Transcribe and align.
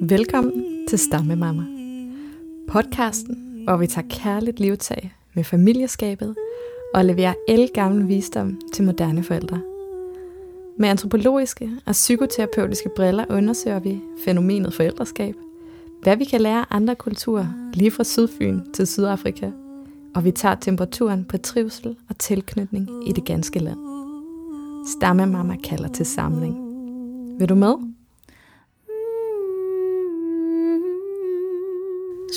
Velkommen 0.00 0.86
til 0.88 0.98
Stamme 0.98 1.36
Mama. 1.36 1.62
Podcasten, 2.68 3.62
hvor 3.64 3.76
vi 3.76 3.86
tager 3.86 4.08
kærligt 4.08 4.60
livtag 4.60 5.14
med 5.34 5.44
familieskabet 5.44 6.34
og 6.94 7.04
leverer 7.04 7.34
el 7.48 7.70
visdom 8.08 8.60
til 8.72 8.84
moderne 8.84 9.22
forældre. 9.22 9.60
Med 10.78 10.88
antropologiske 10.88 11.70
og 11.86 11.92
psykoterapeutiske 11.92 12.90
briller 12.96 13.24
undersøger 13.30 13.78
vi 13.78 14.00
fænomenet 14.24 14.74
forældreskab, 14.74 15.34
hvad 16.02 16.16
vi 16.16 16.24
kan 16.24 16.40
lære 16.40 16.60
af 16.60 16.66
andre 16.70 16.94
kulturer, 16.94 17.46
lige 17.74 17.90
fra 17.90 18.04
Sydfyn 18.04 18.60
til 18.72 18.86
Sydafrika, 18.86 19.50
og 20.14 20.24
vi 20.24 20.30
tager 20.30 20.54
temperaturen 20.54 21.24
på 21.24 21.38
trivsel 21.38 21.96
og 22.08 22.18
tilknytning 22.18 23.08
i 23.08 23.12
det 23.12 23.24
ganske 23.24 23.58
land. 23.58 23.78
Stammemamma 24.98 25.56
kalder 25.64 25.88
til 25.88 26.06
samling. 26.06 26.54
Vil 27.38 27.48
du 27.48 27.54
med? 27.54 27.74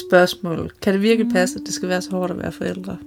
Spørgsmål. 0.10 0.72
Kan 0.82 0.94
det 0.94 1.02
virkelig 1.02 1.32
passe, 1.32 1.60
at 1.60 1.66
det 1.66 1.74
skal 1.74 1.90
være 1.90 2.02
så 2.02 2.12
hårdt 2.12 2.32
at 2.32 2.38
være 2.38 2.52
forældre? 2.52 2.98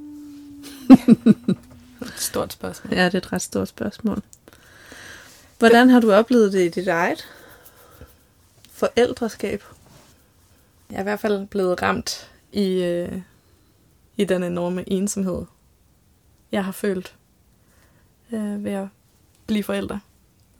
Et 2.02 2.12
stort 2.16 2.52
spørgsmål. 2.52 2.94
Ja, 2.94 3.04
det 3.04 3.14
er 3.14 3.18
et 3.18 3.32
ret 3.32 3.42
stort 3.42 3.68
spørgsmål. 3.68 4.22
Hvordan 5.58 5.90
har 5.90 6.00
du 6.00 6.12
oplevet 6.12 6.52
det 6.52 6.64
i 6.64 6.68
dit 6.68 6.88
eget 6.88 7.28
forældreskab? 8.72 9.64
Jeg 10.90 10.96
er 10.96 11.00
i 11.00 11.02
hvert 11.02 11.20
fald 11.20 11.46
blevet 11.46 11.82
ramt 11.82 12.30
i, 12.52 12.82
øh, 12.82 13.12
i 14.20 14.24
den 14.24 14.42
enorme 14.42 14.84
ensomhed, 14.92 15.44
jeg 16.52 16.64
har 16.64 16.72
følt 16.72 17.16
øh, 18.32 18.64
ved 18.64 18.72
at 18.72 18.88
blive 19.46 19.62
forældre. 19.62 20.00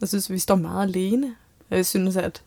Jeg 0.01 0.09
synes, 0.09 0.31
vi 0.31 0.39
står 0.39 0.55
meget 0.55 0.83
alene. 0.87 1.35
Og 1.69 1.77
jeg 1.77 1.85
synes, 1.85 2.15
at 2.17 2.43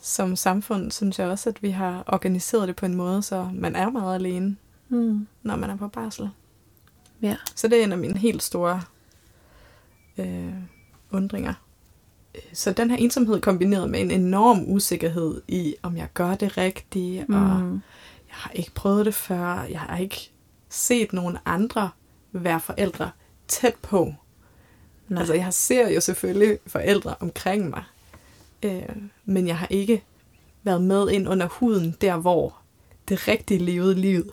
som 0.00 0.36
samfund, 0.36 0.90
synes 0.90 1.18
jeg 1.18 1.28
også, 1.28 1.48
at 1.48 1.62
vi 1.62 1.70
har 1.70 2.04
organiseret 2.06 2.68
det 2.68 2.76
på 2.76 2.86
en 2.86 2.94
måde, 2.94 3.22
så 3.22 3.50
man 3.54 3.76
er 3.76 3.90
meget 3.90 4.14
alene, 4.14 4.56
Hmm. 4.88 5.26
når 5.42 5.56
man 5.56 5.70
er 5.70 5.76
på 5.76 5.88
barsel. 5.88 6.30
Ja. 7.22 7.36
Så 7.54 7.68
det 7.68 7.80
er 7.80 7.84
en 7.84 7.92
af 7.92 7.98
mine 7.98 8.18
helt 8.18 8.42
store 8.42 8.82
øh, 10.18 10.52
undringer. 11.10 11.54
Så 12.52 12.72
den 12.72 12.90
her 12.90 12.96
ensomhed 12.96 13.40
kombineret 13.40 13.90
med 13.90 14.00
en 14.00 14.10
enorm 14.10 14.64
usikkerhed 14.72 15.42
i, 15.48 15.74
om 15.82 15.96
jeg 15.96 16.08
gør 16.14 16.34
det 16.34 16.56
rigtigt, 16.58 17.28
mm. 17.28 17.34
og 17.34 17.60
Mm. 17.60 17.80
Jeg 18.28 18.36
har 18.36 18.50
ikke 18.50 18.70
prøvet 18.74 19.06
det 19.06 19.14
før, 19.14 19.62
jeg 19.62 19.80
har 19.80 19.98
ikke 19.98 20.30
set 20.68 21.12
nogen 21.12 21.38
andre 21.44 21.90
være 22.32 22.60
forældre 22.60 23.10
tæt 23.48 23.74
på. 23.82 24.14
Nej. 25.08 25.20
Altså, 25.20 25.34
jeg 25.34 25.54
ser 25.54 25.88
jo 25.88 26.00
selvfølgelig 26.00 26.58
forældre 26.66 27.14
omkring 27.20 27.70
mig, 27.70 27.82
øh, 28.62 28.96
men 29.24 29.46
jeg 29.46 29.58
har 29.58 29.66
ikke 29.70 30.04
været 30.62 30.82
med 30.82 31.10
ind 31.10 31.28
under 31.28 31.46
huden, 31.46 31.96
der 32.00 32.16
hvor 32.16 32.56
det 33.08 33.28
rigtige 33.28 33.64
levede 33.64 33.94
liv 33.94 34.32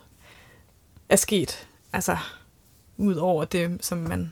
er 1.09 1.16
sket. 1.16 1.67
Altså, 1.93 2.17
ud 2.97 3.16
over 3.16 3.45
det, 3.45 3.77
som 3.81 3.97
man, 3.97 4.31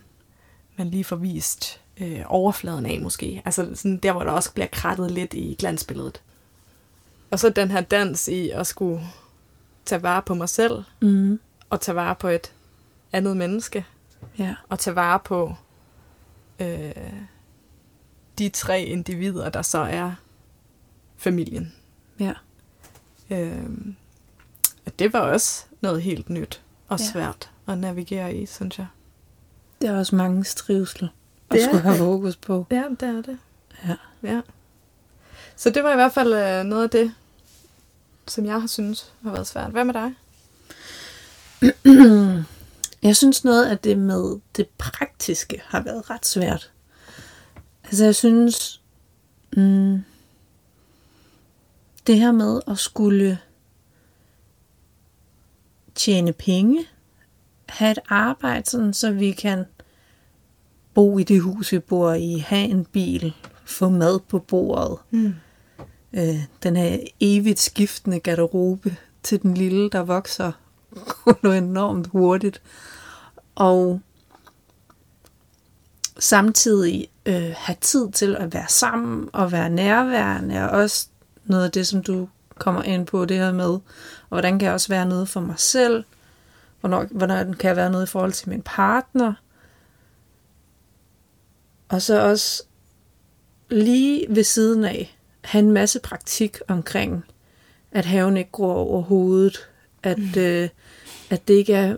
man 0.76 0.90
lige 0.90 1.04
får 1.04 1.16
vist 1.16 1.82
øh, 1.98 2.22
overfladen 2.26 2.86
af 2.86 3.00
måske. 3.02 3.42
Altså 3.46 3.70
sådan 3.76 3.98
der, 3.98 4.12
hvor 4.12 4.24
der 4.24 4.32
også 4.32 4.54
bliver 4.54 4.68
krattet 4.68 5.12
lidt 5.12 5.34
i 5.34 5.56
glansbilledet. 5.60 6.22
Og 7.32 7.40
så 7.40 7.50
den 7.50 7.72
her 7.72 7.82
dans 7.82 8.28
i 8.28 8.50
at 8.50 8.68
skulle 8.68 9.02
tage 9.86 10.04
vare 10.04 10.22
på 10.22 10.34
mig 10.34 10.50
selv, 10.50 10.84
Mm. 11.02 11.40
og 11.70 11.82
tage 11.82 11.96
vare 11.96 12.16
på 12.16 12.28
et 12.28 12.54
andet 13.12 13.38
menneske, 13.38 13.86
Ja. 14.38 14.56
og 14.70 14.80
tage 14.80 14.96
vare 14.96 15.20
på 15.20 15.56
øh, 16.60 16.92
de 18.38 18.50
tre 18.50 18.84
individer, 18.84 19.50
der 19.50 19.62
så 19.62 19.78
er 19.80 20.12
familien. 21.18 21.74
Ja. 22.20 22.34
Øh, 23.30 23.64
og 24.86 25.00
det 25.00 25.14
var 25.14 25.20
også 25.20 25.66
noget 25.82 26.02
helt 26.02 26.30
nyt 26.30 26.62
og 26.88 27.00
Ja. 27.00 27.06
svært 27.06 27.52
at 27.68 27.78
navigere 27.78 28.36
i, 28.36 28.46
synes 28.46 28.78
jeg. 28.80 28.88
Det 29.82 29.90
er 29.90 29.98
også 29.98 30.16
mange 30.16 30.44
trivsel 30.44 31.04
at 31.50 31.56
Det 31.56 31.62
skulle 31.64 31.82
have 31.82 31.98
fokus 31.98 32.36
på. 32.36 32.66
Ja, 32.72 32.84
det 33.00 33.04
er 33.10 33.22
det. 33.22 33.38
Ja. 33.88 33.96
ja. 34.24 34.42
Så 35.56 35.70
det 35.70 35.84
var 35.84 35.92
i 35.92 35.96
hvert 35.96 36.14
fald 36.14 36.34
øh, 36.34 36.64
noget 36.64 36.84
af 36.84 36.90
det, 36.90 37.14
som 38.28 38.46
jeg 38.46 38.62
har 38.62 38.68
synes 38.68 39.14
har 39.24 39.32
været 39.32 39.48
svært. 39.48 39.72
Hvad 39.72 39.86
med 39.86 39.94
dig? 39.94 40.14
Jeg 43.04 43.16
synes 43.16 43.44
noget 43.44 43.66
af 43.66 43.78
det 43.78 43.98
med 43.98 44.40
det 44.58 44.68
praktiske 44.78 45.62
har 45.66 45.82
været 45.82 46.10
ret 46.10 46.26
svært. 46.26 46.72
Altså 47.84 48.06
jeg 48.06 48.16
synes, 48.16 48.82
mm, 49.58 50.04
det 52.08 52.20
her 52.20 52.32
med 52.32 52.62
at 52.68 52.80
skulle 52.80 53.40
tjene 55.96 56.34
penge, 56.34 56.86
have 57.70 57.92
et 57.92 58.00
arbejde, 58.10 58.70
sådan, 58.70 58.94
så 58.94 59.12
vi 59.12 59.32
kan 59.32 59.66
bo 60.94 61.18
i 61.18 61.24
det 61.24 61.42
hus, 61.42 61.72
vi 61.72 61.80
bor 61.80 62.14
i, 62.14 62.38
have 62.38 62.68
en 62.68 62.86
bil, 62.86 63.34
få 63.66 63.90
mad 63.90 64.20
på 64.20 64.40
bordet, 64.40 64.98
Mm 65.12 65.34
øh, 66.14 66.44
den 66.64 66.76
her 66.76 67.00
evigt 67.20 67.60
skiftende 67.60 68.20
garderobe 68.20 68.98
til 69.24 69.42
den 69.42 69.54
lille, 69.54 69.90
der 69.90 70.04
vokser 70.04 70.52
noget 71.44 71.58
enormt 71.58 72.08
hurtigt. 72.08 72.62
Og 73.56 74.02
samtidig 76.20 77.08
øh, 77.26 77.54
have 77.58 77.78
tid 77.82 78.12
til 78.12 78.36
at 78.36 78.54
være 78.54 78.68
sammen 78.70 79.30
og 79.34 79.52
være 79.52 79.70
nærværende, 79.70 80.70
og 80.70 80.70
også 80.70 81.08
noget 81.46 81.66
af 81.66 81.72
det, 81.72 81.88
som 81.88 82.04
du 82.04 82.30
kommer 82.56 82.84
ind 82.84 83.06
på, 83.06 83.26
det 83.26 83.38
her 83.38 83.52
med, 83.52 83.70
og 83.70 83.82
hvordan 84.30 84.60
kan 84.60 84.66
jeg 84.66 84.74
også 84.74 84.88
være 84.88 85.06
noget 85.06 85.30
for 85.30 85.40
mig 85.40 85.56
selv, 85.58 86.04
hvornår, 86.80 87.06
hvornår 87.12 87.44
kan 87.44 87.68
jeg 87.68 87.76
være 87.76 87.90
noget 87.90 88.08
i 88.08 88.10
forhold 88.10 88.32
til 88.32 88.50
min 88.50 88.62
partner, 88.62 89.34
og 91.90 92.02
så 92.02 92.30
også 92.30 92.64
lige 93.70 94.26
ved 94.30 94.44
siden 94.44 94.84
af 94.84 95.18
have 95.44 95.60
en 95.64 95.72
masse 95.72 96.00
praktik 96.00 96.58
omkring, 96.68 97.26
at 97.92 98.06
haven 98.06 98.38
ikke 98.38 98.52
gror 98.52 98.74
over 98.74 99.02
hovedet, 99.02 99.70
at, 100.04 100.18
mm. 100.18 100.42
øh, 100.42 100.70
at 101.30 101.48
det 101.48 101.54
ikke 101.54 101.74
er 101.74 101.96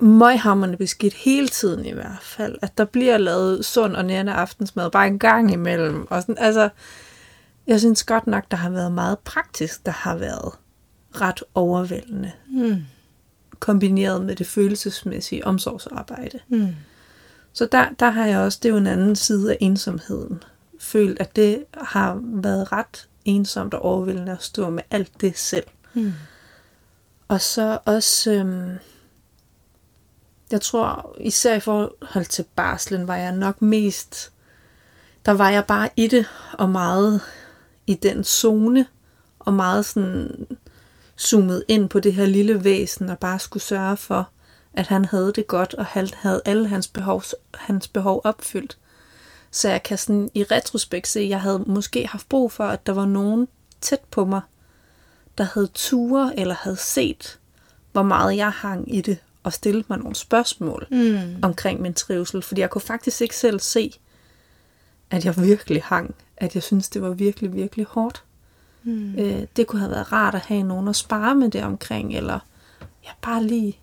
møghammerende 0.00 0.76
beskidt 0.76 1.14
hele 1.14 1.48
tiden 1.48 1.86
i 1.86 1.92
hvert 1.92 2.22
fald, 2.22 2.58
at 2.62 2.78
der 2.78 2.84
bliver 2.84 3.18
lavet 3.18 3.64
sund 3.64 3.96
og 3.96 4.04
nærende 4.04 4.32
aftensmad 4.32 4.90
bare 4.90 5.06
en 5.06 5.18
gang 5.18 5.52
imellem. 5.52 6.06
Og 6.10 6.22
sådan, 6.22 6.38
altså, 6.38 6.68
jeg 7.66 7.80
synes 7.80 8.04
godt 8.04 8.26
nok, 8.26 8.44
der 8.50 8.56
har 8.56 8.70
været 8.70 8.92
meget 8.92 9.18
praktisk, 9.18 9.86
der 9.86 9.92
har 9.92 10.16
været 10.16 10.52
ret 11.20 11.42
overvældende, 11.54 12.32
Mm. 12.50 12.76
kombineret 13.58 14.24
med 14.24 14.36
det 14.36 14.46
følelsesmæssige 14.46 15.46
omsorgsarbejde. 15.46 16.38
Mm. 16.48 16.68
Så 17.52 17.68
der, 17.72 17.86
der 18.00 18.10
har 18.10 18.26
jeg 18.26 18.38
også, 18.38 18.58
det 18.62 18.68
er 18.68 18.72
jo 18.72 18.78
en 18.78 18.86
anden 18.86 19.16
side 19.16 19.52
af 19.52 19.58
ensomheden, 19.60 20.42
følt, 20.84 21.20
at 21.20 21.36
det 21.36 21.64
har 21.74 22.20
været 22.22 22.72
ret 22.72 23.08
ensomt 23.24 23.74
og 23.74 23.82
overvældende 23.82 24.32
at 24.32 24.42
stå 24.42 24.70
med 24.70 24.82
alt 24.90 25.20
det 25.20 25.38
selv. 25.38 25.66
Mm. 25.94 26.12
Og 27.28 27.40
så 27.40 27.78
også, 27.84 28.32
øhm, 28.32 28.78
jeg 30.50 30.60
tror 30.60 31.16
især 31.20 31.54
i 31.54 31.60
forhold 31.60 32.26
til 32.26 32.44
barslen, 32.56 33.08
var 33.08 33.16
jeg 33.16 33.32
nok 33.32 33.62
mest, 33.62 34.32
der 35.26 35.32
var 35.32 35.50
jeg 35.50 35.64
bare 35.66 35.88
i 35.96 36.06
det, 36.06 36.26
og 36.52 36.70
meget 36.70 37.20
i 37.86 37.94
den 37.94 38.24
zone, 38.24 38.86
og 39.38 39.52
meget 39.52 39.84
sådan 39.84 40.46
zoomet 41.18 41.64
ind 41.68 41.88
på 41.88 42.00
det 42.00 42.14
her 42.14 42.26
lille 42.26 42.64
væsen, 42.64 43.08
og 43.08 43.18
bare 43.18 43.38
skulle 43.38 43.62
sørge 43.62 43.96
for, 43.96 44.28
at 44.72 44.86
han 44.86 45.04
havde 45.04 45.32
det 45.32 45.46
godt, 45.46 45.74
og 45.74 45.86
havde 46.14 46.42
alle 46.44 46.68
hans 46.68 46.88
behov, 46.88 47.22
hans 47.54 47.88
behov 47.88 48.20
opfyldt. 48.24 48.78
Så 49.54 49.68
jeg 49.68 49.82
kan 49.82 49.98
sådan 49.98 50.30
i 50.34 50.44
retrospekt 50.44 51.08
se, 51.08 51.20
at 51.20 51.28
jeg 51.28 51.40
havde 51.40 51.64
måske 51.66 52.06
haft 52.06 52.28
brug 52.28 52.52
for, 52.52 52.64
at 52.64 52.86
der 52.86 52.92
var 52.92 53.06
nogen 53.06 53.48
tæt 53.80 54.00
på 54.10 54.24
mig, 54.24 54.40
der 55.38 55.44
havde 55.44 55.68
ture 55.74 56.38
eller 56.38 56.54
havde 56.54 56.76
set, 56.76 57.38
hvor 57.92 58.02
meget 58.02 58.36
jeg 58.36 58.50
hang 58.50 58.94
i 58.94 59.00
det, 59.00 59.18
og 59.42 59.52
stillet 59.52 59.90
mig 59.90 59.98
nogle 59.98 60.14
spørgsmål 60.14 60.86
Mm. 60.90 61.38
omkring 61.42 61.82
min 61.82 61.94
trivsel. 61.94 62.42
Fordi 62.42 62.60
jeg 62.60 62.70
kunne 62.70 62.82
faktisk 62.82 63.20
ikke 63.20 63.36
selv 63.36 63.60
se, 63.60 63.92
at 65.10 65.24
jeg 65.24 65.36
virkelig 65.36 65.82
hang. 65.84 66.14
At 66.36 66.54
jeg 66.54 66.62
synes, 66.62 66.88
det 66.88 67.02
var 67.02 67.10
virkelig, 67.10 67.54
virkelig 67.54 67.86
hårdt. 67.86 68.22
Mm. 68.82 69.14
Øh, 69.18 69.46
det 69.56 69.66
kunne 69.66 69.80
have 69.80 69.90
været 69.90 70.12
rart 70.12 70.34
at 70.34 70.40
have 70.40 70.62
nogen 70.62 70.88
at 70.88 70.96
spare 70.96 71.34
med 71.34 71.50
det 71.50 71.62
omkring, 71.64 72.16
eller 72.16 72.38
ja, 73.04 73.10
bare 73.22 73.44
lige 73.44 73.78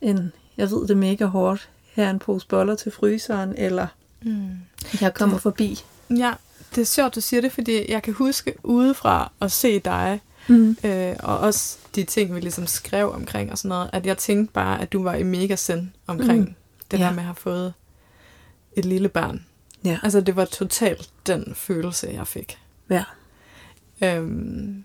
en, 0.00 0.32
jeg 0.56 0.70
ved 0.70 0.86
det 0.88 0.96
mega 0.96 1.24
hårdt, 1.24 1.70
her 1.84 2.06
er 2.06 2.10
en 2.10 2.18
pose 2.18 2.46
boller 2.46 2.74
til 2.74 2.92
fryseren, 2.92 3.54
eller 3.58 3.86
Mm. 4.24 4.58
jeg 5.00 5.14
kommer 5.14 5.38
forbi. 5.38 5.78
Ja, 6.10 6.32
det 6.74 6.80
er 6.80 6.84
sjovt, 6.86 7.14
du 7.14 7.20
siger 7.20 7.40
det, 7.40 7.52
fordi 7.52 7.92
jeg 7.92 8.02
kan 8.02 8.14
huske 8.14 8.54
udefra 8.62 9.32
at 9.40 9.52
se 9.52 9.78
dig 9.78 10.20
Mm. 10.48 10.76
Øh, 10.84 11.16
og 11.22 11.38
også 11.38 11.78
de 11.94 12.04
ting, 12.04 12.34
vi 12.34 12.40
ligesom 12.40 12.66
skrev 12.66 13.12
omkring 13.12 13.52
og 13.52 13.58
sådan 13.58 13.68
noget, 13.68 13.90
at 13.92 14.06
jeg 14.06 14.18
tænkte 14.18 14.52
bare, 14.52 14.80
at 14.80 14.92
du 14.92 15.02
var 15.02 15.14
i 15.14 15.22
mega 15.22 15.56
sind 15.56 15.88
omkring 16.06 16.40
mm. 16.40 16.54
det 16.90 16.98
Ja. 16.98 17.04
der 17.04 17.10
med 17.10 17.18
at 17.18 17.24
have 17.24 17.34
fået 17.34 17.74
et 18.76 18.84
lille 18.84 19.08
barn. 19.08 19.46
Ja. 19.84 19.98
Altså, 20.02 20.20
det 20.20 20.36
var 20.36 20.44
totalt 20.44 21.10
den 21.26 21.54
følelse, 21.54 22.10
jeg 22.12 22.26
fik. 22.26 22.58
Ja. 22.90 23.04
Øhm, 24.02 24.84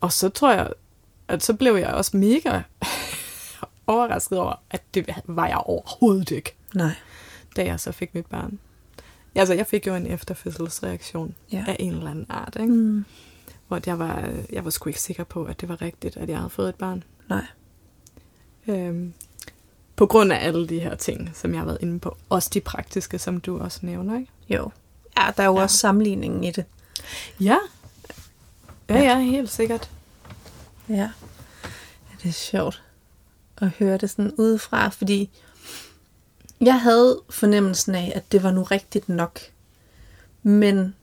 og 0.00 0.12
så 0.12 0.28
tror 0.28 0.52
jeg, 0.52 0.68
at 1.28 1.42
så 1.44 1.54
blev 1.54 1.76
jeg 1.76 1.88
også 1.88 2.16
mega 2.16 2.60
overrasket 3.86 4.38
over, 4.38 4.54
at 4.70 4.82
det 4.94 5.06
var 5.26 5.46
jeg 5.46 5.56
overhovedet 5.56 6.30
ikke, 6.30 6.54
Nej. 6.74 6.92
Da 7.56 7.64
jeg 7.64 7.80
så 7.80 7.92
fik 7.92 8.14
mit 8.14 8.26
barn. 8.26 8.58
Altså, 9.34 9.54
jeg 9.54 9.66
fik 9.66 9.86
jo 9.86 9.94
en 9.94 10.06
efterfødselsreaktion 10.06 11.34
Ja. 11.52 11.64
af 11.68 11.76
en 11.78 11.92
eller 11.92 12.10
anden 12.10 12.26
art, 12.28 12.56
ikke? 12.60 12.72
Mm. 12.72 13.04
hvor 13.68 13.80
jeg 13.86 13.98
var, 13.98 14.32
jeg 14.52 14.64
var 14.64 14.70
sgu 14.70 14.88
ikke 14.88 15.00
sikker 15.00 15.24
på, 15.24 15.44
at 15.44 15.60
det 15.60 15.68
var 15.68 15.82
rigtigt, 15.82 16.16
at 16.16 16.28
jeg 16.28 16.36
havde 16.36 16.50
fået 16.50 16.68
et 16.68 16.74
barn. 16.74 17.02
Nej. 17.28 17.44
Øhm, 18.68 19.12
på 19.96 20.06
grund 20.06 20.32
af 20.32 20.46
alle 20.46 20.68
de 20.68 20.80
her 20.80 20.94
ting, 20.94 21.30
som 21.34 21.50
jeg 21.52 21.60
har 21.60 21.66
været 21.66 21.78
inde 21.80 22.00
på. 22.00 22.16
Også 22.28 22.50
de 22.54 22.60
praktiske, 22.60 23.18
som 23.18 23.40
du 23.40 23.58
også 23.58 23.78
nævner, 23.82 24.18
ikke? 24.18 24.32
Jo. 24.48 24.70
Ja, 25.18 25.30
der 25.36 25.42
er 25.42 25.46
jo 25.46 25.56
Ja. 25.56 25.62
også 25.62 25.76
sammenligningen 25.76 26.44
i 26.44 26.50
det. 26.50 26.64
Ja. 27.40 27.56
Ja, 28.88 28.94
Ja. 28.98 29.02
ja, 29.02 29.18
helt 29.20 29.50
sikkert. 29.50 29.90
Ja. 30.88 30.94
ja. 30.94 31.10
Det 32.22 32.28
er 32.28 32.32
sjovt 32.32 32.82
at 33.58 33.68
høre 33.68 33.96
det 33.96 34.10
sådan 34.10 34.32
udefra, 34.38 34.88
fordi 34.88 35.30
jeg 36.60 36.80
havde 36.80 37.20
fornemmelsen 37.30 37.94
af, 37.94 38.12
at 38.14 38.32
det 38.32 38.42
var 38.42 38.50
nu 38.50 38.62
rigtigt 38.62 39.08
nok. 39.08 39.40
Men 40.42 40.94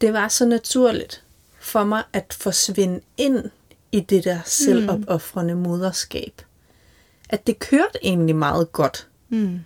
det 0.00 0.12
var 0.12 0.28
så 0.28 0.46
naturligt 0.46 1.22
for 1.60 1.84
mig 1.84 2.02
at 2.12 2.36
forsvinde 2.40 3.00
ind 3.16 3.50
i 3.92 4.00
det 4.00 4.24
der 4.24 4.38
selvopoffrende 4.44 5.54
moderskab. 5.54 6.42
At 7.28 7.46
det 7.46 7.58
kørte 7.58 7.98
egentlig 8.02 8.36
meget 8.36 8.72
godt 8.72 9.08
Mm. 9.28 9.60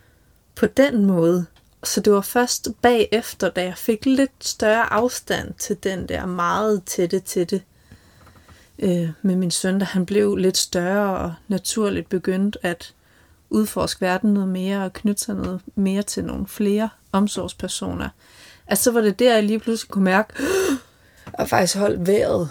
på 0.55 0.67
den 0.67 1.05
måde. 1.05 1.47
Så 1.85 2.01
det 2.01 2.13
var 2.13 2.21
først 2.21 2.69
bagefter, 2.83 3.49
da 3.51 3.65
jeg 3.65 3.77
fik 3.79 4.07
lidt 4.07 4.31
større 4.41 4.93
afstand 4.93 5.55
til 5.55 5.77
den 5.83 6.09
der 6.09 6.27
meget 6.27 6.85
tætte 6.85 7.21
tætte 7.21 7.63
øh, 8.79 9.09
med 9.23 9.37
min 9.37 9.51
søn, 9.51 9.79
da 9.79 9.85
han 9.85 10.07
blev 10.07 10.37
lidt 10.37 10.57
større 10.57 11.19
og 11.19 11.35
naturligt 11.49 12.09
begyndt 12.09 12.57
at 12.63 12.95
udforske 13.51 14.01
verden 14.01 14.35
noget 14.35 14.49
mere 14.49 14.85
og 14.85 14.93
knytte 14.93 15.23
sig 15.23 15.35
noget 15.35 15.61
mere 15.75 16.03
til 16.03 16.25
nogle 16.25 16.47
flere 16.47 16.89
omsorgspersoner. 17.13 18.09
Altså 18.67 18.85
så 18.85 18.93
var 18.93 19.01
det 19.01 19.19
der, 19.19 19.35
jeg 19.35 19.43
lige 19.43 19.59
pludselig 19.59 19.91
kunne 19.91 20.05
mærke, 20.05 20.35
at 21.33 21.49
faktisk 21.49 21.77
holdt 21.77 22.07
vejret. 22.07 22.51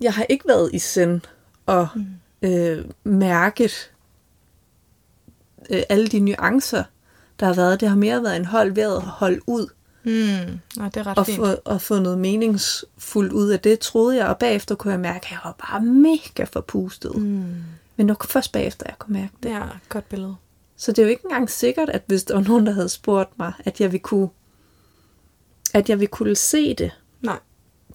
Jeg 0.00 0.14
har 0.14 0.26
ikke 0.28 0.48
været 0.48 0.70
i 0.72 0.78
sind 0.78 1.20
og 1.66 1.88
øh, 2.42 2.84
mærket 3.04 3.90
øh, 5.70 5.82
alle 5.88 6.08
de 6.08 6.20
nuancer, 6.20 6.84
der 7.40 7.46
har 7.46 7.54
været. 7.54 7.80
Det 7.80 7.88
har 7.88 7.96
mere 7.96 8.22
været 8.22 8.36
en 8.36 8.44
hold 8.44 8.72
vejret 8.72 8.96
og 8.96 9.02
hold 9.02 9.40
ud 9.46 9.68
Mm. 10.04 10.10
Ja, 10.10 10.84
det 10.84 10.96
er 10.96 11.06
ret 11.06 11.18
og, 11.18 11.26
fint. 11.26 11.36
få, 11.36 11.56
og 11.64 11.80
få 11.80 11.98
noget 11.98 12.18
meningsfuldt 12.18 13.32
ud 13.32 13.48
af 13.48 13.60
det, 13.60 13.78
troede 13.78 14.16
jeg. 14.16 14.26
Og 14.26 14.38
bagefter 14.38 14.74
kunne 14.74 14.92
jeg 14.92 15.00
mærke, 15.00 15.26
at 15.26 15.30
jeg 15.30 15.38
var 15.44 15.56
bare 15.68 15.80
mega 15.80 16.44
forpustet. 16.44 17.16
Mm. 17.16 17.54
Men 17.96 18.08
var 18.08 18.16
først 18.28 18.52
bagefter, 18.52 18.86
jeg 18.88 18.98
kunne 18.98 19.20
mærke 19.20 19.32
det. 19.42 19.52
Et 19.52 19.88
godt 19.88 20.08
billede. 20.08 20.36
Så 20.76 20.92
det 20.92 20.98
er 20.98 21.02
jo 21.02 21.10
ikke 21.10 21.24
engang 21.24 21.50
sikkert, 21.50 21.88
at 21.88 22.02
hvis 22.06 22.24
der 22.24 22.34
var 22.34 22.42
nogen, 22.42 22.66
der 22.66 22.72
havde 22.72 22.88
spurgt 22.88 23.38
mig, 23.38 23.52
at 23.58 23.80
jeg 23.80 23.92
ville 23.92 24.02
kunne, 24.02 24.28
at 25.74 25.88
jeg 25.88 26.00
ville 26.00 26.10
kunne 26.10 26.36
se 26.36 26.74
det. 26.74 26.90
Nej. 27.20 27.38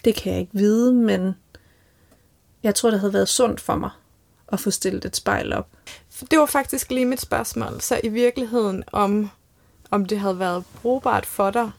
Det 0.06 0.16
kan 0.16 0.32
jeg 0.32 0.40
ikke 0.42 0.54
vide, 0.54 0.94
men 0.94 1.36
jeg 2.64 2.76
tror, 2.76 2.92
det 2.92 3.00
havde 3.00 3.14
været 3.14 3.30
sundt 3.30 3.62
for 3.62 3.76
mig 3.76 3.90
at 4.48 4.60
få 4.60 4.72
stillet 4.72 5.06
et 5.06 5.16
spejl 5.16 5.54
op. 5.54 5.68
Det 6.32 6.40
var 6.40 6.46
faktisk 6.46 6.92
lige 6.92 7.06
mit 7.06 7.22
spørgsmål. 7.22 7.82
Så 7.82 8.02
i 8.04 8.08
virkeligheden, 8.08 8.84
om, 8.92 9.30
om 9.92 10.06
det 10.06 10.20
havde 10.20 10.40
været 10.40 10.64
brugbart 10.82 11.26
for 11.26 11.52
dig, 11.52 11.72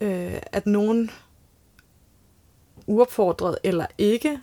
øh, 0.00 0.40
at 0.52 0.66
nogen 0.66 1.10
uopfordret 2.86 3.58
eller 3.62 3.86
ikke, 3.98 4.38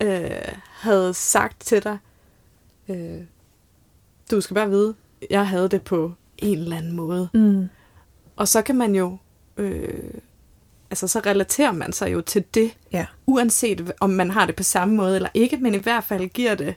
øh, 0.00 0.58
havde 0.78 1.14
sagt 1.14 1.60
til 1.60 1.82
dig, 1.84 1.98
øh, 2.88 3.20
du 4.30 4.40
skal 4.40 4.54
bare 4.54 4.70
vide, 4.70 4.94
jeg 5.30 5.48
havde 5.48 5.68
det 5.68 5.82
på 5.82 6.12
en 6.38 6.58
eller 6.58 6.76
anden 6.76 6.92
måde. 6.92 7.28
Mm. 7.34 7.68
Og 8.36 8.48
så 8.48 8.62
kan 8.62 8.76
man 8.76 8.94
jo, 8.94 9.16
øh, 9.56 10.10
altså 10.90 11.08
så 11.08 11.20
relaterer 11.26 11.72
man 11.72 11.92
sig 11.92 12.12
jo 12.12 12.20
til 12.20 12.44
det, 12.54 12.70
Ja. 12.92 13.06
uanset 13.26 13.92
om 14.00 14.10
man 14.10 14.30
har 14.30 14.46
det 14.46 14.56
på 14.56 14.62
samme 14.62 14.94
måde 14.96 15.16
eller 15.16 15.28
ikke, 15.34 15.56
men 15.56 15.74
i 15.74 15.78
hvert 15.78 16.04
fald 16.04 16.28
giver 16.28 16.54
det 16.54 16.74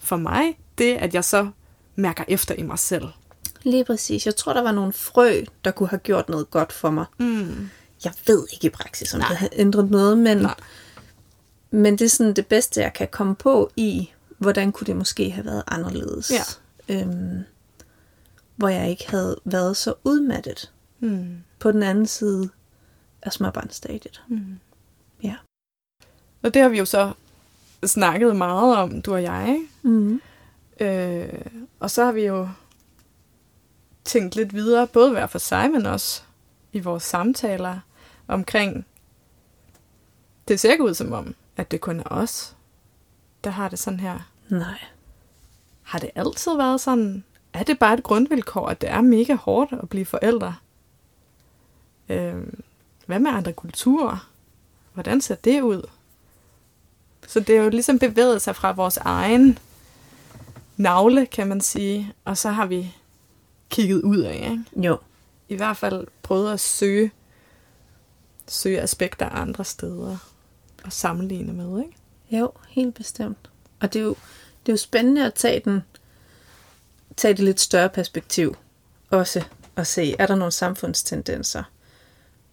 for 0.00 0.16
mig 0.16 0.58
det, 0.78 0.94
at 0.96 1.14
jeg 1.14 1.24
så 1.24 1.48
mærker 1.96 2.24
efter 2.28 2.54
i 2.54 2.62
mig 2.62 2.78
selv. 2.78 3.04
Lige 3.62 3.84
præcis. 3.84 4.26
Jeg 4.26 4.36
tror, 4.36 4.52
der 4.52 4.62
var 4.62 4.72
nogle 4.72 4.92
frø, 4.92 5.40
der 5.64 5.70
kunne 5.70 5.88
have 5.88 5.98
gjort 6.00 6.28
noget 6.28 6.50
godt 6.50 6.72
for 6.72 6.90
mig. 6.90 7.04
Mm. 7.18 7.68
Jeg 8.04 8.12
ved 8.26 8.46
ikke 8.52 8.66
i 8.66 8.70
praksis, 8.70 9.14
om 9.14 9.20
Nej. 9.20 9.28
det 9.28 9.36
har 9.36 9.48
ændret 9.52 9.90
noget, 9.90 10.18
men, 10.18 10.36
Nej. 10.36 10.54
Men 11.70 11.98
det 11.98 12.04
er 12.04 12.08
sådan 12.08 12.32
det 12.34 12.46
bedste, 12.46 12.80
jeg 12.80 12.92
kan 12.92 13.08
komme 13.08 13.34
på 13.34 13.70
i, 13.76 14.10
hvordan 14.38 14.72
kunne 14.72 14.86
det 14.86 14.96
måske 14.96 15.30
have 15.30 15.44
været 15.44 15.62
anderledes. 15.66 16.30
Ja. 16.30 16.42
Øhm, 16.94 17.38
hvor 18.56 18.68
jeg 18.68 18.90
ikke 18.90 19.10
havde 19.10 19.36
været 19.44 19.76
så 19.76 19.94
udmattet 20.04 20.72
Mm. 21.02 21.36
på 21.58 21.72
den 21.72 21.82
anden 21.82 22.06
side 22.06 22.48
af 23.22 23.32
småbarnsstadiet. 23.32 24.22
Mm. 24.28 24.58
Ja. 25.22 25.34
Og 26.42 26.54
det 26.54 26.62
har 26.62 26.68
vi 26.68 26.78
jo 26.78 26.84
så 26.84 27.12
snakket 27.86 28.36
meget 28.36 28.76
om, 28.76 29.02
du 29.02 29.12
og 29.14 29.22
jeg. 29.22 29.60
Mm. 29.82 30.20
Øh, 30.80 31.40
og 31.80 31.90
så 31.90 32.04
har 32.04 32.12
vi 32.12 32.26
jo 32.26 32.48
tænkt 34.04 34.36
lidt 34.36 34.54
videre, 34.54 34.86
både 34.86 35.10
hver 35.10 35.26
for 35.26 35.38
sig, 35.38 35.70
men 35.70 35.86
også 35.86 36.22
i 36.72 36.80
vores 36.80 37.02
samtaler 37.02 37.78
omkring, 38.28 38.86
det 40.48 40.60
ser 40.60 40.72
ikke 40.72 40.84
ud 40.84 40.94
som 40.94 41.12
om, 41.12 41.34
at 41.56 41.70
det 41.70 41.80
kun 41.80 42.00
er 42.00 42.04
os, 42.10 42.56
der 43.44 43.50
har 43.50 43.68
det 43.68 43.78
sådan 43.78 44.00
her. 44.00 44.18
Nej. 44.48 44.78
Har 45.82 45.98
det 45.98 46.10
altid 46.14 46.56
været 46.56 46.80
sådan? 46.80 47.24
Er 47.52 47.62
det 47.62 47.78
bare 47.78 47.94
et 47.94 48.02
grundvilkår, 48.02 48.68
at 48.68 48.80
det 48.80 48.90
er 48.90 49.00
mega 49.00 49.34
hårdt 49.34 49.72
at 49.72 49.88
blive 49.88 50.04
forældre? 50.04 50.54
Øh, 52.08 52.46
hvad 53.06 53.18
med 53.18 53.30
andre 53.30 53.52
kulturer? 53.52 54.30
Hvordan 54.94 55.20
ser 55.20 55.34
det 55.34 55.60
ud? 55.60 55.82
Så 57.26 57.40
det 57.40 57.56
er 57.56 57.62
jo 57.62 57.68
ligesom 57.68 57.98
bevæget 57.98 58.42
sig 58.42 58.56
fra 58.56 58.72
vores 58.72 58.96
egen 58.96 59.58
navle, 60.76 61.26
kan 61.26 61.46
man 61.46 61.60
sige, 61.60 62.12
og 62.24 62.38
så 62.38 62.50
har 62.50 62.66
vi 62.66 62.94
kigget 63.70 64.02
ud 64.02 64.18
af, 64.18 64.34
ikke? 64.50 64.86
Jo. 64.88 64.98
I 65.48 65.56
hvert 65.56 65.76
fald 65.76 66.06
prøvet 66.22 66.52
at 66.52 66.60
søge, 66.60 67.10
søge 68.46 68.80
aspekter 68.80 69.28
andre 69.28 69.64
steder 69.64 70.16
og 70.84 70.92
sammenligne 70.92 71.52
med, 71.52 71.82
ikke? 71.84 71.96
Jo, 72.30 72.52
helt 72.68 72.94
bestemt. 72.94 73.50
Og 73.80 73.92
det 73.92 74.00
er 74.00 74.04
jo, 74.04 74.16
det 74.66 74.72
er 74.72 74.72
jo 74.72 74.76
spændende 74.76 75.26
at 75.26 75.34
tage, 75.34 75.60
den, 75.64 75.80
tage 77.16 77.34
det 77.34 77.44
lidt 77.44 77.60
større 77.60 77.88
perspektiv 77.88 78.56
også 79.10 79.44
og 79.76 79.86
se, 79.86 80.14
er 80.18 80.26
der 80.26 80.34
nogle 80.34 80.52
samfundstendenser? 80.52 81.62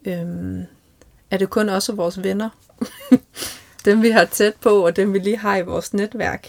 Øhm, 0.05 0.63
er 1.31 1.38
det 1.38 1.50
kun 1.50 1.69
også 1.69 1.93
vores 1.93 2.24
venner? 2.24 2.50
dem 3.86 4.01
vi 4.01 4.10
har 4.10 4.25
tæt 4.25 4.53
på, 4.55 4.86
og 4.86 4.96
dem 4.96 5.13
vi 5.13 5.19
lige 5.19 5.38
har 5.38 5.57
i 5.57 5.62
vores 5.62 5.93
netværk? 5.93 6.48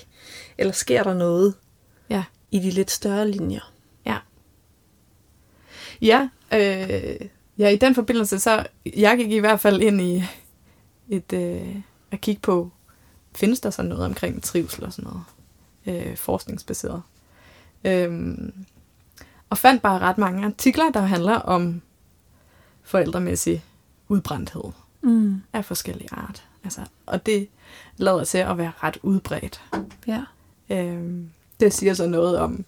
Eller 0.58 0.72
sker 0.72 1.02
der 1.02 1.14
noget 1.14 1.54
Ja. 2.10 2.24
i 2.50 2.58
de 2.58 2.70
lidt 2.70 2.90
større 2.90 3.30
linjer? 3.30 3.72
Ja. 4.06 4.16
Ja, 6.02 6.28
øh, 6.52 7.28
ja, 7.58 7.68
i 7.68 7.76
den 7.76 7.94
forbindelse, 7.94 8.38
så 8.38 8.66
jeg 8.96 9.16
gik 9.16 9.32
i 9.32 9.38
hvert 9.38 9.60
fald 9.60 9.82
ind 9.82 10.00
i 10.00 10.24
et, 11.08 11.32
øh, 11.32 11.76
at 12.10 12.20
kigge 12.20 12.40
på, 12.40 12.70
findes 13.34 13.60
der 13.60 13.70
sådan 13.70 13.88
noget 13.88 14.04
omkring 14.04 14.42
trivsel 14.42 14.84
og 14.84 14.92
sådan 14.92 15.10
noget, 15.10 15.24
øh, 16.06 16.16
forskningsbaseret. 16.16 17.02
Øhm, 17.84 18.52
og 19.50 19.58
fandt 19.58 19.82
bare 19.82 19.98
ret 19.98 20.18
mange 20.18 20.44
artikler, 20.46 20.90
der 20.90 21.00
handler 21.00 21.34
om 21.34 21.82
forældremæssig 22.82 23.64
udbrændthed 24.08 24.62
Mm. 25.00 25.42
af 25.52 25.64
forskellige 25.64 26.08
art. 26.12 26.44
Altså, 26.64 26.80
og 27.06 27.26
det 27.26 27.48
lader 27.96 28.24
til 28.24 28.38
at 28.38 28.58
være 28.58 28.72
ret 28.82 28.98
udbredt. 29.02 29.62
Ja. 30.06 30.24
Øhm, 30.70 31.30
det 31.60 31.72
siger 31.74 31.94
så 31.94 32.06
noget 32.06 32.38
om, 32.38 32.64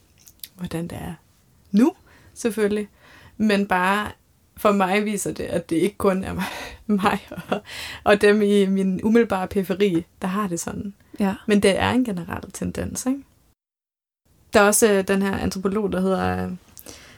hvordan 0.57 0.89
det 0.89 0.99
er 0.99 1.15
nu, 1.73 1.93
selvfølgelig. 2.35 2.89
Men 3.37 3.67
bare 3.67 4.11
for 4.61 4.73
mig 4.73 5.05
viser 5.05 5.33
det, 5.33 5.45
at 5.45 5.71
det 5.71 5.77
ikke 5.77 5.97
kun 5.97 6.25
er 6.25 6.35
mig 6.87 7.19
og, 7.31 7.61
og 8.05 8.21
dem 8.21 8.43
i 8.43 8.67
min 8.67 9.01
umiddelbare 9.03 9.49
periferi, 9.49 10.05
der 10.23 10.29
har 10.29 10.49
det 10.49 10.61
sådan. 10.61 10.95
Ja. 11.21 11.35
Men 11.47 11.63
det 11.63 11.79
er 11.79 11.91
en 11.91 12.05
generel 12.05 12.53
tendens, 12.53 13.07
ikke? 13.07 13.21
Der 14.53 14.61
er 14.61 14.65
også 14.65 14.93
øh, 14.93 15.09
den 15.09 15.23
her 15.23 15.39
antropolog, 15.39 15.93
der 15.93 16.01
hedder 16.01 16.51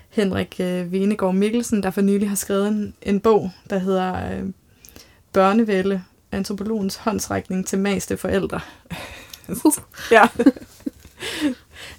Henrik 0.09 0.57
øh, 0.61 0.93
Venegård 0.93 1.35
Mikkelsen, 1.35 1.83
der 1.83 1.91
for 1.91 2.01
nylig 2.01 2.29
har 2.29 2.37
skrevet 2.37 2.69
en, 2.69 2.95
en 3.03 3.21
bog, 3.21 3.51
der 3.71 3.79
hedder 3.79 4.33
øh, 4.33 4.47
Børnevælde, 5.33 6.03
antropologens 6.33 6.97
håndsrækning 6.97 7.67
til 7.67 7.79
maste 7.79 8.17
forældre. 8.17 8.61
Uh. 9.49 9.73
ja. 10.17 10.29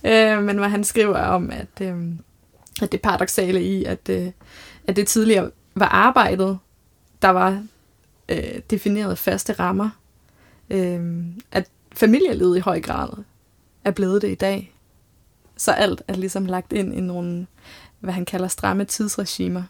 øh, 0.04 0.44
men 0.44 0.58
hvor 0.58 0.68
han 0.68 0.84
skriver 0.84 1.20
om, 1.20 1.52
at, 1.52 1.82
øh, 1.82 1.96
at 2.82 2.92
det 2.92 3.02
paradoxale 3.02 3.64
i, 3.64 3.84
at, 3.84 4.10
øh, 4.10 4.32
at 4.88 4.96
det 4.96 5.08
tidligere 5.08 5.52
var 5.76 5.86
arbejdet, 5.86 6.60
der 7.22 7.30
var 7.30 7.66
øh, 8.30 8.60
defineret 8.70 9.18
faste 9.18 9.54
rammer, 9.54 9.90
øh, 10.70 11.26
at 11.52 11.70
familielivet 11.94 12.58
i 12.58 12.60
høj 12.60 12.82
grad 12.82 13.10
er 13.84 13.92
blevet 13.92 14.22
det 14.22 14.32
i 14.32 14.36
dag. 14.36 14.74
Så 15.58 15.72
alt 15.72 16.02
er 16.08 16.14
ligesom 16.14 16.46
lagt 16.46 16.74
ind 16.74 16.94
i 16.94 17.02
nogle, 17.02 17.48
hvad 18.00 18.14
han 18.14 18.26
kalder 18.26 18.48
stramme 18.48 18.86
tidsregimer. 18.86 19.64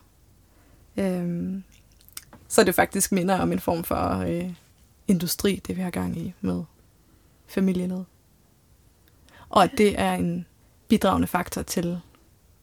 Øh, 0.98 1.54
så 2.48 2.64
det 2.64 2.76
faktisk 2.76 3.12
minder 3.12 3.40
om 3.40 3.52
en 3.52 3.60
form 3.60 3.84
for 3.84 4.18
øh, 4.18 4.54
industri, 5.08 5.62
det 5.68 5.78
vi 5.78 5.82
har 5.82 5.90
gang 5.90 6.18
i 6.18 6.34
med 6.42 6.64
familielivet. 7.48 8.06
Og 9.50 9.64
at 9.64 9.72
det 9.78 10.00
er 10.00 10.14
en 10.14 10.46
bidragende 10.88 11.28
faktor 11.28 11.62
til, 11.62 12.00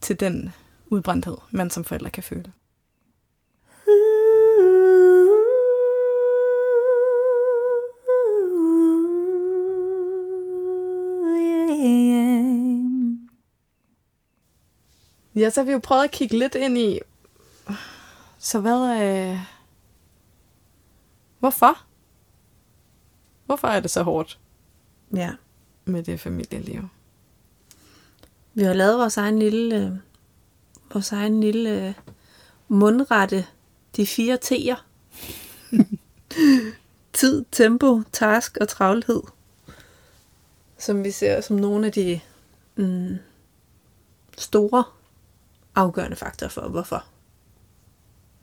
til 0.00 0.20
den 0.20 0.52
udbrændthed, 0.90 1.36
man 1.50 1.70
som 1.70 1.84
forældre 1.84 2.10
kan 2.10 2.22
føle. 2.22 2.52
Ja, 15.34 15.50
så 15.50 15.60
har 15.60 15.66
vi 15.66 15.72
jo 15.72 15.78
prøvet 15.78 16.04
at 16.04 16.10
kigge 16.10 16.38
lidt 16.38 16.54
ind 16.54 16.78
i, 16.78 16.98
så 18.38 18.60
hvad, 18.60 19.02
øh, 19.02 19.38
hvorfor? 21.38 21.78
Hvorfor 23.46 23.68
er 23.68 23.80
det 23.80 23.90
så 23.90 24.02
hårdt 24.02 24.38
Ja. 25.14 25.30
med 25.84 26.02
det 26.02 26.20
familieliv? 26.20 26.88
Vi 28.54 28.62
har 28.62 28.72
lavet 28.72 28.98
vores 28.98 29.16
egen 29.16 29.38
lille, 29.38 29.76
øh, 29.86 29.92
vores 30.92 31.12
egen 31.12 31.40
lille 31.40 31.86
øh, 31.86 31.94
mundrette, 32.68 33.46
de 33.96 34.06
fire 34.06 34.38
T'er. 34.44 34.76
Tid, 37.12 37.44
tempo, 37.52 38.02
task 38.12 38.56
og 38.60 38.68
travlhed. 38.68 39.22
Som 40.78 41.04
vi 41.04 41.10
ser 41.10 41.40
som 41.40 41.56
nogle 41.56 41.86
af 41.86 41.92
de 41.92 42.20
mm, 42.76 43.18
store 44.38 44.84
afgørende 45.74 46.16
faktorer 46.16 46.50
for, 46.50 46.68
hvorfor 46.68 47.04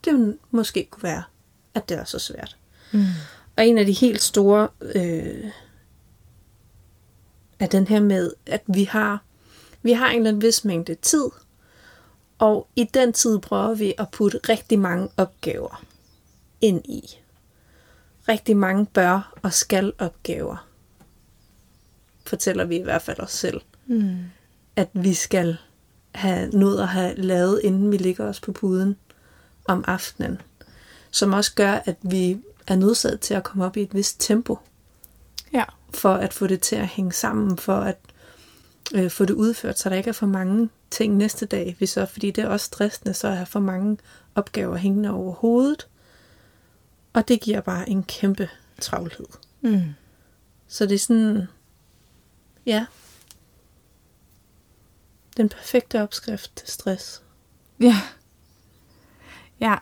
det 0.06 0.38
måske 0.51 0.88
kunne 0.92 1.04
være, 1.04 1.24
at 1.74 1.89
det 1.89 1.98
er 1.98 2.04
så 2.04 2.20
svært. 2.20 2.58
Mm. 2.94 3.06
Og 3.58 3.68
en 3.68 3.77
af 3.77 3.86
de 3.86 3.92
helt 3.92 4.22
store 4.22 4.68
øh, 4.82 5.51
er 7.60 7.68
den 7.68 7.88
her 7.88 8.00
med, 8.00 8.34
at 8.46 8.62
vi 8.68 8.84
har, 8.84 9.24
vi 9.82 9.92
har 9.92 10.10
en 10.10 10.16
eller 10.16 10.30
anden 10.30 10.42
vis 10.42 10.66
mængde 10.66 10.96
tid, 10.96 11.30
og 12.39 12.67
i 12.75 12.84
den 12.84 13.13
tid 13.13 13.39
prøver 13.39 13.74
vi 13.74 13.94
at 13.98 14.10
putte 14.12 14.39
rigtig 14.50 14.79
mange 14.79 15.10
opgaver 15.17 15.84
ind 16.62 16.86
i. 16.86 17.17
Rigtig 18.29 18.58
mange 18.58 18.86
bør 18.86 19.34
og 19.44 19.53
skal 19.53 19.94
opgaver. 20.00 20.67
Fortæller 22.25 22.65
vi 22.65 22.75
i 22.77 22.84
hvert 22.84 23.01
fald 23.01 23.20
os 23.20 23.32
selv, 23.32 23.62
Mm. 23.89 24.17
at 24.75 24.89
vi 24.94 25.13
skal 25.13 25.58
have 26.12 26.50
noget 26.50 26.82
at 26.82 26.88
have 26.88 27.15
lavet, 27.15 27.62
inden 27.63 27.91
vi 27.91 27.98
ligger 27.98 28.25
os 28.25 28.39
på 28.39 28.51
puden 28.51 28.96
om 29.65 29.84
aftenen. 29.88 30.41
Som 31.12 31.34
også 31.34 31.53
gør, 31.56 31.72
at 31.72 31.96
vi 32.01 32.38
er 32.67 32.75
nødsaget 32.75 33.20
til 33.20 33.34
at 33.34 33.44
komme 33.44 33.65
op 33.65 33.77
i 33.77 33.82
et 33.82 33.94
vist 33.96 34.15
tempo, 34.20 34.58
Ja. 35.53 35.63
for 35.94 36.13
at 36.13 36.34
få 36.34 36.48
det 36.48 36.62
til 36.62 36.75
at 36.75 36.88
hænge 36.88 37.12
sammen, 37.12 37.58
for 37.58 37.75
at 37.75 37.98
øh, 38.96 39.12
få 39.12 39.25
det 39.25 39.34
udført, 39.34 39.79
så 39.79 39.89
der 39.89 39.96
ikke 39.96 40.10
er 40.10 40.13
for 40.13 40.25
mange 40.27 40.70
ting 40.91 41.17
næste 41.17 41.46
dag. 41.46 41.75
Hvis 41.77 41.89
så, 41.89 42.06
fordi 42.06 42.32
det 42.32 42.44
er 42.44 42.48
også 42.48 42.65
stressende, 42.65 43.13
så 43.13 43.27
er 43.27 43.46
for 43.46 43.60
mange 43.60 43.98
opgaver 44.36 44.75
hængende 44.75 45.10
over 45.10 45.34
hovedet. 45.34 45.88
Og 47.13 47.27
det 47.27 47.41
giver 47.41 47.62
bare 47.62 47.89
en 47.89 48.03
kæmpe 48.03 48.50
travlhed. 48.82 49.27
Mm. 49.62 49.82
Så 50.67 50.86
det 50.86 50.96
er 50.96 51.00
sådan, 51.00 51.48
ja, 52.65 52.86
den 55.38 55.50
perfekte 55.50 56.01
opskrift 56.01 56.56
til 56.56 56.67
stress. 56.67 57.24
Ja. 57.79 57.96
Ja. 59.60 59.75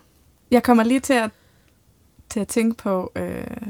Jeg 0.51 0.63
kommer 0.63 0.83
lige 0.83 0.99
til 0.99 1.13
at, 1.13 1.31
til 2.29 2.39
at 2.39 2.47
tænke 2.47 2.77
på, 2.77 3.11
øh, 3.15 3.67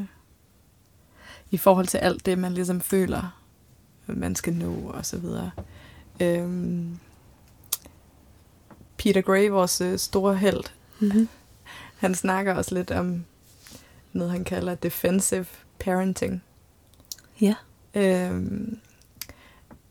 i 1.52 1.58
forhold 1.58 1.88
til 1.88 1.98
alt 1.98 2.26
det, 2.26 2.38
man 2.38 2.54
ligesom 2.54 2.82
føler, 2.82 3.42
man 4.06 4.36
skal 4.36 4.54
nå 4.54 4.74
og 4.74 5.06
så 5.06 5.18
videre. 5.18 5.52
Øhm, 6.20 7.00
Peter 9.06 9.22
Gray, 9.22 9.50
vores 9.50 9.82
øh, 9.82 10.00
store 10.00 10.36
held, 10.36 10.64
Mm-hmm. 11.00 11.30
han 11.98 12.16
snakker 12.16 12.54
også 12.54 12.76
lidt 12.76 12.92
om 12.92 13.26
noget, 14.14 14.32
han 14.32 14.44
kalder 14.44 14.76
defensive 14.76 15.46
parenting. 15.80 16.44
Ja. 17.42 17.56
Øhm, 17.96 18.80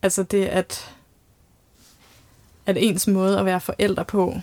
altså 0.03 0.23
det, 0.23 0.45
at, 0.45 0.95
at 2.67 2.77
ens 2.77 3.07
måde 3.07 3.39
at 3.39 3.45
være 3.45 3.61
forældre 3.61 4.05
på, 4.05 4.35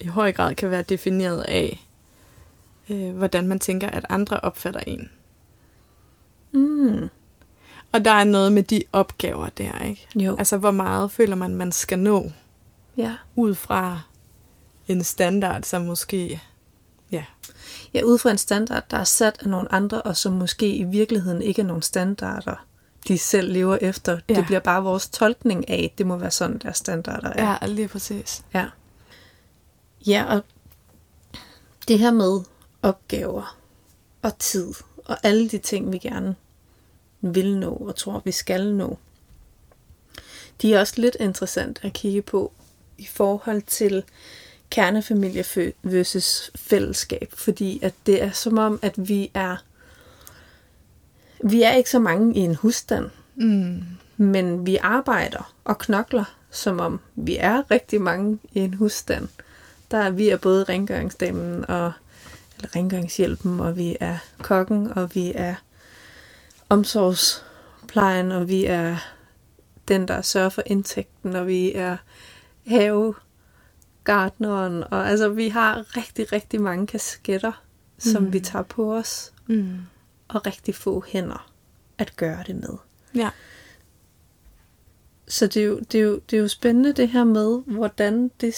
i 0.00 0.06
høj 0.06 0.32
grad 0.32 0.54
kan 0.54 0.70
være 0.70 0.82
defineret 0.82 1.42
af, 1.42 1.86
øh, 2.90 3.16
hvordan 3.16 3.46
man 3.48 3.58
tænker, 3.58 3.90
at 3.90 4.06
andre 4.08 4.40
opfatter 4.40 4.80
en. 4.86 5.10
Mm. 6.52 7.08
Og 7.92 8.04
der 8.04 8.10
er 8.10 8.24
noget 8.24 8.52
med 8.52 8.62
de 8.62 8.82
opgaver 8.92 9.48
der, 9.48 9.78
ikke? 9.84 10.06
Jo. 10.16 10.36
Altså, 10.38 10.56
hvor 10.56 10.70
meget 10.70 11.10
føler 11.10 11.36
man, 11.36 11.54
man 11.54 11.72
skal 11.72 11.98
nå, 11.98 12.30
Ja. 12.96 13.16
ud 13.36 13.54
fra 13.54 14.00
en 14.88 15.04
standard, 15.04 15.62
som 15.62 15.82
måske... 15.82 16.40
Ja, 17.10 17.24
ja, 17.94 18.02
ud 18.02 18.18
fra 18.18 18.30
en 18.30 18.38
standard, 18.38 18.84
der 18.90 18.96
er 18.96 19.04
sat 19.04 19.36
af 19.40 19.48
nogle 19.48 19.72
andre, 19.72 20.02
og 20.02 20.16
som 20.16 20.32
måske 20.32 20.76
i 20.76 20.84
virkeligheden 20.84 21.42
ikke 21.42 21.62
er 21.62 21.66
nogle 21.66 21.82
standarder, 21.82 22.66
de 23.08 23.18
selv 23.18 23.52
lever 23.52 23.78
efter. 23.80 24.18
Ja. 24.28 24.34
Det 24.34 24.46
bliver 24.46 24.60
bare 24.60 24.82
vores 24.82 25.08
tolkning 25.08 25.70
af, 25.70 25.90
at 25.92 25.98
det 25.98 26.06
må 26.06 26.16
være 26.16 26.30
sådan, 26.30 26.58
der 26.58 26.72
standarder 26.72 27.30
er. 27.30 27.58
ja 27.62 27.66
lige 27.66 27.88
præcis. 27.88 28.44
Ja. 28.54 28.66
Ja, 30.06 30.24
og 30.28 30.42
det 31.88 31.98
her 31.98 32.12
med 32.12 32.40
opgaver 32.82 33.56
og 34.22 34.38
tid 34.38 34.74
og 35.04 35.16
alle 35.22 35.48
de 35.48 35.58
ting, 35.58 35.92
vi 35.92 35.98
gerne 35.98 36.34
vil 37.20 37.58
nå 37.58 37.70
og 37.70 37.96
tror, 37.96 38.22
vi 38.24 38.32
skal 38.32 38.74
nå, 38.74 38.98
de 40.62 40.74
er 40.74 40.80
også 40.80 40.94
lidt 40.96 41.16
interessant 41.20 41.80
at 41.82 41.92
kigge 41.92 42.22
på 42.22 42.52
i 42.98 43.06
forhold 43.06 43.62
til 43.62 44.04
kernefamilie 44.70 45.44
versus 45.82 46.50
fællesskab, 46.56 47.32
fordi 47.34 47.78
at 47.82 47.94
det 48.06 48.22
er 48.22 48.30
som 48.30 48.58
om, 48.58 48.78
at 48.82 49.08
vi 49.08 49.30
er 49.34 49.56
vi 51.44 51.62
er 51.62 51.72
ikke 51.72 51.90
så 51.90 51.98
mange 51.98 52.34
i 52.34 52.38
en 52.38 52.54
husstand, 52.54 53.10
Mm. 53.36 53.82
men 54.16 54.66
vi 54.66 54.76
arbejder 54.76 55.54
og 55.64 55.78
knokler, 55.78 56.36
som 56.50 56.80
om 56.80 57.00
vi 57.14 57.36
er 57.36 57.70
rigtig 57.70 58.00
mange 58.00 58.38
i 58.52 58.60
en 58.60 58.74
husstand. 58.74 59.28
Der 59.90 59.98
er 59.98 60.10
vi 60.10 60.28
er 60.28 60.36
både 60.36 60.64
rengøringsdamen 60.64 61.70
og 61.70 61.92
eller 62.56 62.76
rengøringshjælpen, 62.76 63.60
og 63.60 63.76
vi 63.76 63.96
er 64.00 64.18
kokken, 64.42 64.92
og 64.98 65.14
vi 65.14 65.32
er 65.34 65.54
omsorgsplejen, 66.68 68.32
og 68.32 68.48
vi 68.48 68.64
er 68.64 68.96
den, 69.88 70.08
der 70.08 70.22
sørger 70.22 70.48
for 70.48 70.62
indtægten, 70.66 71.36
og 71.36 71.46
vi 71.46 71.72
er 71.74 71.96
havegartneren, 72.66 74.84
og 74.90 75.08
altså 75.08 75.28
vi 75.28 75.48
har 75.48 75.96
rigtig, 75.96 76.32
rigtig 76.32 76.60
mange 76.60 76.86
kasketter, 76.86 77.62
som 77.98 78.22
Mm. 78.22 78.32
vi 78.32 78.40
tager 78.40 78.62
på 78.62 78.94
os, 78.94 79.32
Mm. 79.46 79.76
og 80.28 80.46
rigtig 80.46 80.74
få 80.74 81.04
hænder 81.08 81.50
at 81.98 82.16
gøre 82.16 82.44
det 82.46 82.56
med. 82.56 82.76
Ja. 83.14 83.30
Så 85.28 85.46
det 85.46 85.62
er, 85.62 85.66
jo, 85.66 85.78
det, 85.92 86.00
er 86.00 86.04
jo, 86.04 86.20
det 86.30 86.36
er 86.36 86.40
jo 86.40 86.48
spændende 86.48 86.92
det 86.92 87.08
her 87.08 87.24
med, 87.24 87.62
hvordan 87.66 88.30
det, 88.40 88.54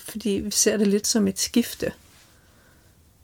fordi 0.00 0.30
vi 0.30 0.50
ser 0.50 0.76
det 0.76 0.86
lidt 0.86 1.06
som 1.06 1.28
et 1.28 1.38
skifte, 1.38 1.92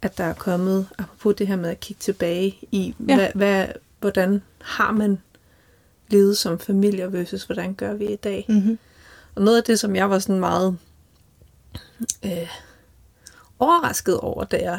at 0.03 0.19
der 0.19 0.25
er 0.25 0.35
kommet, 0.35 0.89
apropos 0.99 1.35
det 1.37 1.47
her 1.47 1.57
med 1.57 1.71
at 1.71 1.81
kigge 1.81 2.01
tilbage 2.01 2.59
i, 2.73 2.95
ja. 3.09 3.15
hvad, 3.17 3.29
hvad, 3.35 3.67
hvordan 4.01 4.43
har 4.61 4.93
man 4.93 5.19
levet 6.09 6.39
som 6.39 6.59
familie 6.59 7.13
versus 7.13 7.45
hvordan 7.45 7.75
gør 7.75 7.95
vi 7.95 8.07
i 8.13 8.17
dag. 8.17 8.47
Mm-hmm. 8.49 8.79
Og 9.35 9.43
noget 9.43 9.57
af 9.57 9.65
det, 9.65 9.81
som 9.81 9.97
jeg 9.97 10.11
var 10.11 10.19
sådan 10.19 10.41
meget 10.41 10.79
øh, 12.25 12.49
overrasket 13.59 14.21
over, 14.21 14.45
da 14.45 14.57
jeg 14.57 14.79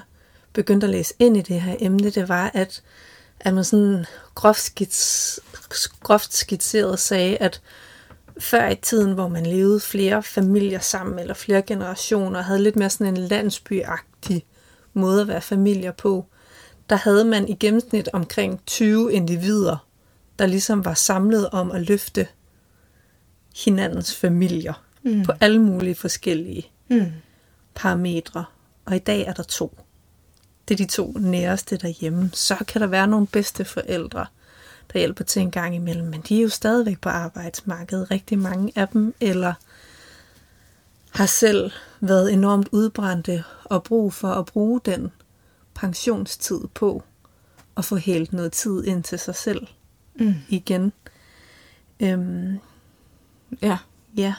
begyndte 0.53 0.87
at 0.87 0.91
læse 0.91 1.13
ind 1.19 1.37
i 1.37 1.41
det 1.41 1.61
her 1.61 1.75
emne, 1.79 2.09
det 2.09 2.29
var, 2.29 2.51
at, 2.53 2.83
at 3.39 3.53
man 3.53 3.63
sådan 3.63 4.05
groft, 4.35 4.61
skits, 4.61 5.39
groft 5.99 6.33
skitseret 6.33 6.99
sagde, 6.99 7.37
at 7.37 7.61
før 8.39 8.69
i 8.69 8.75
tiden, 8.75 9.13
hvor 9.13 9.27
man 9.27 9.45
levede 9.45 9.79
flere 9.79 10.23
familier 10.23 10.79
sammen, 10.79 11.19
eller 11.19 11.33
flere 11.33 11.61
generationer, 11.61 12.41
havde 12.41 12.63
lidt 12.63 12.75
mere 12.75 12.89
sådan 12.89 13.07
en 13.07 13.17
landsbyagtig 13.17 14.45
måde 14.93 15.21
at 15.21 15.27
være 15.27 15.41
familier 15.41 15.91
på, 15.91 16.25
der 16.89 16.95
havde 16.95 17.25
man 17.25 17.47
i 17.47 17.53
gennemsnit 17.53 18.09
omkring 18.13 18.61
20 18.65 19.13
individer, 19.13 19.87
der 20.39 20.45
ligesom 20.45 20.85
var 20.85 20.93
samlet 20.93 21.49
om 21.49 21.71
at 21.71 21.81
løfte 21.81 22.27
hinandens 23.55 24.15
familier 24.15 24.73
mm. 25.03 25.23
på 25.23 25.31
alle 25.39 25.59
mulige 25.59 25.95
forskellige 25.95 26.67
Mm. 26.89 27.11
parametre. 27.75 28.45
Og 28.85 28.95
i 28.95 28.99
dag 28.99 29.21
er 29.27 29.33
der 29.33 29.43
to. 29.43 29.77
Det 30.67 30.73
er 30.73 30.77
de 30.77 30.91
to 30.91 31.11
næreste 31.19 31.77
derhjemme. 31.77 32.29
Så 32.33 32.55
kan 32.67 32.81
der 32.81 32.87
være 32.87 33.07
nogle 33.07 33.27
bedste 33.27 33.65
forældre, 33.65 34.25
der 34.93 34.99
hjælper 34.99 35.23
til 35.23 35.41
en 35.41 35.51
gang 35.51 35.75
imellem. 35.75 36.07
Men 36.07 36.21
de 36.29 36.37
er 36.37 36.41
jo 36.41 36.49
stadigvæk 36.49 36.99
på 37.01 37.09
arbejdsmarkedet, 37.09 38.11
rigtig 38.11 38.39
mange 38.39 38.71
af 38.75 38.87
dem, 38.87 39.13
eller 39.19 39.53
har 41.09 41.25
selv 41.25 41.71
været 41.99 42.33
enormt 42.33 42.67
udbrændte 42.71 43.43
og 43.63 43.83
brug 43.83 44.13
for 44.13 44.27
at 44.27 44.45
bruge 44.45 44.81
den 44.85 45.11
pensionstid 45.73 46.59
på 46.73 47.03
at 47.77 47.85
få 47.85 47.95
helt 47.95 48.33
noget 48.33 48.51
tid 48.51 48.83
ind 48.83 49.03
til 49.03 49.19
sig 49.19 49.35
selv 49.35 49.67
Mm. 50.15 50.33
igen. 50.49 50.93
Øhm, 51.99 52.59
Ja. 53.61 53.77
ja, 54.17 54.33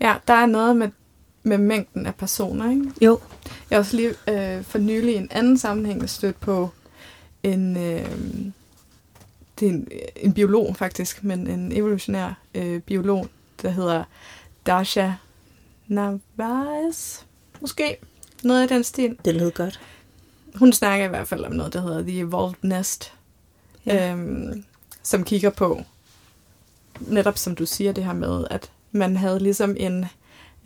ja, 0.00 0.16
der 0.28 0.34
er 0.34 0.46
noget 0.46 0.76
med, 0.76 0.88
med 1.42 1.58
mængden 1.58 2.06
af 2.06 2.14
personer, 2.14 2.70
ikke? 2.70 2.92
jo, 3.00 3.20
Jeg 3.70 3.76
har 3.76 3.78
også 3.78 3.96
lige 3.96 4.14
øh, 4.28 4.64
for 4.64 4.78
nylig 4.78 5.14
i 5.14 5.16
en 5.16 5.28
anden 5.30 5.58
sammenhæng 5.58 6.10
stødt 6.10 6.40
på 6.40 6.70
en, 7.42 7.76
øh, 7.76 8.10
det 9.60 9.68
er 9.68 9.72
en, 9.72 9.88
en 10.16 10.32
biolog 10.32 10.76
faktisk, 10.76 11.24
men 11.24 11.46
en 11.46 11.72
evolutionær 11.72 12.38
øh, 12.54 12.80
biolog, 12.80 13.28
der 13.62 13.70
hedder 13.70 14.04
Dasha 14.66 15.10
Narvaez, 15.88 17.20
måske 17.60 17.96
noget 18.42 18.70
i 18.70 18.74
den 18.74 18.84
stil. 18.84 19.16
det 19.24 19.34
lød 19.34 19.50
godt. 19.50 19.80
Hun 20.54 20.72
snakker 20.72 21.06
i 21.06 21.08
hvert 21.08 21.28
fald 21.28 21.44
om 21.44 21.52
noget, 21.52 21.72
der 21.72 21.80
hedder 21.80 22.02
The 22.02 22.18
Evolved 22.18 22.54
Nest, 22.62 23.12
ja. 23.86 24.12
øhm, 24.12 24.64
som 25.02 25.24
kigger 25.24 25.50
på, 25.50 25.82
netop 27.00 27.38
som 27.38 27.54
du 27.54 27.66
siger 27.66 27.92
det 27.92 28.04
her 28.04 28.12
med, 28.12 28.44
at 28.50 28.72
man 28.92 29.16
havde 29.16 29.38
ligesom 29.38 29.76
en, 29.78 30.04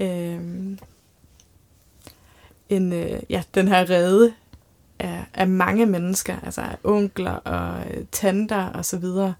øhm, 0.00 0.78
en 2.68 2.92
øh, 2.92 3.21
ja, 3.30 3.42
den 3.54 3.68
her 3.68 3.90
rede 3.90 4.35
af, 4.99 5.25
af 5.35 5.49
mange 5.49 5.87
mennesker, 5.87 6.37
altså 6.42 6.61
af 6.61 6.76
onkler 6.85 7.33
og 7.33 7.90
øh, 7.90 8.04
tanter 8.12 8.66
og 8.66 8.85
så 8.85 8.99
videre, 8.99 9.35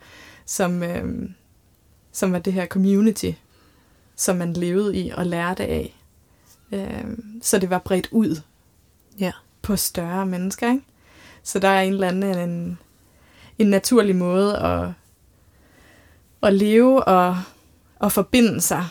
som, 0.47 0.83
øhm, 0.83 1.35
som 2.13 2.33
var 2.33 2.39
det 2.39 2.53
her 2.53 2.67
community, 2.67 3.31
som 4.17 4.37
man 4.37 4.53
levede 4.53 4.97
i 4.97 5.11
og 5.11 5.27
lærte 5.27 5.65
af. 5.67 5.95
Øhm, 6.73 7.41
så 7.43 7.59
det 7.59 7.71
var 7.71 7.79
bredt 7.79 8.09
ud 8.11 8.41
Ja. 9.21 9.33
på 9.63 9.77
større 9.77 10.27
mennesker, 10.27 10.71
ikke? 10.73 10.85
Så 11.43 11.59
der 11.59 11.69
er 11.69 11.83
en 11.83 11.93
eller 11.93 12.09
anden 12.09 12.49
en, 12.49 12.79
en 13.59 13.67
naturlig 13.67 14.17
måde 14.17 14.59
at, 14.59 14.89
at 16.43 16.55
leve 16.55 17.05
og, 17.05 17.39
og 17.99 18.13
forbinde 18.13 18.61
sig 18.61 18.85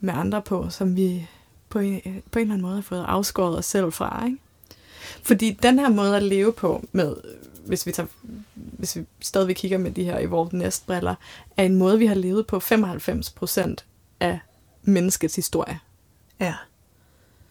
med 0.00 0.14
andre 0.14 0.42
på, 0.42 0.70
som 0.70 0.96
vi 0.96 1.28
på 1.68 1.78
en, 1.78 2.00
på 2.30 2.38
en 2.38 2.42
eller 2.42 2.54
anden 2.54 2.62
måde 2.62 2.74
har 2.74 2.82
fået 2.82 3.04
afskåret 3.08 3.58
os 3.58 3.66
selv 3.66 3.92
fra, 3.92 4.24
ikke? 4.26 4.38
Fordi 5.22 5.50
den 5.62 5.78
her 5.78 5.88
måde 5.88 6.16
at 6.16 6.22
leve 6.22 6.52
på, 6.52 6.84
med, 6.92 7.16
hvis 7.66 7.86
vi, 7.86 7.92
tager, 7.92 8.06
hvis 8.54 8.96
vi 8.96 9.04
stadigvæk 9.20 9.54
kigger 9.54 9.78
med 9.78 9.90
de 9.90 10.04
her 10.04 10.18
Evolved 10.18 10.52
Nest-briller, 10.52 11.14
er 11.56 11.64
en 11.64 11.76
måde, 11.76 11.98
vi 11.98 12.06
har 12.06 12.14
levet 12.14 12.46
på 12.46 12.56
95% 12.56 13.74
af 14.20 14.38
menneskets 14.82 15.36
historie 15.36 15.80
Ja. 16.40 16.54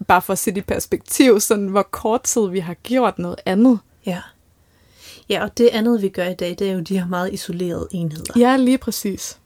bare 0.07 0.21
for 0.21 0.33
at 0.33 0.39
sætte 0.39 0.59
i 0.59 0.61
perspektiv, 0.61 1.39
sådan 1.39 1.67
hvor 1.67 1.83
kort 1.83 2.23
tid 2.23 2.47
vi 2.47 2.59
har 2.59 2.73
gjort 2.73 3.19
noget 3.19 3.39
andet. 3.45 3.79
Ja. 4.05 4.21
Ja, 5.29 5.43
og 5.43 5.57
det 5.57 5.67
andet, 5.67 6.01
vi 6.01 6.09
gør 6.09 6.25
i 6.27 6.33
dag, 6.33 6.55
det 6.59 6.69
er 6.69 6.73
jo 6.73 6.79
de 6.79 6.99
her 6.99 7.07
meget 7.07 7.33
isolerede 7.33 7.87
enheder. 7.91 8.33
Ja, 8.39 8.57
lige 8.57 8.77
præcis. 8.77 9.39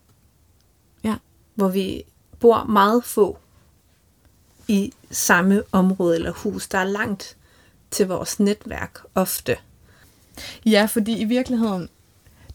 Hvor 1.55 1.67
vi 1.67 2.03
bor 2.39 2.63
meget 2.63 3.03
få 3.03 3.37
i 4.67 4.93
samme 5.11 5.63
område 5.71 6.15
eller 6.15 6.31
hus. 6.31 6.67
Der 6.67 6.77
er 6.77 6.83
langt 6.83 7.37
til 7.91 8.07
vores 8.07 8.39
netværk 8.39 8.99
ofte. 9.15 9.57
Ja, 10.65 10.85
fordi 10.85 11.17
i 11.21 11.23
virkeligheden, 11.23 11.89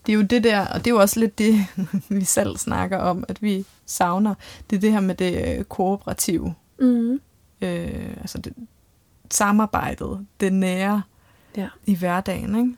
det 0.06 0.12
er 0.12 0.16
jo 0.16 0.22
det 0.22 0.44
der, 0.44 0.66
og 0.66 0.78
det 0.78 0.86
er 0.86 0.94
jo 0.94 1.00
også 1.00 1.20
lidt 1.20 1.38
det, 1.38 1.66
vi 2.08 2.24
selv 2.24 2.56
snakker 2.56 2.98
om, 2.98 3.24
at 3.28 3.42
vi 3.42 3.64
savner, 3.86 4.34
det 4.70 4.76
er 4.76 4.80
det 4.80 4.92
her 4.92 5.00
med 5.00 5.14
det 5.14 5.58
øh, 5.58 5.64
kooperative, 5.64 6.54
Mm. 6.80 7.20
øh, 7.60 8.10
altså 8.20 8.38
det, 8.38 8.52
samarbejdet, 9.30 10.26
det 10.40 10.52
nære 10.52 11.02
Ja. 11.56 11.68
i 11.86 11.94
hverdagen, 11.94 12.56
ikke? 12.56 12.76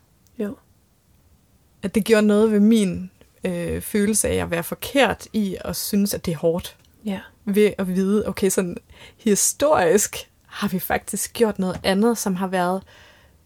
At 1.83 1.95
det 1.95 2.05
gjorde 2.05 2.27
noget 2.27 2.51
ved 2.51 2.59
min 2.59 3.11
øh, 3.43 3.81
følelse 3.81 4.27
af 4.27 4.35
at 4.35 4.51
være 4.51 4.63
forkert 4.63 5.27
i 5.33 5.57
at 5.65 5.75
synes, 5.75 6.13
at 6.13 6.25
det 6.25 6.31
er 6.31 6.37
hårdt. 6.37 6.77
Ja. 7.05 7.19
ved 7.45 7.73
at 7.77 7.87
vide, 7.87 8.27
okay, 8.27 8.49
sådan 8.49 8.77
historisk 9.17 10.29
har 10.45 10.67
vi 10.67 10.79
faktisk 10.79 11.33
gjort 11.33 11.59
noget 11.59 11.79
andet, 11.83 12.17
som 12.17 12.35
har 12.35 12.47
været 12.47 12.83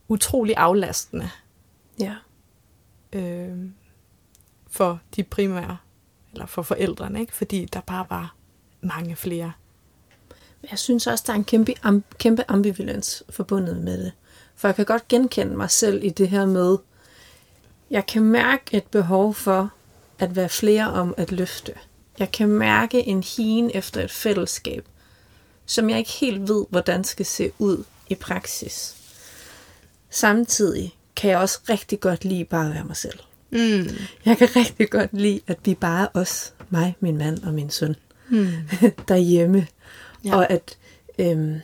utrolig 0.08 0.56
aflastende 0.58 1.30
Ja. 2.00 2.15
øh, 3.13 3.58
for 4.67 5.00
de 5.15 5.24
primære, 5.24 5.78
eller 6.34 6.45
for 6.45 6.62
forældrene, 6.62 7.19
ikke? 7.19 7.34
fordi 7.34 7.65
der 7.65 7.82
bare 7.82 8.06
var 8.10 8.36
mange 8.82 9.15
flere. 9.15 9.52
Jeg 10.69 10.80
synes 10.80 11.08
også, 11.08 11.24
der 11.28 11.34
er 11.34 11.38
en 11.38 11.43
kæmpe, 11.43 11.74
am, 11.84 12.04
kæmpe 12.17 12.43
ambivalens 12.48 13.24
forbundet 13.30 13.78
med 13.78 14.04
det. 14.04 14.12
For 14.56 14.67
jeg 14.67 14.76
kan 14.76 14.86
godt 14.86 15.08
genkende 15.08 15.58
mig 15.58 15.71
selv 15.71 16.04
i 16.04 16.10
det 16.10 16.30
her 16.30 16.45
med, 16.45 16.78
jeg 17.91 18.06
kan 18.06 18.24
mærke 18.24 18.78
et 18.78 18.84
behov 18.84 19.34
for 19.34 19.71
at 20.19 20.36
være 20.36 20.50
flere 20.50 20.91
om 20.93 21.13
at 21.17 21.32
løfte. 21.32 21.74
Jeg 22.19 22.32
kan 22.32 22.50
mærke 22.50 23.08
en 23.08 23.24
hien 23.24 23.71
efter 23.74 24.04
et 24.04 24.12
fællesskab, 24.12 24.86
som 25.65 25.89
jeg 25.89 25.98
ikke 26.00 26.12
helt 26.12 26.48
ved, 26.48 26.65
hvordan 26.69 27.04
skal 27.04 27.26
se 27.26 27.52
ud 27.60 27.84
i 28.10 28.15
praksis. 28.15 28.95
Samtidig 30.10 30.95
kan 31.15 31.30
jeg 31.30 31.38
også 31.39 31.60
rigtig 31.69 32.00
godt 32.00 32.26
lide 32.26 32.45
bare 32.45 32.67
at 32.67 32.74
være 32.74 32.84
mig 32.86 32.98
selv. 32.98 33.19
Mm. 33.52 33.88
Jeg 34.26 34.38
kan 34.38 34.56
rigtig 34.56 34.89
godt 34.89 35.10
lide, 35.13 35.39
at 35.48 35.58
vi 35.65 35.76
bare 35.76 36.04
er 36.04 36.19
os, 36.19 36.54
mig, 36.69 36.95
min 37.00 37.17
mand 37.17 37.43
og 37.43 37.54
min 37.54 37.69
søn, 37.69 37.95
Mm. 38.30 38.48
derhjemme. 39.08 39.67
Ja. 40.26 40.36
Og 40.36 40.52
at 40.52 40.78
øhm, 41.19 41.56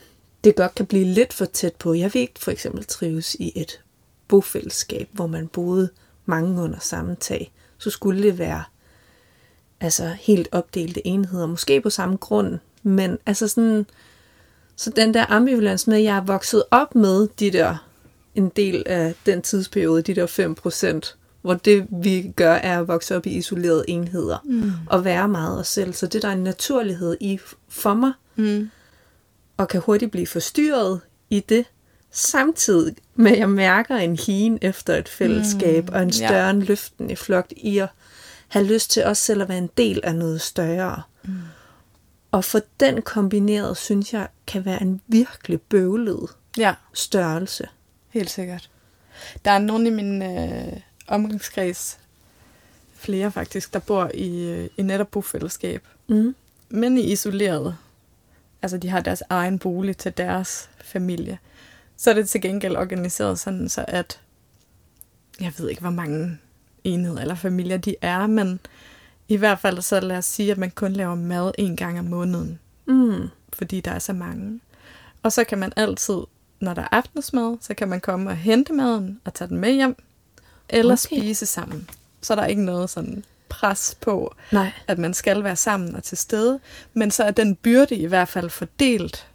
det 0.43 0.55
godt 0.55 0.75
kan 0.75 0.85
blive 0.85 1.05
lidt 1.05 1.33
for 1.33 1.45
tæt 1.45 1.75
på. 1.75 1.93
Jeg 1.93 2.13
vil 2.13 2.21
ikke 2.21 2.39
for 2.39 2.51
eksempel 2.51 2.85
trives 2.85 3.35
i 3.39 3.51
et 3.55 3.79
bofællesskab, 4.27 5.09
hvor 5.11 5.27
man 5.27 5.47
boede 5.47 5.89
mange 6.25 6.61
under 6.61 6.79
samme 6.79 7.15
tag. 7.19 7.51
Så 7.77 7.89
skulle 7.89 8.23
det 8.23 8.37
være 8.37 8.63
altså 9.79 10.07
helt 10.19 10.47
opdelte 10.51 11.07
enheder, 11.07 11.45
måske 11.45 11.81
på 11.81 11.89
samme 11.89 12.15
grund, 12.15 12.59
men 12.83 13.17
altså 13.25 13.47
sådan, 13.47 13.85
så 14.75 14.89
den 14.89 15.13
der 15.13 15.25
ambivalens 15.29 15.87
med, 15.87 15.97
at 15.97 16.03
jeg 16.03 16.17
er 16.17 16.21
vokset 16.21 16.63
op 16.71 16.95
med 16.95 17.27
de 17.39 17.51
der, 17.51 17.87
en 18.35 18.49
del 18.49 18.83
af 18.85 19.15
den 19.25 19.41
tidsperiode, 19.41 20.01
de 20.01 20.15
der 20.15 20.27
5%, 21.05 21.15
hvor 21.41 21.53
det 21.53 21.87
vi 21.89 22.33
gør, 22.35 22.53
er 22.53 22.79
at 22.79 22.87
vokse 22.87 23.15
op 23.15 23.25
i 23.25 23.29
isolerede 23.29 23.85
enheder, 23.87 24.37
Mm. 24.45 24.71
og 24.89 25.05
være 25.05 25.27
meget 25.27 25.59
os 25.59 25.67
selv. 25.67 25.93
Så 25.93 26.07
det 26.07 26.21
der 26.21 26.27
er 26.27 26.31
en 26.33 26.43
naturlighed 26.43 27.17
i 27.19 27.39
for 27.69 27.93
mig, 27.93 28.11
Mm. 28.35 28.69
og 29.57 29.67
kan 29.67 29.81
hurtigt 29.81 30.11
blive 30.11 30.27
forstyrret 30.27 30.99
i 31.29 31.39
det, 31.39 31.65
samtidig 32.11 32.95
med 33.15 33.31
at 33.31 33.37
jeg 33.39 33.49
mærker 33.49 33.95
en 33.95 34.15
hien 34.15 34.59
efter 34.61 34.95
et 34.95 35.09
fællesskab, 35.09 35.89
Mm, 35.89 35.95
og 35.95 36.01
en 36.03 36.09
ja. 36.09 36.27
større 36.27 36.49
end 36.49 36.61
løften 36.63 37.09
i 37.09 37.15
flugt 37.15 37.53
i 37.57 37.77
at 37.77 37.89
have 38.47 38.65
lyst 38.65 38.91
til 38.91 39.05
også 39.05 39.23
selv 39.23 39.41
at 39.41 39.49
være 39.49 39.57
en 39.57 39.69
del 39.77 39.99
af 40.03 40.15
noget 40.15 40.41
større. 40.41 41.01
Mm. 41.23 41.33
Og 42.31 42.45
for 42.45 42.61
den 42.79 43.01
kombineret, 43.01 43.77
synes 43.77 44.13
jeg, 44.13 44.27
kan 44.47 44.65
være 44.65 44.81
en 44.81 45.01
virkelig 45.07 45.61
bøvlet 45.61 46.29
Ja, 46.57 46.75
størrelse. 46.93 47.67
helt 48.09 48.29
sikkert. 48.29 48.69
Der 49.45 49.51
er 49.51 49.59
nogen 49.59 49.87
i 49.87 49.89
min 49.89 50.21
øh, 50.21 50.73
omgangskreds, 51.07 51.97
flere 52.95 53.31
faktisk, 53.31 53.73
der 53.73 53.79
bor 53.79 54.11
i, 54.13 54.43
øh, 54.49 54.69
i 54.77 54.81
netop 54.81 55.07
bofællesskab, 55.11 55.83
Mm. 56.07 56.35
men 56.69 56.97
i 56.97 57.01
isoleret. 57.11 57.75
Altså, 58.61 58.77
de 58.77 58.89
har 58.89 58.99
deres 59.01 59.23
egen 59.29 59.59
bolig 59.59 59.97
til 59.97 60.13
deres 60.17 60.69
familie. 60.83 61.37
Så 62.01 62.09
er 62.09 62.13
det 62.13 62.29
til 62.29 62.41
gengæld 62.41 62.75
organiseret 62.75 63.39
sådan, 63.39 63.69
så 63.69 63.85
at 63.87 64.19
jeg 65.41 65.53
ved 65.57 65.69
ikke, 65.69 65.81
hvor 65.81 65.89
mange 65.89 66.37
enheder 66.83 67.21
eller 67.21 67.35
familier 67.35 67.77
de 67.77 67.95
er, 68.01 68.27
men 68.27 68.59
i 69.27 69.35
hvert 69.35 69.59
fald 69.59 69.81
så 69.81 69.99
lad 69.99 70.17
os 70.17 70.25
sige, 70.25 70.51
at 70.51 70.57
man 70.57 70.71
kun 70.71 70.93
laver 70.93 71.15
mad 71.15 71.51
en 71.57 71.75
gang 71.75 71.99
om 71.99 72.05
måneden, 72.05 72.59
Mm. 72.85 73.27
fordi 73.53 73.81
der 73.81 73.91
er 73.91 73.99
så 73.99 74.13
mange. 74.13 74.59
Og 75.23 75.31
så 75.31 75.43
kan 75.43 75.57
man 75.57 75.73
altid, 75.75 76.17
når 76.59 76.73
der 76.73 76.81
er 76.81 76.87
aftensmad, 76.91 77.57
så 77.61 77.73
kan 77.73 77.87
man 77.87 77.99
komme 78.01 78.29
og 78.29 78.35
hente 78.35 78.73
maden 78.73 79.21
og 79.25 79.33
tage 79.33 79.47
den 79.47 79.57
med 79.57 79.73
hjem, 79.73 79.95
eller 80.69 80.93
Okay. 80.93 81.17
spise 81.17 81.45
sammen. 81.45 81.89
Så 82.21 82.33
er 82.33 82.35
der 82.35 82.45
ikke 82.45 82.65
noget 82.65 82.89
sådan 82.89 83.23
pres 83.49 83.97
på, 84.01 84.35
Nej. 84.51 84.71
at 84.87 84.97
man 84.97 85.13
skal 85.13 85.43
være 85.43 85.55
sammen 85.55 85.95
og 85.95 86.03
til 86.03 86.17
stede, 86.17 86.59
men 86.93 87.11
så 87.11 87.23
er 87.23 87.31
den 87.31 87.55
byrde 87.55 87.95
i 87.95 88.05
hvert 88.05 88.29
fald 88.29 88.49
fordelt, 88.49 89.27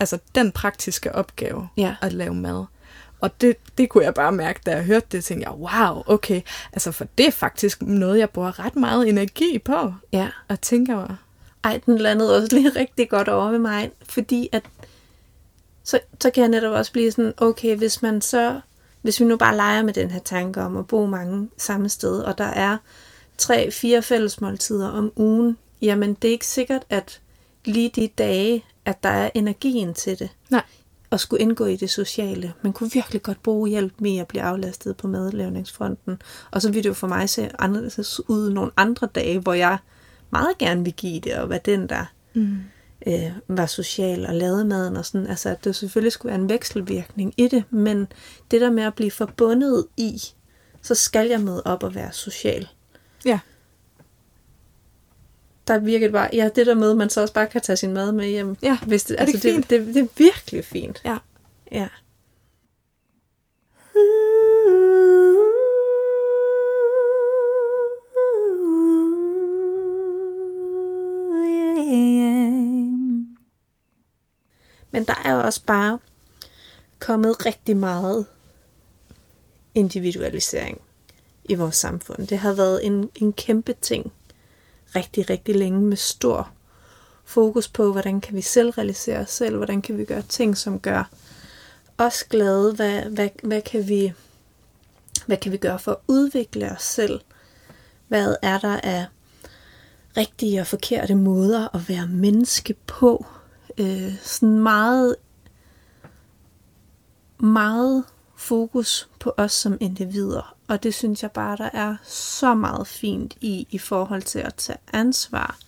altså 0.00 0.18
den 0.34 0.52
praktiske 0.52 1.14
opgave 1.14 1.68
Ja. 1.76 1.94
at 2.02 2.12
lave 2.12 2.34
mad. 2.34 2.64
Og 3.20 3.40
det, 3.40 3.56
det 3.78 3.88
kunne 3.88 4.04
jeg 4.04 4.14
bare 4.14 4.32
mærke, 4.32 4.60
da 4.66 4.70
jeg 4.70 4.84
hørte 4.84 5.06
det, 5.12 5.24
tænkte 5.24 5.48
jeg, 5.50 5.58
wow, 5.58 6.02
okay, 6.06 6.40
altså 6.72 6.92
for 6.92 7.06
det 7.18 7.26
er 7.26 7.30
faktisk 7.30 7.82
noget, 7.82 8.18
jeg 8.18 8.30
bruger 8.30 8.58
ret 8.64 8.76
meget 8.76 9.08
energi 9.08 9.58
på 9.58 9.92
Ja. 10.12 10.28
at 10.48 10.60
tænke 10.60 10.94
over. 10.94 11.16
Ej, 11.64 11.80
den 11.86 11.98
landede 11.98 12.36
også 12.36 12.56
lige 12.56 12.70
rigtig 12.80 13.08
godt 13.10 13.28
over 13.28 13.50
ved 13.50 13.58
mig, 13.58 13.90
fordi 14.08 14.48
at 14.52 14.62
så, 15.84 16.00
så 16.20 16.30
kan 16.30 16.40
jeg 16.40 16.48
netop 16.50 16.72
også 16.72 16.92
blive 16.92 17.10
sådan, 17.12 17.32
okay, 17.36 17.76
hvis 17.76 18.02
man 18.02 18.20
så, 18.20 18.60
hvis 19.02 19.20
vi 19.20 19.24
nu 19.24 19.36
bare 19.36 19.56
leger 19.56 19.82
med 19.82 19.92
den 19.92 20.10
her 20.10 20.20
tanke 20.20 20.60
om 20.62 20.76
at 20.76 20.86
bo 20.86 21.06
mange 21.06 21.48
samme 21.58 21.88
sted, 21.88 22.18
og 22.20 22.38
der 22.38 22.44
er 22.44 22.76
tre, 23.38 23.70
fire 23.70 24.02
fællesmåltider 24.02 24.88
om 24.90 25.12
ugen, 25.16 25.56
jamen 25.82 26.14
det 26.14 26.28
er 26.28 26.32
ikke 26.32 26.46
sikkert, 26.46 26.82
at 26.90 27.20
lige 27.64 27.88
de 27.96 28.08
dage, 28.18 28.64
at 28.84 29.02
der 29.02 29.08
er 29.08 29.30
energien 29.34 29.94
til 29.94 30.18
det, 30.18 30.28
Nej. 30.50 30.62
at 31.10 31.20
skulle 31.20 31.42
indgå 31.42 31.64
i 31.64 31.76
det 31.76 31.90
sociale. 31.90 32.52
Man 32.62 32.72
kunne 32.72 32.90
virkelig 32.92 33.22
godt 33.22 33.42
bruge 33.42 33.68
hjælp 33.68 33.92
med 33.98 34.18
at 34.18 34.28
blive 34.28 34.42
aflastet 34.42 34.96
på 34.96 35.06
madlavningsfronten. 35.08 36.22
Og 36.50 36.62
så 36.62 36.72
vil 36.72 36.82
det 36.82 36.88
jo 36.88 36.94
for 36.94 37.06
mig 37.06 37.28
se 37.30 37.50
anderledes 37.58 38.20
ud 38.28 38.50
nogle 38.50 38.70
andre 38.76 39.08
dage, 39.14 39.38
hvor 39.38 39.52
jeg 39.52 39.78
meget 40.30 40.58
gerne 40.58 40.84
vil 40.84 40.92
give 40.92 41.20
det, 41.20 41.34
og 41.34 41.50
være 41.50 41.60
den, 41.64 41.88
der 41.88 42.04
Mm. 42.36 42.58
øh, 43.06 43.32
var 43.48 43.66
social 43.66 44.26
og 44.26 44.34
lavede 44.34 44.64
maden 44.64 44.96
og 44.96 45.04
sådan. 45.06 45.26
Altså, 45.26 45.48
at 45.48 45.64
det 45.64 45.76
selvfølgelig 45.76 46.12
skulle 46.12 46.30
være 46.30 46.40
en 46.40 46.48
vekselvirkning 46.48 47.34
i 47.36 47.48
det, 47.48 47.64
men 47.70 48.06
det 48.50 48.60
der 48.60 48.70
med 48.70 48.82
at 48.82 48.94
blive 48.94 49.10
forbundet 49.10 49.86
i, 49.96 50.22
så 50.82 50.94
skal 50.94 51.28
jeg 51.28 51.40
møde 51.40 51.62
op 51.64 51.82
og 51.82 51.94
være 51.94 52.12
social. 52.12 52.68
Ja. 53.24 53.38
Der 55.68 55.78
virker 55.78 56.06
det 56.06 56.12
bare, 56.12 56.28
ja, 56.32 56.48
det 56.56 56.66
der 56.66 56.74
med, 56.74 56.94
man 56.94 57.10
så 57.10 57.20
også 57.20 57.34
bare 57.34 57.46
kan 57.46 57.60
tage 57.60 57.76
sin 57.76 57.92
mad 57.92 58.12
med 58.12 58.26
hjem. 58.28 58.56
Ja, 58.62 58.78
Hvis 58.86 59.04
det, 59.04 59.20
er 59.20 59.24
det 59.24 59.34
altså, 59.34 59.48
fint? 59.48 59.70
det, 59.70 59.86
det, 59.86 59.94
det 59.94 60.02
er 60.02 60.08
virkelig 60.16 60.64
fint. 60.64 61.02
Ja. 61.04 61.18
Ja. 61.72 61.88
Men 74.90 75.04
der 75.04 75.22
er 75.24 75.34
også 75.34 75.64
bare 75.66 75.98
kommet 76.98 77.46
rigtig 77.46 77.76
meget 77.76 78.26
individualisering 79.74 80.80
i 81.44 81.54
vores 81.54 81.76
samfund. 81.76 82.26
Det 82.26 82.38
har 82.38 82.52
været 82.52 82.86
en, 82.86 83.10
en 83.14 83.32
kæmpe 83.32 83.74
ting 83.80 84.12
rigtig, 84.96 85.30
rigtig 85.30 85.56
længe 85.56 85.80
med 85.80 85.96
stor 85.96 86.50
fokus 87.24 87.68
på, 87.68 87.92
hvordan 87.92 88.20
kan 88.20 88.36
vi 88.36 88.40
selv 88.40 88.70
realisere 88.70 89.18
os 89.18 89.30
selv, 89.30 89.56
hvordan 89.56 89.82
kan 89.82 89.98
vi 89.98 90.04
gøre 90.04 90.22
ting, 90.22 90.56
som 90.56 90.80
gør 90.80 91.10
os 91.98 92.24
glade, 92.24 92.74
hvad, 92.74 93.02
hvad, 93.02 93.28
hvad, 93.42 93.62
kan, 93.62 93.88
vi, 93.88 94.12
hvad 95.26 95.36
kan 95.36 95.52
vi 95.52 95.56
gøre 95.56 95.78
for 95.78 95.92
at 95.92 95.98
udvikle 96.08 96.70
os 96.70 96.82
selv, 96.82 97.20
hvad 98.08 98.36
er 98.42 98.58
der 98.58 98.80
af 98.80 99.06
rigtige 100.16 100.60
og 100.60 100.66
forkerte 100.66 101.14
måder 101.14 101.74
at 101.74 101.88
være 101.88 102.06
menneske 102.06 102.74
på, 102.86 103.26
øh, 103.78 104.14
sådan 104.22 104.58
meget, 104.58 105.16
meget 107.38 108.04
fokus 108.36 109.08
på 109.18 109.34
os 109.36 109.52
som 109.52 109.76
individer, 109.80 110.56
og 110.68 110.82
det 110.82 110.94
synes 110.94 111.22
jeg 111.22 111.32
bare, 111.32 111.56
der 111.56 111.70
er 111.72 111.96
så 112.04 112.54
meget 112.54 112.86
fint 112.86 113.36
i, 113.40 113.66
i 113.70 113.78
forhold 113.78 114.22
til 114.22 114.38
at 114.38 114.54
tage 114.54 114.78
ansvar, 114.92 115.58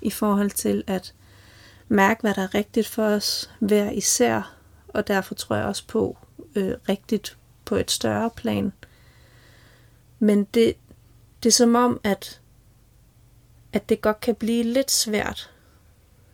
i 0.00 0.10
forhold 0.10 0.50
til 0.50 0.84
at 0.86 1.14
mærke, 1.88 2.20
hvad 2.20 2.34
der 2.34 2.42
er 2.42 2.54
rigtigt 2.54 2.86
for 2.86 3.04
os 3.04 3.50
hver 3.58 3.90
især, 3.90 4.56
og 4.88 5.08
derfor 5.08 5.34
tror 5.34 5.56
jeg 5.56 5.64
også 5.64 5.86
på 5.86 6.18
øh, 6.54 6.74
rigtigt 6.88 7.36
på 7.64 7.76
et 7.76 7.90
større 7.90 8.30
plan. 8.30 8.72
Men 10.18 10.44
det, 10.44 10.74
det 11.42 11.48
er 11.48 11.52
som 11.52 11.74
om, 11.74 12.00
at, 12.04 12.40
at 13.72 13.88
det 13.88 14.00
godt 14.00 14.20
kan 14.20 14.34
blive 14.34 14.62
lidt 14.62 14.90
svært 14.90 15.50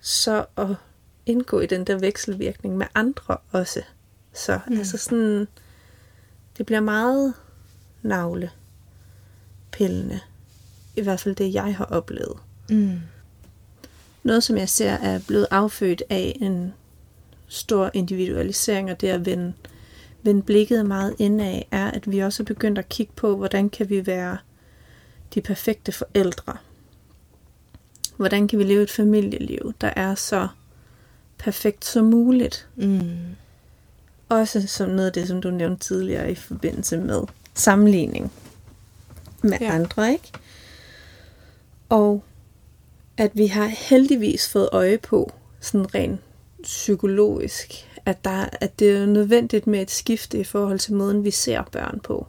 så 0.01 0.47
at 0.57 0.69
indgå 1.27 1.61
i 1.61 1.67
den 1.67 1.85
der 1.87 1.99
vekselvirkning 1.99 2.77
med 2.77 2.87
andre 2.95 3.37
også. 3.53 3.83
Så 4.33 4.61
mm. 4.67 4.79
altså 4.79 4.99
sådan, 4.99 5.49
det 6.59 6.67
bliver 6.67 6.81
meget 6.81 7.35
navle 8.07 8.51
pillende. 9.73 10.21
I 10.97 11.01
hvert 11.01 11.21
fald 11.21 11.35
det, 11.35 11.55
jeg 11.55 11.77
har 11.77 11.85
oplevet. 11.85 12.39
Mm. 12.71 13.01
Noget, 14.23 14.43
som 14.43 14.57
jeg 14.57 14.69
ser 14.69 14.93
er 14.93 15.21
blevet 15.27 15.47
affødt 15.51 16.03
af 16.11 16.39
en 16.41 16.73
stor 17.49 17.91
individualisering, 17.95 18.91
og 18.91 19.01
det 19.01 19.09
at 19.09 19.27
vende, 19.27 19.53
vende 20.23 20.43
blikket 20.43 20.87
meget 20.87 21.15
indad, 21.19 21.63
er, 21.71 21.91
at 21.91 22.11
vi 22.11 22.19
også 22.19 22.43
er 22.43 22.45
begyndt 22.45 22.79
at 22.79 22.89
kigge 22.89 23.13
på, 23.17 23.37
hvordan 23.37 23.71
kan 23.71 23.91
vi 23.91 24.07
være 24.07 24.39
de 25.35 25.41
perfekte 25.41 25.93
forældre. 25.93 26.57
Hvordan 28.17 28.49
kan 28.49 28.59
vi 28.59 28.65
leve 28.65 28.83
et 28.83 28.91
familieliv, 28.91 29.75
der 29.81 29.93
er 29.97 30.15
så 30.15 30.49
perfekt 31.39 31.85
som 31.85 32.05
muligt. 32.05 32.69
Mm. 32.77 33.37
Også 34.29 34.67
som 34.67 34.89
noget 34.91 35.07
af 35.07 35.13
det, 35.13 35.29
som 35.29 35.41
du 35.43 35.51
nævnte 35.51 35.85
tidligere 35.85 36.31
i 36.31 36.35
forbindelse 36.35 36.99
med 36.99 37.23
sammenligning 37.57 38.33
med 39.43 39.59
Ja. 39.61 39.75
andre, 39.75 40.13
ikke? 40.13 40.33
Og 41.89 42.23
at 43.17 43.31
vi 43.35 43.47
har 43.47 43.67
heldigvis 43.67 44.49
fået 44.49 44.69
øje 44.73 44.99
på, 44.99 45.33
sådan 45.61 45.95
rent 45.95 46.21
psykologisk, 46.63 47.73
at, 48.07 48.25
der, 48.25 48.47
at 48.61 48.79
det 48.79 48.91
er 48.91 49.07
nødvendigt 49.07 49.67
med 49.67 49.83
et 49.83 49.91
skifte 49.91 50.39
i 50.39 50.45
forhold 50.45 50.79
til 50.79 50.95
måden, 50.95 51.25
vi 51.25 51.31
ser 51.31 51.63
børn 51.73 52.01
på. 52.01 52.27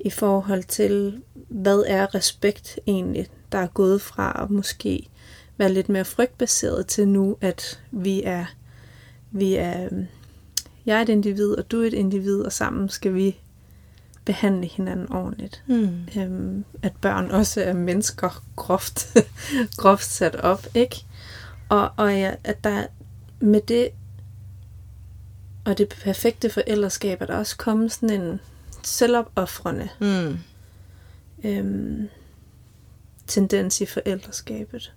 I 0.00 0.10
forhold 0.10 0.64
til, 0.64 1.22
hvad 1.48 1.84
er 1.86 2.14
respekt 2.14 2.78
egentlig, 2.86 3.26
der 3.52 3.58
er 3.58 3.66
gået 3.66 4.00
fra 4.02 4.42
at 4.42 4.50
måske 4.50 5.08
være 5.56 5.72
lidt 5.72 5.88
mere 5.88 6.04
frygtbaseret 6.04 6.86
til 6.86 7.08
nu, 7.08 7.36
at 7.40 7.80
vi 7.90 8.22
er, 8.22 8.44
vi 9.30 9.54
er 9.54 9.84
øhm, 9.84 10.06
jeg 10.86 10.98
er 10.98 11.02
et 11.02 11.08
individ, 11.08 11.50
og 11.50 11.70
du 11.70 11.82
er 11.82 11.86
et 11.86 11.92
individ, 11.94 12.40
og 12.40 12.52
sammen 12.52 12.88
skal 12.88 13.14
vi 13.14 13.36
behandle 14.24 14.66
hinanden 14.66 15.12
ordentligt. 15.12 15.62
Mm. 15.66 16.08
Øhm, 16.16 16.64
at 16.82 16.92
børn 17.00 17.30
også 17.30 17.62
er 17.62 17.72
mennesker 17.72 18.42
groft, 18.56 19.16
groft 19.76 20.04
sat 20.04 20.36
op, 20.36 20.66
ikke? 20.74 21.04
Og, 21.68 21.90
og 21.96 22.12
ja, 22.12 22.34
at 22.44 22.64
der 22.64 22.86
med 23.40 23.60
det 23.60 23.88
og 25.64 25.78
det 25.78 25.88
perfekte 25.88 26.50
forældreskab, 26.50 27.22
er 27.22 27.26
der 27.26 27.36
også 27.36 27.56
kommet 27.56 27.92
sådan 27.92 28.20
en 28.20 28.40
selvopoffrende 28.82 29.88
Mm. 30.00 30.38
øhm, 31.44 32.08
tendens 33.26 33.80
i 33.80 33.86
forældreskabet, 33.86 34.92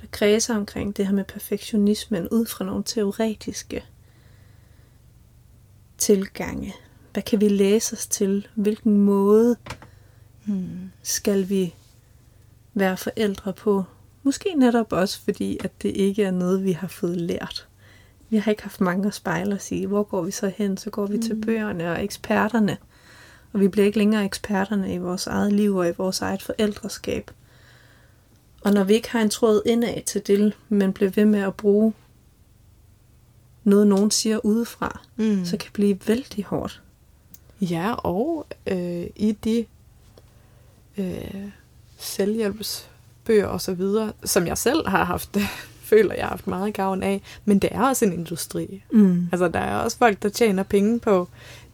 der 0.00 0.06
kredser 0.10 0.56
omkring 0.56 0.96
det 0.96 1.06
her 1.06 1.14
med 1.14 1.24
perfektionismen 1.24 2.28
ud 2.28 2.46
fra 2.46 2.64
nogle 2.64 2.84
teoretiske 2.86 3.84
tilgange. 5.98 6.74
Hvad 7.12 7.22
kan 7.22 7.40
vi 7.40 7.48
læse 7.48 7.92
os 7.96 8.06
til? 8.06 8.48
Hvilken 8.54 8.96
måde 8.98 9.56
Mm. 10.46 10.90
skal 11.02 11.48
vi 11.48 11.74
være 12.74 12.96
forældre 12.96 13.52
på? 13.52 13.84
Måske 14.22 14.54
netop 14.56 14.92
også 14.92 15.20
fordi, 15.24 15.58
at 15.64 15.82
det 15.82 15.88
ikke 15.88 16.24
er 16.24 16.30
noget, 16.30 16.64
vi 16.64 16.72
har 16.72 16.88
fået 16.88 17.16
lært. 17.16 17.68
Vi 18.30 18.36
har 18.36 18.50
ikke 18.50 18.62
haft 18.62 18.80
mange 18.80 19.06
at 19.06 19.14
spejle 19.14 19.54
og 19.54 19.60
sige, 19.60 19.86
hvor 19.86 20.02
går 20.02 20.22
vi 20.22 20.30
så 20.30 20.52
hen? 20.56 20.76
Så 20.76 20.90
går 20.90 21.06
vi 21.06 21.16
mm. 21.16 21.22
til 21.22 21.34
bøgerne 21.46 21.92
og 21.92 22.04
eksperterne. 22.04 22.76
Og 23.52 23.60
vi 23.60 23.68
bliver 23.68 23.86
ikke 23.86 23.98
længere 23.98 24.24
eksperterne 24.24 24.94
i 24.94 24.98
vores 24.98 25.26
eget 25.26 25.52
liv 25.52 25.76
og 25.76 25.88
i 25.88 25.92
vores 25.98 26.20
eget 26.20 26.42
forældreskab. 26.42 27.30
Og 28.64 28.72
når 28.72 28.84
vi 28.84 28.94
ikke 28.94 29.10
har 29.10 29.20
en 29.22 29.30
tråd 29.30 29.62
indad 29.66 30.02
til 30.02 30.26
det, 30.26 30.56
men 30.68 30.92
bliver 30.92 31.10
ved 31.10 31.24
med 31.24 31.40
at 31.40 31.54
bruge 31.54 31.92
noget, 33.64 33.86
nogen 33.86 34.10
siger 34.10 34.46
udefra, 34.46 35.00
Mm. 35.16 35.44
så 35.44 35.50
kan 35.56 35.64
det 35.66 35.72
blive 35.72 35.98
vældig 36.06 36.44
hårdt. 36.44 36.82
Ja, 37.70 37.92
og 37.92 38.46
øh, 38.66 39.06
i 39.16 39.32
de 39.44 39.64
øh, 40.98 41.48
selvhjælpsbøger 41.98 43.46
og 43.46 43.60
så 43.60 43.74
videre, 43.74 44.12
som 44.24 44.46
jeg 44.46 44.58
selv 44.58 44.88
har 44.88 45.04
haft, 45.04 45.36
føler 45.90 46.14
jeg 46.14 46.24
har 46.24 46.28
haft 46.30 46.46
meget 46.46 46.74
gavn 46.74 47.02
af, 47.02 47.22
men 47.44 47.58
det 47.58 47.70
er 47.72 47.82
også 47.82 48.04
en 48.04 48.12
industri. 48.12 48.82
Mm. 48.92 49.28
Altså, 49.32 49.48
der 49.48 49.58
er 49.60 49.76
også 49.76 49.98
folk, 49.98 50.22
der 50.22 50.28
tjener 50.28 50.62
penge 50.62 51.00
på 51.00 51.28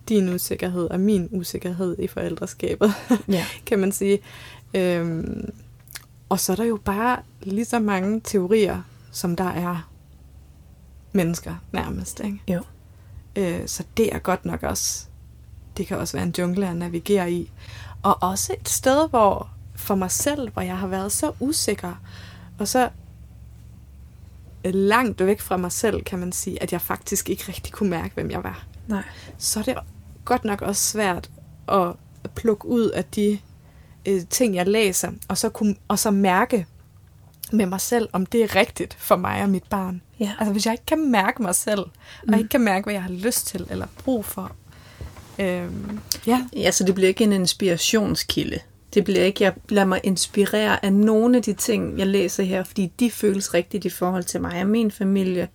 din 0.09 0.29
usikkerhed 0.35 0.85
og 0.91 1.01
min 1.01 1.29
usikkerhed 1.33 1.97
i 1.99 2.07
forældreskabet, 2.07 2.93
Ja. 3.29 3.45
kan 3.67 3.79
man 3.79 3.93
sige. 3.93 4.19
Øhm, 4.75 5.53
og 6.29 6.41
så 6.41 6.53
er 6.53 6.57
der 6.57 6.65
jo 6.65 6.79
bare 6.85 7.19
lige 7.43 7.65
så 7.65 7.79
mange 7.79 8.21
teorier, 8.25 8.83
som 9.13 9.37
der 9.37 9.45
er 9.45 9.91
mennesker 11.13 11.55
nærmest, 11.73 12.21
ikke? 12.25 12.41
Jo. 12.49 12.61
Øh, 13.37 13.61
så 13.67 13.85
det 13.97 14.15
er 14.15 14.19
godt 14.19 14.45
nok 14.45 14.63
også, 14.63 15.07
det 15.79 15.87
kan 15.87 15.99
også 15.99 16.17
være 16.17 16.27
en 16.27 16.35
jungle 16.39 16.69
at 16.69 16.77
navigere 16.77 17.33
i. 17.33 17.51
Og 18.03 18.23
også 18.23 18.55
et 18.61 18.69
sted, 18.69 19.09
hvor 19.09 19.51
for 19.75 19.95
mig 19.95 20.11
selv, 20.11 20.51
hvor 20.53 20.63
jeg 20.63 20.79
har 20.79 20.87
været 20.87 21.13
så 21.13 21.33
usikker, 21.41 21.95
og 22.59 22.69
så 22.69 22.89
langt 24.65 25.27
væk 25.27 25.41
fra 25.41 25.57
mig 25.57 25.73
selv, 25.73 26.03
kan 26.05 26.19
man 26.19 26.33
sige, 26.33 26.63
at 26.63 26.73
jeg 26.73 26.81
faktisk 26.81 27.31
ikke 27.31 27.45
rigtig 27.49 27.73
kunne 27.73 27.91
mærke, 27.91 28.15
hvem 28.15 28.31
jeg 28.31 28.45
var. 28.45 28.67
Nej. 28.87 29.03
Så 29.39 29.61
er 29.61 29.65
det 29.65 29.79
godt 30.25 30.45
nok 30.45 30.63
også 30.63 30.83
svært 30.83 31.31
at 31.69 31.95
plukke 32.35 32.67
ud 32.67 32.91
af 32.91 33.05
de 33.05 33.39
øh, 34.07 34.21
ting, 34.31 34.55
jeg 34.55 34.67
læser, 34.67 35.11
og 35.29 35.39
så, 35.39 35.49
kunne, 35.49 35.75
og 35.89 35.99
så 35.99 36.11
mærke 36.11 36.67
med 37.53 37.67
mig 37.67 37.81
selv, 37.81 38.09
om 38.13 38.27
det 38.27 38.43
er 38.43 38.57
rigtigt 38.57 38.95
for 38.95 39.17
mig 39.17 39.43
og 39.43 39.49
mit 39.49 39.65
barn. 39.71 40.03
Ja. 40.21 40.33
Altså 40.39 40.53
hvis 40.53 40.67
jeg 40.67 40.73
ikke 40.73 40.87
kan 40.87 41.11
mærke 41.11 41.43
mig 41.43 41.55
selv, 41.55 41.85
mm. 42.25 42.33
og 42.33 42.39
ikke 42.39 42.49
kan 42.49 42.61
mærke, 42.61 42.85
hvad 42.85 42.95
jeg 42.95 43.03
har 43.03 43.11
lyst 43.11 43.47
til 43.47 43.67
eller 43.71 43.87
brug 44.05 44.25
for. 44.25 44.53
Øhm, 45.41 45.99
ja. 46.27 46.47
Ja, 46.57 46.71
så 46.71 46.85
det 46.85 46.95
bliver 46.95 47.09
ikke 47.09 47.25
en 47.25 47.33
inspirationskilde. 47.33 48.59
Det 48.95 49.05
bliver 49.05 49.25
ikke, 49.25 49.45
jeg 49.45 49.53
lader 49.69 49.87
mig 49.87 50.01
inspirere 50.03 50.85
af 50.85 50.93
nogle 50.93 51.37
af 51.37 51.43
de 51.43 51.53
ting, 51.53 51.99
jeg 51.99 52.07
læser 52.07 52.43
her, 52.43 52.65
fordi 52.65 52.93
de 53.01 53.11
føles 53.11 53.55
rigtigt 53.55 53.85
i 53.85 53.89
forhold 53.91 54.25
til 54.25 54.41
mig 54.41 54.61
og 54.61 54.67
min 54.69 54.91
familie. 54.91 55.49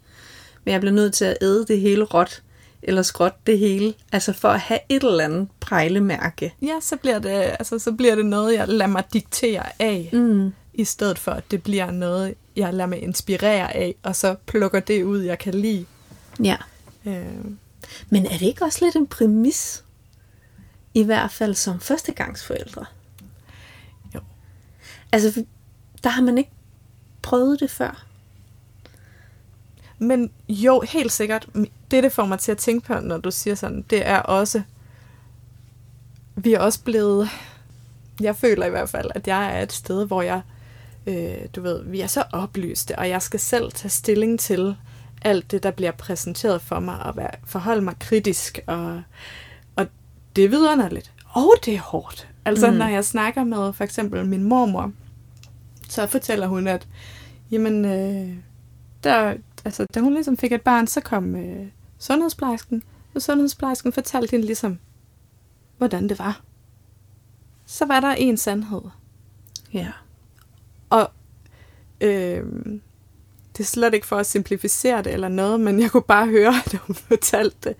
Men 0.65 0.71
jeg 0.71 0.81
bliver 0.81 0.93
nødt 0.93 1.13
til 1.13 1.25
at 1.25 1.37
æde 1.41 1.65
det 1.67 1.79
hele 1.79 2.03
råt, 2.03 2.41
eller 2.83 3.01
skråt 3.01 3.33
det 3.47 3.59
hele, 3.59 3.93
altså 4.11 4.33
for 4.33 4.49
at 4.49 4.59
have 4.59 4.79
et 4.89 5.03
eller 5.03 5.23
andet 5.23 5.47
prejlemærke. 5.59 6.53
ja, 6.61 6.73
så 6.81 6.95
bliver, 6.97 7.19
det, 7.19 7.29
altså, 7.29 7.79
så 7.79 7.91
bliver 7.91 8.15
det 8.15 8.25
noget, 8.25 8.53
jeg 8.53 8.67
lader 8.67 8.87
mig 8.87 9.03
diktere 9.13 9.63
af, 9.79 10.09
Mm. 10.13 10.53
i 10.73 10.83
stedet 10.83 11.19
for, 11.19 11.31
at 11.31 11.43
det 11.51 11.63
bliver 11.63 11.91
noget, 11.91 12.33
jeg 12.55 12.73
lader 12.73 12.85
mig 12.89 13.03
inspirere 13.03 13.75
af, 13.75 13.95
og 14.03 14.15
så 14.15 14.35
plukker 14.45 14.79
det 14.79 15.03
ud, 15.03 15.19
jeg 15.19 15.39
kan 15.39 15.53
lide. 15.53 15.85
Ja. 16.43 16.55
Øhm, 17.05 17.57
Men 18.09 18.25
er 18.25 18.37
det 18.37 18.41
ikke 18.41 18.65
også 18.65 18.85
lidt 18.85 18.95
en 18.95 19.07
præmis? 19.07 19.83
I 20.93 21.03
hvert 21.03 21.31
fald 21.31 21.55
som 21.55 21.79
førstegangsforældre. 21.79 22.85
Jo. 24.15 24.19
Altså, 25.11 25.45
der 26.03 26.09
har 26.09 26.21
man 26.21 26.37
ikke 26.37 26.51
prøvet 27.21 27.59
det 27.59 27.71
før. 27.71 28.05
Men 29.99 30.31
jo, 30.49 30.81
helt 30.81 31.11
sikkert. 31.11 31.47
Det, 31.91 32.03
det 32.03 32.11
får 32.11 32.25
mig 32.25 32.39
til 32.39 32.51
at 32.51 32.57
tænke 32.57 32.87
på, 32.87 32.99
når 32.99 33.17
du 33.17 33.31
siger 33.31 33.55
sådan, 33.55 33.81
det 33.81 34.07
er 34.07 34.19
også... 34.19 34.61
Vi 36.35 36.53
er 36.53 36.59
også 36.59 36.83
blevet... 36.83 37.29
Jeg 38.19 38.35
føler 38.35 38.65
i 38.65 38.69
hvert 38.69 38.89
fald, 38.89 39.11
at 39.15 39.27
jeg 39.27 39.57
er 39.57 39.63
et 39.63 39.73
sted, 39.73 40.07
hvor 40.07 40.21
jeg... 40.21 40.41
Øh, 41.07 41.37
du 41.55 41.61
ved, 41.61 41.83
vi 41.83 42.01
er 42.01 42.07
så 42.07 42.23
oplyste, 42.31 42.99
og 42.99 43.09
jeg 43.09 43.21
skal 43.21 43.39
selv 43.39 43.71
tage 43.71 43.89
stilling 43.89 44.39
til 44.39 44.75
alt 45.23 45.51
det, 45.51 45.63
der 45.63 45.71
bliver 45.71 45.91
præsenteret 45.91 46.61
for 46.61 46.79
mig, 46.79 46.99
og 47.03 47.17
være, 47.17 47.31
forholde 47.45 47.81
mig 47.81 47.95
kritisk, 47.99 48.59
og, 48.67 49.01
og 49.75 49.87
det 50.35 50.45
er 50.45 50.49
vidunderligt. 50.49 51.11
Og 51.29 51.53
det 51.65 51.75
er 51.75 51.79
hårdt. 51.79 52.29
Altså, 52.45 52.71
Mm. 52.71 52.77
når 52.77 52.87
jeg 52.87 53.05
snakker 53.05 53.43
med 53.43 53.73
for 53.73 53.83
eksempel 53.83 54.25
min 54.25 54.43
mormor, 54.43 54.91
så 55.89 56.07
fortæller 56.07 56.47
hun, 56.47 56.67
at 56.67 56.87
jamen, 57.51 57.85
øh, 57.85 58.35
der, 59.03 59.33
altså, 59.65 59.85
da 59.95 59.99
hun 59.99 60.13
ligesom 60.13 60.37
fik 60.37 60.51
et 60.51 60.61
barn, 60.61 60.87
så 60.87 61.01
kom 61.01 61.35
øh, 61.35 61.67
sundhedsplejersken, 61.99 62.83
og 63.15 63.21
sundhedsplejersken 63.21 63.93
fortalte 63.93 64.31
hende 64.31 64.45
ligesom, 64.45 64.79
hvordan 65.77 66.09
det 66.09 66.19
var. 66.19 66.41
Så 67.65 67.85
var 67.85 67.99
der 67.99 68.11
en 68.11 68.37
sandhed. 68.37 68.81
Ja. 69.73 69.87
Og 70.89 71.11
øh, 72.01 72.43
det 73.57 73.63
er 73.63 73.67
slet 73.67 73.93
ikke 73.93 74.07
for 74.07 74.17
at 74.17 74.25
simplificere 74.25 75.01
det 75.03 75.13
eller 75.13 75.27
noget, 75.27 75.59
men 75.59 75.81
jeg 75.81 75.91
kunne 75.91 76.03
bare 76.03 76.27
høre, 76.27 76.53
da 76.71 76.77
hun 76.77 76.95
fortalte 76.95 77.57
det. 77.63 77.75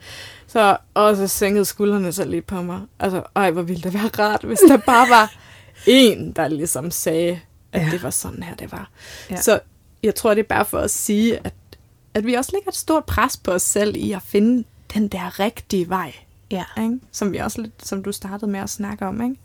Så, 0.47 0.77
og 0.93 1.15
så 1.17 1.27
sænkede 1.27 1.65
skuldrene 1.65 2.11
så 2.13 2.25
lige 2.25 2.41
på 2.41 2.61
mig. 2.61 2.81
Altså, 2.99 3.23
ej, 3.35 3.51
hvor 3.51 3.61
ville 3.61 3.81
det 3.83 3.93
være 3.93 4.07
rart, 4.19 4.43
hvis 4.43 4.59
der 4.67 4.77
bare 4.77 5.09
var 5.09 5.33
en, 5.87 6.31
der 6.31 6.47
ligesom 6.47 6.91
sagde, 6.91 7.39
at 7.71 7.81
Ja. 7.81 7.89
det 7.91 8.03
var 8.03 8.09
sådan 8.09 8.43
her, 8.43 8.55
det 8.55 8.71
var. 8.71 8.89
Ja. 9.29 9.41
Så 9.41 9.59
jeg 10.03 10.15
tror, 10.15 10.33
det 10.33 10.39
er 10.43 10.47
bare 10.47 10.65
for 10.65 10.79
at 10.79 10.91
sige, 10.91 11.37
at, 11.43 11.53
at 12.13 12.25
vi 12.25 12.33
også 12.33 12.51
lægger 12.53 12.69
et 12.71 12.75
stort 12.77 13.05
pres 13.05 13.37
på 13.37 13.51
os 13.51 13.61
selv 13.61 13.95
i 13.97 14.11
at 14.11 14.21
finde 14.25 14.63
den 14.93 15.07
der 15.07 15.39
rigtige 15.39 15.89
vej. 15.89 16.13
Ja. 16.51 16.63
Ikke? 16.77 16.99
Som 17.11 17.31
vi 17.31 17.37
også 17.37 17.61
lidt, 17.61 17.87
som 17.87 18.03
du 18.03 18.11
startede 18.11 18.51
med 18.51 18.59
at 18.59 18.69
snakke 18.69 19.05
om, 19.05 19.21
ikke? 19.21 19.35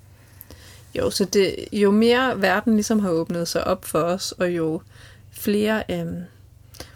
Jo, 0.95 1.11
så 1.11 1.25
det, 1.25 1.55
jo 1.73 1.91
mere 1.91 2.41
verden 2.43 2.75
ligesom 2.75 3.01
har 3.01 3.11
åbnet 3.11 3.49
sig 3.49 3.65
op 3.67 3.85
for 3.85 3.99
os, 4.01 4.33
og 4.33 4.51
jo 4.51 4.83
flere 5.31 5.83
øhm, 5.91 6.23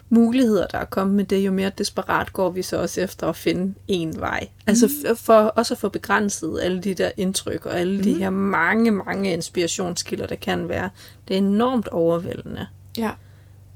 muligheder, 0.09 0.67
der 0.67 0.77
er 0.77 0.85
kommet 0.85 1.15
med 1.15 1.25
det, 1.25 1.45
jo 1.45 1.51
mere 1.51 1.71
desperat 1.77 2.33
går 2.33 2.49
vi 2.49 2.61
så 2.61 2.77
også 2.77 3.01
efter 3.01 3.27
at 3.27 3.35
finde 3.35 3.73
en 3.87 4.19
vej. 4.19 4.47
Altså 4.67 4.85
f- 4.85 5.13
for 5.13 5.33
også 5.33 5.73
at 5.73 5.77
få 5.77 5.89
begrænset 5.89 6.59
alle 6.61 6.81
de 6.81 6.93
der 6.93 7.11
indtryk, 7.17 7.65
og 7.65 7.79
alle 7.79 7.97
mm. 7.97 8.03
de 8.03 8.13
her 8.13 8.29
mange, 8.29 8.91
mange 8.91 9.33
inspirationskilder, 9.33 10.27
der 10.27 10.35
kan 10.35 10.69
være. 10.69 10.89
Det 11.27 11.33
er 11.33 11.37
enormt 11.37 11.87
overvældende. 11.87 12.67
Ja. 12.97 13.11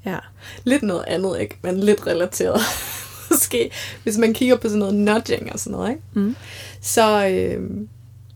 Ja. 0.04 0.18
Lidt 0.64 0.82
noget 0.82 1.04
andet, 1.06 1.40
ikke? 1.40 1.58
Men 1.62 1.80
lidt 1.80 2.06
relateret. 2.06 2.60
Måske, 3.30 3.70
hvis 4.02 4.18
man 4.18 4.34
kigger 4.34 4.56
på 4.56 4.68
sådan 4.68 4.78
noget 4.78 4.94
nudging 4.94 5.52
og 5.52 5.58
sådan 5.58 5.72
noget, 5.72 5.90
ikke? 5.90 6.02
Mm. 6.12 6.36
Så, 6.80 7.28
øh, 7.28 7.70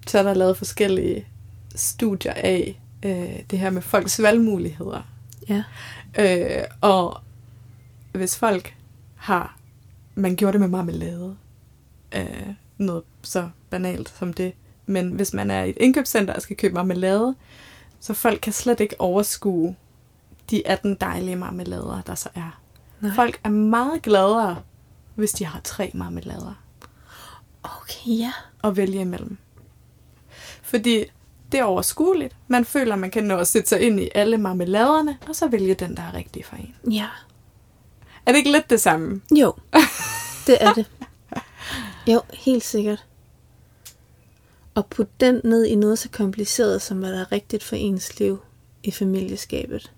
så 0.06 0.18
er 0.18 0.22
der 0.22 0.34
lavet 0.34 0.56
forskellige 0.56 1.26
studier 1.74 2.32
af 2.32 2.80
øh, 3.02 3.38
det 3.50 3.58
her 3.58 3.70
med 3.70 3.82
folks 3.82 4.22
valgmuligheder. 4.22 5.08
Ja. 5.48 5.62
Øh, 6.18 6.64
og 6.80 7.20
hvis 8.12 8.38
folk 8.38 8.74
har, 9.16 9.56
man 10.14 10.36
gjorde 10.36 10.52
det 10.52 10.60
med 10.60 10.68
marmelade, 10.68 11.36
øh, 12.14 12.48
noget 12.78 13.02
så 13.22 13.48
banalt 13.70 14.08
som 14.08 14.32
det, 14.32 14.52
men 14.86 15.10
hvis 15.12 15.32
man 15.32 15.50
er 15.50 15.64
i 15.64 15.70
et 15.70 15.76
indkøbscenter 15.80 16.34
og 16.34 16.42
skal 16.42 16.56
købe 16.56 16.74
marmelade, 16.74 17.34
så 18.00 18.14
folk 18.14 18.40
kan 18.40 18.52
slet 18.52 18.80
ikke 18.80 19.00
overskue 19.00 19.76
de 20.50 20.66
18 20.66 20.94
dejlige 21.00 21.36
marmelader, 21.36 22.02
der 22.06 22.14
så 22.14 22.28
er. 22.34 22.60
Nej. 23.00 23.14
Folk 23.14 23.40
er 23.44 23.48
meget 23.48 24.02
gladere, 24.02 24.62
hvis 25.14 25.32
de 25.32 25.44
har 25.44 25.60
tre 25.64 25.90
marmelader 25.94 26.62
Okay, 27.62 28.18
ja. 28.18 28.32
at 28.64 28.76
vælge 28.76 29.00
imellem. 29.00 29.38
Fordi 30.62 31.04
det 31.52 31.60
er 31.60 31.64
overskueligt. 31.64 32.36
Man 32.48 32.64
føler, 32.64 32.96
man 32.96 33.10
kan 33.10 33.24
nå 33.24 33.36
at 33.36 33.48
sætte 33.48 33.68
sig 33.68 33.80
ind 33.80 34.00
i 34.00 34.08
alle 34.14 34.38
marmeladerne, 34.38 35.18
og 35.28 35.36
så 35.36 35.48
vælge 35.48 35.74
den, 35.74 35.96
der 35.96 36.02
er 36.02 36.14
rigtig 36.14 36.44
for 36.44 36.56
en. 36.56 36.92
Ja. 36.92 37.06
Er 38.26 38.32
det 38.32 38.38
ikke 38.38 38.52
lidt 38.52 38.70
det 38.70 38.80
samme? 38.80 39.20
Jo, 39.38 39.54
det 40.46 40.56
er 40.60 40.72
det. 40.72 40.86
Jo, 42.06 42.22
helt 42.32 42.64
sikkert. 42.64 43.04
Og 44.74 44.86
putte 44.86 45.12
den 45.20 45.40
ned 45.44 45.64
i 45.64 45.74
noget 45.74 45.98
så 45.98 46.08
kompliceret, 46.08 46.82
som 46.82 46.98
hvad 46.98 47.12
der 47.12 47.20
er 47.20 47.32
rigtigt 47.32 47.62
for 47.62 47.76
ens 47.76 48.18
liv 48.18 48.38
i 48.82 48.90
familieskabet, 48.90 49.92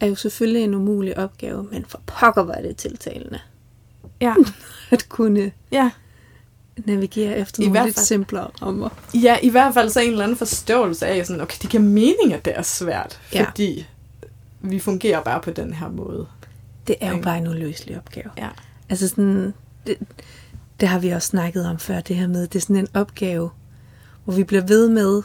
er 0.00 0.06
jo 0.06 0.14
selvfølgelig 0.14 0.64
en 0.64 0.74
umulig 0.74 1.18
opgave, 1.18 1.62
men 1.62 1.84
for 1.84 2.02
pokker 2.06 2.42
var 2.42 2.54
det 2.54 2.76
tiltalende. 2.76 3.40
Ja. 4.20 4.34
At 4.90 5.08
kunne 5.08 5.52
ja. 5.72 5.90
Navigere 6.84 7.36
efter 7.38 7.62
I 7.62 7.66
nogle 7.66 7.72
hvert 7.78 7.84
lidt 7.86 7.96
fald. 7.96 8.06
simplere 8.06 8.50
rammer. 8.62 8.88
Ja, 9.14 9.36
i 9.42 9.48
hvert 9.48 9.74
fald 9.74 9.90
så 9.90 10.00
en 10.00 10.10
eller 10.10 10.24
anden 10.24 10.36
forståelse 10.36 11.06
af, 11.06 11.26
sådan, 11.26 11.42
okay, 11.42 11.56
det 11.62 11.70
giver 11.70 11.82
mening, 11.82 12.32
at 12.32 12.44
det 12.44 12.52
er 12.56 12.62
svært, 12.62 13.20
Ja. 13.34 13.44
fordi 13.48 13.86
vi 14.60 14.78
fungerer 14.78 15.22
bare 15.22 15.40
på 15.40 15.50
den 15.50 15.72
her 15.72 15.88
måde. 15.88 16.26
Det 16.86 16.96
er 17.00 17.10
jo 17.10 17.22
bare 17.22 17.38
en 17.38 17.46
uløselig 17.48 17.96
opgave. 17.96 18.30
Ja. 18.38 18.48
Altså 18.88 19.08
sådan, 19.08 19.54
det, 19.86 19.96
det 20.80 20.88
har 20.88 20.98
vi 20.98 21.08
også 21.10 21.28
snakket 21.28 21.66
om 21.68 21.78
før, 21.78 22.00
det 22.00 22.16
her 22.16 22.26
med, 22.28 22.42
det 22.46 22.54
er 22.56 22.60
sådan 22.60 22.76
en 22.76 22.88
opgave, 22.94 23.50
hvor 24.24 24.34
vi 24.34 24.44
bliver 24.44 24.62
ved 24.66 24.88
med 24.88 25.22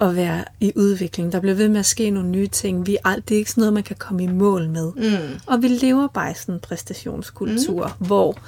at 0.00 0.16
være 0.16 0.44
i 0.60 0.72
udvikling. 0.76 1.32
Der 1.32 1.40
bliver 1.40 1.54
ved 1.54 1.68
med 1.68 1.80
at 1.80 1.86
ske 1.86 2.10
nogle 2.10 2.28
nye 2.28 2.46
ting. 2.46 2.86
Vi 2.86 2.96
er, 3.04 3.14
det 3.28 3.34
er 3.34 3.38
ikke 3.38 3.50
sådan 3.50 3.60
noget, 3.60 3.72
man 3.72 3.82
kan 3.82 3.96
komme 3.98 4.22
i 4.24 4.26
mål 4.26 4.68
med. 4.68 4.92
Mm. 4.96 5.38
Og 5.46 5.62
vi 5.62 5.68
lever 5.68 6.08
bare 6.08 6.30
i 6.30 6.34
sådan 6.34 6.54
en 6.54 6.60
præstationskultur, 6.60 7.96
mm. 8.00 8.06
hvor, 8.06 8.38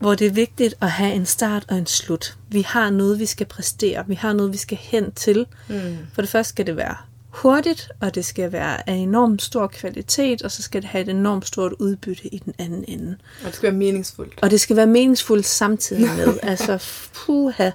hvor 0.00 0.14
det 0.14 0.26
er 0.26 0.30
vigtigt 0.30 0.74
at 0.80 0.90
have 0.90 1.12
en 1.12 1.26
start 1.26 1.64
og 1.68 1.78
en 1.78 1.86
slut. 1.86 2.36
Vi 2.48 2.62
har 2.62 2.90
noget, 2.90 3.18
vi 3.18 3.26
skal 3.26 3.46
præstere. 3.46 4.04
Vi 4.06 4.14
har 4.14 4.32
noget, 4.32 4.52
vi 4.52 4.56
skal 4.58 4.78
hen 4.78 5.12
til. 5.12 5.46
Mm. 5.68 5.96
For 6.14 6.22
det 6.22 6.30
første 6.30 6.48
skal 6.48 6.66
det 6.66 6.76
være 6.76 6.96
hurtigt, 7.30 7.90
og 8.00 8.14
det 8.14 8.24
skal 8.24 8.52
være 8.52 8.90
af 8.90 8.94
enormt 8.94 9.42
stor 9.42 9.66
kvalitet, 9.66 10.42
og 10.42 10.50
så 10.50 10.62
skal 10.62 10.82
det 10.82 10.90
have 10.90 11.02
et 11.02 11.08
enormt 11.08 11.46
stort 11.46 11.72
udbytte 11.72 12.34
i 12.34 12.38
den 12.38 12.54
anden 12.58 12.84
ende. 12.88 13.16
Og 13.40 13.46
det 13.46 13.54
skal 13.54 13.66
være 13.66 13.78
meningsfuldt. 13.78 14.38
Og 14.42 14.50
det 14.50 14.60
skal 14.60 14.76
være 14.76 14.86
meningsfuldt 14.86 15.46
samtidig 15.46 16.10
med. 16.26 16.38
altså, 16.42 16.84
puha. 17.14 17.70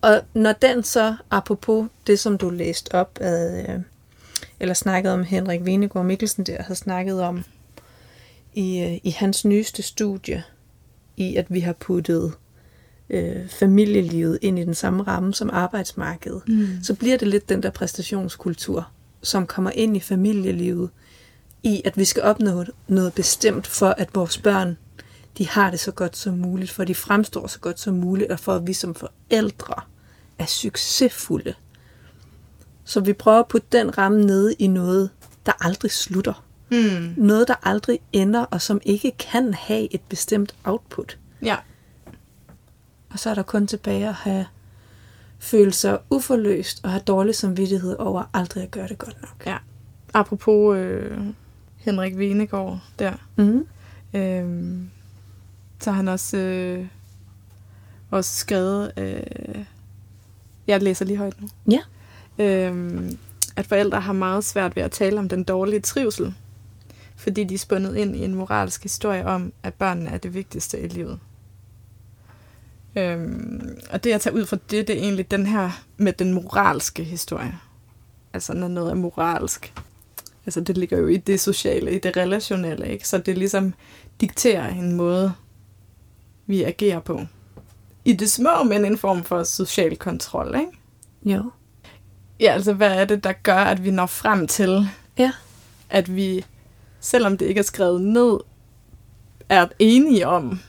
Og 0.00 0.22
når 0.34 0.52
den 0.52 0.82
så, 0.82 1.16
apropos 1.30 1.88
det, 2.06 2.18
som 2.18 2.38
du 2.38 2.50
læste 2.50 2.94
op, 2.94 3.18
af, 3.20 3.66
øh, 3.74 3.80
eller 4.60 4.74
snakket 4.74 5.12
om 5.12 5.24
Henrik 5.24 5.64
Venegård 5.64 6.04
Mikkelsen 6.04 6.44
der, 6.44 6.62
havde 6.62 6.78
snakket 6.78 7.22
om 7.22 7.44
i, 8.54 8.80
øh, 8.80 8.98
i 9.02 9.10
hans 9.10 9.44
nyeste 9.44 9.82
studie, 9.82 10.44
i 11.16 11.36
at 11.36 11.46
vi 11.48 11.60
har 11.60 11.72
puttet 11.72 12.32
øh, 13.10 13.48
familielivet 13.48 14.38
ind 14.42 14.58
i 14.58 14.64
den 14.64 14.74
samme 14.74 15.02
ramme 15.02 15.34
som 15.34 15.50
arbejdsmarkedet, 15.52 16.42
Mm. 16.48 16.68
så 16.82 16.94
bliver 16.94 17.16
det 17.18 17.28
lidt 17.28 17.48
den 17.48 17.62
der 17.62 17.70
præstationskultur, 17.70 18.88
som 19.22 19.46
kommer 19.46 19.70
ind 19.70 19.96
i 19.96 20.00
familielivet, 20.00 20.90
i 21.62 21.82
at 21.84 21.96
vi 21.96 22.04
skal 22.04 22.22
opnå 22.22 22.64
noget 22.88 23.12
bestemt 23.14 23.66
for, 23.66 23.88
at 23.88 24.14
vores 24.14 24.38
børn 24.38 24.76
de 25.38 25.48
har 25.48 25.70
det 25.70 25.80
så 25.80 25.90
godt 25.90 26.16
som 26.16 26.34
muligt, 26.34 26.70
for 26.70 26.84
de 26.84 26.94
fremstår 26.94 27.46
så 27.46 27.58
godt 27.58 27.80
som 27.80 27.94
muligt, 27.94 28.30
og 28.30 28.40
for 28.40 28.54
at 28.54 28.66
vi 28.66 28.72
som 28.72 28.94
forældre 28.94 29.74
er 30.38 30.46
succesfulde. 30.46 31.54
Så 32.84 33.00
vi 33.00 33.12
prøver 33.12 33.38
at 33.38 33.48
putte 33.48 33.66
den 33.72 33.98
ramme 33.98 34.24
nede 34.24 34.54
i 34.58 34.66
noget, 34.66 35.10
der 35.46 35.52
aldrig 35.60 35.90
slutter. 35.90 36.44
Mm. 36.74 37.14
Noget, 37.16 37.48
der 37.48 37.54
aldrig 37.62 38.00
ender, 38.12 38.40
og 38.44 38.62
som 38.62 38.80
ikke 38.84 39.12
kan 39.18 39.54
have 39.54 39.94
et 39.94 40.00
bestemt 40.08 40.54
output. 40.64 41.18
Ja. 41.42 41.56
Og 43.10 43.18
så 43.18 43.30
er 43.30 43.34
der 43.34 43.42
kun 43.42 43.66
tilbage 43.66 44.08
at 44.08 44.14
have 44.14 44.46
følelser 45.38 45.98
uforløst 46.10 46.80
og 46.84 46.90
have 46.90 47.02
dårlig 47.06 47.34
samvittighed 47.34 47.96
over 47.98 48.24
aldrig 48.34 48.62
at 48.62 48.70
gøre 48.70 48.88
det 48.88 48.98
godt 48.98 49.22
nok. 49.22 49.42
ja. 49.46 49.56
Apropos 50.14 50.76
øh, 50.78 51.18
Henrik 51.76 52.18
Venegård 52.18 52.80
der, 52.98 53.12
Mm. 53.36 53.66
øh, 54.14 54.76
så 55.80 55.90
har 55.90 55.96
han 55.96 56.08
også, 56.08 56.36
øh, 56.36 56.86
også 58.10 58.36
skrevet, 58.36 58.92
øh, 58.96 59.64
jeg 60.66 60.82
læser 60.82 61.04
lige 61.04 61.16
højt 61.16 61.40
nu, 61.40 61.48
Ja. 61.70 61.80
øh, 62.44 63.02
at 63.56 63.66
forældre 63.66 64.00
har 64.00 64.12
meget 64.12 64.44
svært 64.44 64.76
ved 64.76 64.82
at 64.82 64.90
tale 64.90 65.18
om 65.18 65.28
den 65.28 65.44
dårlige 65.44 65.80
trivsel, 65.80 66.34
fordi 67.24 67.44
de 67.44 67.54
er 67.54 67.58
spundet 67.58 67.96
ind 67.96 68.16
i 68.16 68.24
en 68.24 68.34
moralsk 68.34 68.82
historie 68.82 69.26
om, 69.26 69.52
at 69.62 69.74
børnene 69.74 70.10
er 70.10 70.18
det 70.18 70.34
vigtigste 70.34 70.80
i 70.80 70.88
livet. 70.88 71.18
Øhm, 72.96 73.78
og 73.90 74.04
det 74.04 74.10
jeg 74.10 74.20
tager 74.20 74.36
ud 74.36 74.46
fra 74.46 74.56
det, 74.70 74.88
det 74.88 74.98
er 74.98 75.02
egentlig 75.02 75.30
den 75.30 75.46
her 75.46 75.70
med 75.96 76.12
den 76.12 76.32
moralske 76.34 77.04
historie. 77.04 77.58
Altså 78.32 78.54
når 78.54 78.68
noget 78.68 78.90
er 78.90 78.94
moralsk. 78.94 79.72
Altså 80.46 80.60
det 80.60 80.78
ligger 80.78 80.98
jo 80.98 81.06
i 81.06 81.16
det 81.16 81.40
sociale, 81.40 81.96
i 81.96 81.98
det 81.98 82.16
relationelle, 82.16 82.88
ikke? 82.88 83.08
Så 83.08 83.18
det 83.18 83.38
ligesom 83.38 83.74
dikterer 84.20 84.68
en 84.68 84.92
måde, 84.92 85.32
vi 86.46 86.62
agerer 86.62 87.00
på. 87.00 87.20
I 88.04 88.12
det 88.12 88.30
små, 88.30 88.62
men 88.62 88.84
en 88.84 88.98
form 88.98 89.24
for 89.24 89.42
social 89.44 89.96
kontrol, 89.96 90.54
ikke? 90.60 91.34
Jo. 91.36 91.50
Ja, 92.40 92.52
altså 92.52 92.72
hvad 92.72 92.90
er 92.92 93.04
det, 93.04 93.24
der 93.24 93.32
gør, 93.32 93.56
at 93.58 93.84
vi 93.84 93.90
når 93.90 94.06
frem 94.06 94.46
til, 94.46 94.88
Ja. 95.18 95.32
at 95.90 96.16
vi, 96.16 96.44
selvom 97.04 97.38
det 97.38 97.46
ikke 97.46 97.58
er 97.58 97.62
skrevet 97.62 98.00
ned, 98.00 98.38
er 99.48 99.66
enige 99.78 100.26
om, 100.26 100.60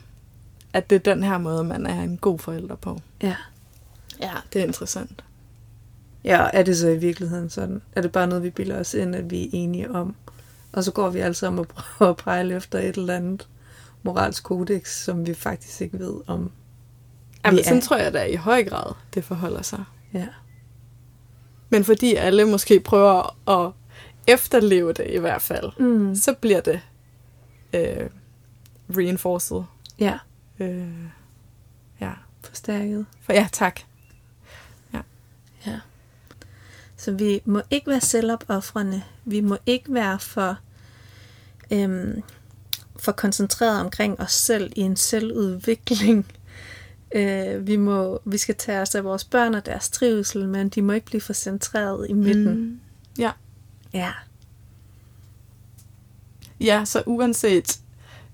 at 0.74 0.89
det 0.89 0.95
er 0.95 1.13
den 1.13 1.24
her 1.24 1.38
måde, 1.38 1.63
man 1.63 1.86
er 1.86 2.02
en 2.04 2.17
god 2.17 2.39
forælder 2.39 2.76
på. 2.76 3.02
Ja. 3.24 3.36
Ja, 4.21 4.32
det 4.54 4.62
er 4.62 4.65
interessant. 4.65 5.24
Ja, 6.24 6.48
er 6.54 6.63
det 6.63 6.78
så 6.78 6.88
i 6.88 6.98
virkeligheden 6.98 7.50
sådan? 7.50 7.82
Er 7.95 8.02
det 8.02 8.12
bare 8.12 8.28
noget, 8.28 8.43
vi 8.43 8.50
bilder 8.50 8.80
os 8.80 8.93
ind, 8.93 9.15
at 9.15 9.32
vi 9.32 9.43
er 9.45 9.50
enige 9.54 9.91
om? 9.91 10.15
Og 10.74 10.84
så 10.84 10.91
går 10.91 11.10
vi 11.10 11.19
alle 11.19 11.34
sammen 11.34 11.60
og 11.60 11.67
prøver 11.67 12.12
at 12.12 12.17
pejle 12.17 12.56
efter 12.56 12.80
et 12.80 12.95
eller 12.98 13.15
andet 13.15 13.48
moralsk 14.04 14.43
kodex, 14.43 15.04
som 15.04 15.28
vi 15.28 15.34
faktisk 15.34 15.82
ikke 15.82 16.00
ved 16.00 16.13
om. 16.28 16.52
Jamen, 17.45 17.63
sådan 17.63 17.78
er- 17.78 17.82
tror 17.82 17.98
jeg 17.98 18.13
da 18.13 18.24
i 18.24 18.36
høj 18.36 18.63
grad, 18.63 18.93
det 19.13 19.24
forholder 19.24 19.62
sig. 19.62 19.84
Ja. 20.13 20.28
Men 21.69 21.84
fordi 21.84 22.13
alle 22.15 22.45
måske 22.45 22.80
prøver 22.80 23.36
at 23.65 23.71
efterleve 24.28 24.94
det 24.94 25.06
i 25.10 25.18
hvert 25.18 25.42
fald, 25.42 25.72
Mm. 25.80 26.16
så 26.16 26.34
bliver 26.34 26.62
det 26.62 26.82
øh, 27.74 28.10
reinforced. 28.98 29.62
Ja, 30.00 30.18
Øh, 30.60 30.88
ja. 32.02 32.12
forstærket. 32.44 33.06
For, 33.22 33.34
ja, 33.34 33.48
tak. 33.52 33.80
Ja. 35.68 35.80
Så 36.98 37.12
vi 37.12 37.42
må 37.46 37.62
ikke 37.72 37.88
være 37.90 38.02
selvopoffrende. 38.02 39.04
Vi 39.26 39.42
må 39.42 39.58
ikke 39.66 39.94
være 39.94 40.20
for, 40.20 40.58
øhm, 41.72 42.22
for 42.96 43.12
koncentreret 43.12 43.80
omkring 43.82 44.20
os 44.20 44.32
selv 44.34 44.72
i 44.76 44.80
en 44.82 44.96
selvudvikling. 44.96 46.26
Øh, 47.16 47.68
vi, 47.68 47.76
må, 47.76 48.20
vi 48.26 48.38
skal 48.38 48.56
tage 48.56 48.82
os 48.82 48.96
af 48.96 49.04
vores 49.04 49.24
børn 49.24 49.54
og 49.56 49.66
deres 49.66 49.90
trivsel, 49.90 50.48
men 50.48 50.70
de 50.70 50.82
må 50.82 50.92
ikke 50.92 51.06
blive 51.06 51.22
for 51.22 51.34
centreret 51.34 52.10
i 52.10 52.14
midten. 52.14 52.56
Mm. 52.60 52.80
Ja. 53.20 53.32
Ja. 53.96 54.12
Ja, 56.60 56.86
så 56.86 57.04
uanset 57.06 57.80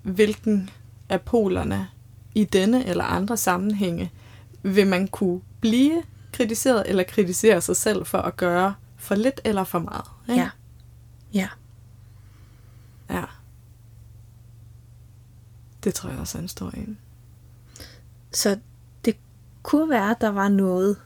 hvilken 0.04 0.70
af 1.10 1.22
polerne 1.22 1.88
i 2.36 2.44
denne 2.44 2.86
eller 2.86 3.04
andre 3.04 3.38
sammenhænge, 3.38 4.12
vil 4.64 4.88
man 4.88 5.08
kunne 5.08 5.42
blive 5.62 6.04
kritiseret 6.34 6.84
eller 6.90 7.04
kritisere 7.04 7.62
sig 7.62 7.76
selv 7.76 8.06
for 8.06 8.18
at 8.18 8.38
gøre 8.38 8.76
for 8.98 9.16
lidt 9.16 9.42
eller 9.44 9.64
for 9.64 9.80
meget. 9.80 10.06
Ikke? 10.30 10.42
Ja. 10.42 10.50
Ja. 11.34 11.48
ja. 13.10 13.24
Det 15.84 15.94
tror 15.94 16.10
jeg 16.10 16.20
også 16.20 16.38
er 16.38 16.42
en 16.42 16.48
stor 16.48 16.70
en. 16.70 16.98
Så 18.32 18.60
det 19.06 19.18
kunne 19.64 19.90
være, 19.90 20.12
at 20.12 20.22
der 20.22 20.30
var 20.30 20.50
noget, 20.50 20.98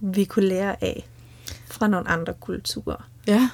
vi 0.00 0.24
kunne 0.24 0.46
lære 0.46 0.84
af 0.84 1.08
fra 1.66 1.88
nogle 1.88 2.08
andre 2.08 2.34
kulturer. 2.34 3.08
Ja. 3.28 3.50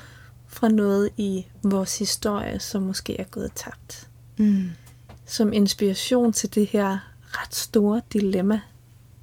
Fra 0.46 0.68
noget 0.68 1.10
i 1.16 1.46
vores 1.62 1.98
historie, 1.98 2.60
som 2.60 2.82
måske 2.82 3.20
er 3.20 3.24
gået 3.24 3.52
tabt. 3.54 4.08
Mm. 4.37 4.70
Som 5.26 5.52
inspiration 5.52 6.32
til 6.32 6.54
det 6.54 6.66
her 6.66 6.98
ret 7.24 7.54
store 7.54 8.02
dilemma 8.12 8.60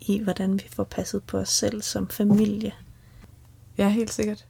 i, 0.01 0.19
hvordan 0.19 0.53
vi 0.53 0.67
får 0.69 0.83
passet 0.83 1.23
på 1.23 1.37
os 1.37 1.49
selv 1.49 1.81
som 1.81 2.07
familie. 2.07 2.71
Ja, 3.77 3.89
helt 3.89 4.13
sikkert. 4.13 4.45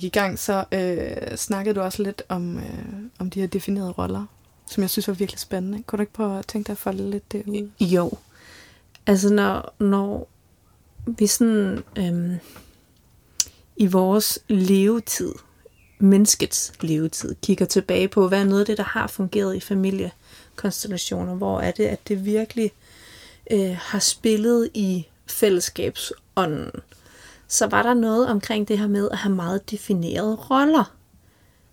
Gik 0.00 0.16
i 0.16 0.18
gang, 0.18 0.38
så 0.38 0.64
øh, 0.72 1.36
snakkede 1.36 1.74
du 1.74 1.80
også 1.80 2.02
lidt 2.02 2.22
om, 2.28 2.58
øh, 2.58 2.64
om 3.18 3.30
de 3.30 3.40
her 3.40 3.46
definerede 3.46 3.90
roller, 3.90 4.26
som 4.70 4.82
jeg 4.82 4.90
synes 4.90 5.08
var 5.08 5.14
virkelig 5.14 5.40
spændende. 5.40 5.82
Kunne 5.82 5.96
du 5.96 6.02
ikke 6.02 6.12
prøve 6.12 6.38
at 6.38 6.46
tænke 6.46 6.66
dig 6.66 6.72
at 6.72 6.78
folde 6.78 7.10
lidt 7.10 7.32
det 7.32 7.42
ud? 7.46 7.70
Jo. 7.80 8.12
Altså 9.06 9.34
når, 9.34 9.74
når 9.78 10.28
vi 11.06 11.26
sådan 11.26 11.84
øhm, 11.98 12.36
i 13.76 13.86
vores 13.86 14.38
levetid, 14.48 15.32
menneskets 15.98 16.72
levetid, 16.80 17.34
kigger 17.42 17.66
tilbage 17.66 18.08
på, 18.08 18.28
hvad 18.28 18.40
er 18.40 18.44
noget 18.44 18.60
af 18.60 18.66
det, 18.66 18.78
der 18.78 18.84
har 18.84 19.06
fungeret 19.06 19.56
i 19.56 19.60
familiekonstellationer, 19.60 21.34
hvor 21.34 21.60
er 21.60 21.70
det, 21.70 21.84
at 21.84 22.08
det 22.08 22.24
virkelig 22.24 22.72
øh, 23.50 23.76
har 23.80 23.98
spillet 23.98 24.70
i 24.74 25.06
fællesskabsånden, 25.26 26.70
så 27.48 27.66
var 27.66 27.82
der 27.82 27.94
noget 27.94 28.28
omkring 28.28 28.68
det 28.68 28.78
her 28.78 28.86
med 28.86 29.08
at 29.10 29.18
have 29.18 29.34
meget 29.34 29.70
definerede 29.70 30.34
roller. 30.34 30.96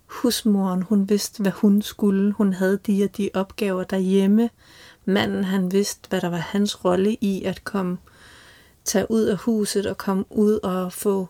Husmoren, 0.06 0.82
hun 0.82 1.10
vidste, 1.10 1.42
hvad 1.42 1.52
hun 1.52 1.82
skulle. 1.82 2.32
Hun 2.32 2.54
havde 2.54 2.80
de 2.88 3.04
og 3.04 3.18
de 3.18 3.30
opgaver 3.34 3.84
derhjemme. 3.84 4.50
Manden, 5.06 5.44
han 5.44 5.72
vidste, 5.72 6.10
hvad 6.10 6.22
der 6.22 6.30
var 6.30 6.38
hans 6.38 6.86
rolle 6.86 7.14
i 7.22 7.44
at 7.44 7.64
komme, 7.64 7.98
tage 8.86 9.12
ud 9.12 9.22
af 9.22 9.38
huset 9.38 9.86
og 9.86 9.98
komme 9.98 10.26
ud 10.30 10.60
og 10.64 10.94
få 10.94 11.30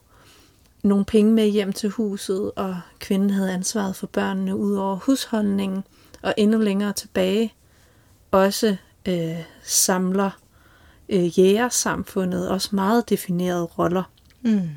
nogle 0.84 1.06
penge 1.06 1.32
med 1.32 1.47
hjem 1.47 1.73
til 1.73 1.89
huset, 1.89 2.51
og 2.56 2.79
kvinden 2.99 3.29
havde 3.29 3.53
ansvaret 3.53 3.95
for 3.95 4.08
børnene 4.08 4.56
ud 4.56 4.75
over 4.75 4.95
husholdningen, 4.95 5.84
og 6.21 6.34
endnu 6.38 6.58
længere 6.58 6.93
tilbage 6.93 7.53
også 8.32 8.75
øh, 9.06 9.43
samler 9.63 10.29
øh, 11.10 11.39
jægersamfundet, 11.39 12.49
også 12.49 12.69
meget 12.71 13.10
definerede 13.10 13.63
roller. 13.63 14.03
Mm. 14.43 14.69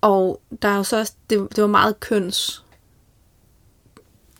Og 0.00 0.40
der 0.62 0.68
er 0.68 0.76
jo 0.76 0.82
så 0.82 0.98
også, 0.98 1.12
det, 1.30 1.48
det 1.56 1.62
var 1.62 1.68
meget 1.68 2.00
køns 2.00 2.64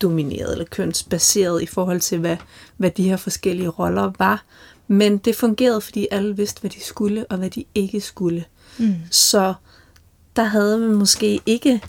domineret 0.02 0.52
eller 0.52 0.64
kønsbaseret 0.64 1.62
i 1.62 1.66
forhold 1.66 2.00
til, 2.00 2.18
hvad, 2.18 2.36
hvad 2.76 2.90
de 2.90 3.08
her 3.08 3.16
forskellige 3.16 3.68
roller 3.68 4.12
var. 4.18 4.44
Men 4.88 5.18
det 5.18 5.36
fungerede, 5.36 5.80
fordi 5.80 6.08
alle 6.10 6.36
vidste, 6.36 6.60
hvad 6.60 6.70
de 6.70 6.84
skulle 6.84 7.26
og 7.26 7.38
hvad 7.38 7.50
de 7.50 7.64
ikke 7.74 8.00
skulle. 8.00 8.44
Mm. 8.78 8.94
Så 9.10 9.54
der 10.36 10.44
havde 10.44 10.78
man 10.78 10.94
måske 10.94 11.40
ikke 11.46 11.82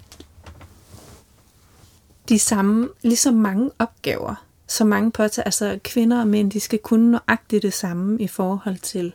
de 2.30 2.40
samme, 2.40 2.90
lige 3.02 3.18
så 3.18 3.32
mange 3.32 3.72
opgaver, 3.80 4.46
så 4.68 4.86
mange 4.86 5.12
påtager. 5.12 5.44
Altså 5.44 5.80
kvinder 5.84 6.20
og 6.20 6.28
mænd, 6.28 6.52
de 6.52 6.60
skal 6.60 6.80
kunne 6.80 7.12
nøjagtigt 7.12 7.64
det 7.64 7.74
samme 7.74 8.22
i 8.22 8.28
forhold 8.28 8.78
til 8.78 9.14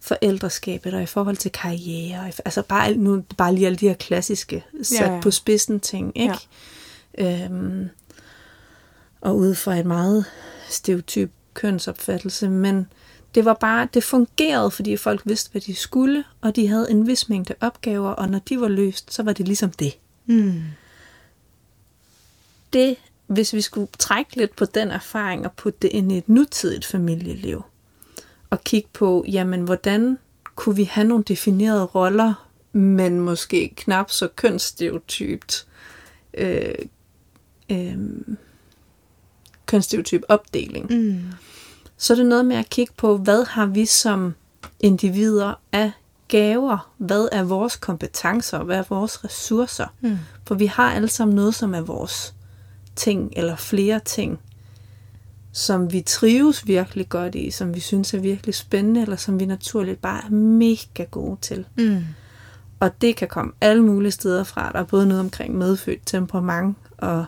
forældreskabet 0.00 0.94
og 0.94 1.02
i 1.02 1.06
forhold 1.06 1.36
til 1.36 1.52
karriere. 1.52 2.32
Altså 2.44 2.62
bare, 2.62 2.94
nu, 2.94 3.24
bare 3.36 3.54
lige 3.54 3.66
alle 3.66 3.76
de 3.76 3.88
her 3.88 3.94
klassiske 3.94 4.64
sat 4.82 5.00
Ja, 5.00 5.14
ja. 5.14 5.20
på 5.20 5.30
spidsen 5.30 5.80
ting, 5.80 6.12
ikke? 6.14 6.34
Ja. 7.18 7.44
Øhm, 7.44 7.88
og 9.20 9.36
ud 9.36 9.54
fra 9.54 9.74
et 9.74 9.86
meget 9.86 10.24
stereotyp 10.68 11.30
kønsopfattelse, 11.54 12.48
men 12.48 12.86
det 13.34 13.44
var 13.44 13.54
bare, 13.54 13.88
det 13.94 14.04
fungerede, 14.04 14.70
fordi 14.70 14.96
folk 14.96 15.22
vidste, 15.24 15.50
hvad 15.52 15.60
de 15.60 15.74
skulle, 15.74 16.24
og 16.40 16.56
de 16.56 16.68
havde 16.68 16.90
en 16.90 17.06
vis 17.06 17.28
mængde 17.28 17.54
opgaver, 17.60 18.10
og 18.10 18.28
når 18.28 18.38
de 18.38 18.60
var 18.60 18.68
løst, 18.68 19.14
så 19.14 19.22
var 19.22 19.32
det 19.32 19.46
ligesom 19.46 19.70
det. 19.70 19.98
Mm. 20.26 20.62
Det, 22.72 22.96
hvis 23.26 23.52
vi 23.52 23.60
skulle 23.60 23.88
trække 23.98 24.36
lidt 24.36 24.56
på 24.56 24.64
den 24.64 24.90
erfaring 24.90 25.44
og 25.44 25.52
putte 25.52 25.78
det 25.82 25.88
ind 25.88 26.12
i 26.12 26.18
et 26.18 26.28
nutidigt 26.28 26.84
familieliv, 26.84 27.62
og 28.50 28.64
kigge 28.64 28.88
på, 28.92 29.24
jamen, 29.28 29.60
hvordan 29.60 30.18
kunne 30.54 30.76
vi 30.76 30.84
have 30.84 31.06
nogle 31.06 31.24
definerede 31.24 31.84
roller, 31.84 32.46
men 32.72 33.20
måske 33.20 33.72
knap 33.76 34.10
så 34.10 34.28
kønsstereotypt, 34.36 35.66
øh, 36.34 36.74
øh, 37.70 37.96
kønsstereotyp 39.66 40.22
opdeling, 40.28 40.86
Mm. 40.90 41.20
så 41.96 42.12
er 42.12 42.16
det 42.16 42.26
noget 42.26 42.44
med 42.44 42.56
at 42.56 42.70
kigge 42.70 42.92
på, 42.96 43.16
hvad 43.16 43.44
har 43.44 43.66
vi 43.66 43.86
som 43.86 44.34
individer 44.80 45.54
af 45.72 45.92
gaver? 46.28 46.90
Hvad 46.98 47.28
er 47.32 47.42
vores 47.42 47.76
kompetencer? 47.76 48.62
Hvad 48.62 48.78
er 48.78 48.84
vores 48.88 49.24
ressourcer? 49.24 49.86
Mm. 50.00 50.18
For 50.46 50.54
vi 50.54 50.66
har 50.66 50.92
alle 50.94 51.08
sammen 51.08 51.34
noget, 51.36 51.54
som 51.54 51.74
er 51.74 51.80
vores 51.80 52.34
ting, 52.96 53.32
eller 53.36 53.56
flere 53.56 54.00
ting, 54.00 54.38
som 55.52 55.92
vi 55.92 56.00
trives 56.00 56.66
virkelig 56.66 57.08
godt 57.08 57.34
i, 57.34 57.50
som 57.50 57.74
vi 57.74 57.80
synes 57.80 58.14
er 58.14 58.18
virkelig 58.18 58.54
spændende, 58.54 59.02
eller 59.02 59.16
som 59.16 59.40
vi 59.40 59.44
naturligt 59.46 60.00
bare 60.00 60.24
er 60.24 60.30
mega 60.30 61.04
gode 61.10 61.36
til. 61.40 61.66
Mm. 61.76 62.04
Og 62.80 63.00
det 63.00 63.16
kan 63.16 63.28
komme 63.28 63.52
alle 63.60 63.82
mulige 63.82 64.12
steder 64.12 64.44
fra. 64.44 64.72
Der 64.72 64.78
er 64.78 64.84
både 64.84 65.06
noget 65.06 65.20
omkring 65.20 65.58
medfødt 65.58 66.00
temperament 66.06 66.76
og 66.98 67.24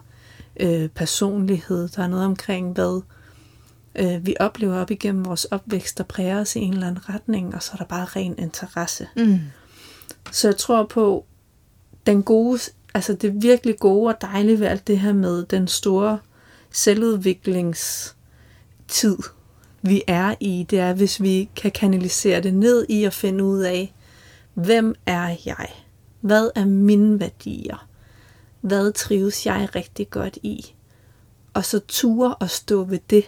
øh, 0.60 0.88
personlighed. 0.88 1.88
Der 1.88 2.02
er 2.02 2.06
noget 2.06 2.24
omkring, 2.24 2.72
hvad 2.72 3.02
øh, 3.94 4.26
vi 4.26 4.34
oplever 4.40 4.80
op 4.80 4.90
igennem 4.90 5.24
vores 5.24 5.44
opvækst, 5.44 5.98
der 5.98 6.04
præger 6.04 6.40
os 6.40 6.56
i 6.56 6.58
en 6.58 6.72
eller 6.72 6.86
anden 6.86 7.08
retning, 7.08 7.54
og 7.54 7.62
så 7.62 7.70
er 7.72 7.76
der 7.76 7.84
bare 7.84 8.04
ren 8.04 8.34
interesse. 8.38 9.06
Mm. 9.16 9.38
Så 10.30 10.48
jeg 10.48 10.56
tror 10.56 10.86
på, 10.86 11.26
den 12.06 12.22
gode, 12.22 12.58
altså 12.94 13.12
det 13.14 13.42
virkelig 13.42 13.78
gode 13.78 14.08
og 14.08 14.22
dejlige 14.22 14.60
ved 14.60 14.66
alt 14.66 14.86
det 14.86 14.98
her 14.98 15.12
med 15.12 15.44
den 15.44 15.68
store 15.68 16.18
selvudviklingstid, 16.72 19.18
vi 19.82 20.02
er 20.06 20.34
i, 20.40 20.66
det 20.70 20.78
er, 20.78 20.92
hvis 20.94 21.22
vi 21.22 21.50
kan 21.56 21.70
kanalisere 21.70 22.40
det 22.40 22.54
ned 22.54 22.86
i 22.88 23.04
at 23.04 23.14
finde 23.14 23.44
ud 23.44 23.60
af, 23.60 23.92
hvem 24.54 24.94
er 25.06 25.36
jeg? 25.46 25.66
Hvad 26.20 26.50
er 26.54 26.64
mine 26.64 27.20
værdier? 27.20 27.88
Hvad 28.60 28.92
trives 28.92 29.46
jeg 29.46 29.68
rigtig 29.74 30.10
godt 30.10 30.38
i? 30.42 30.74
Og 31.54 31.64
så 31.64 31.80
ture 31.88 32.34
og 32.34 32.50
stå 32.50 32.84
ved 32.84 32.98
det, 33.10 33.24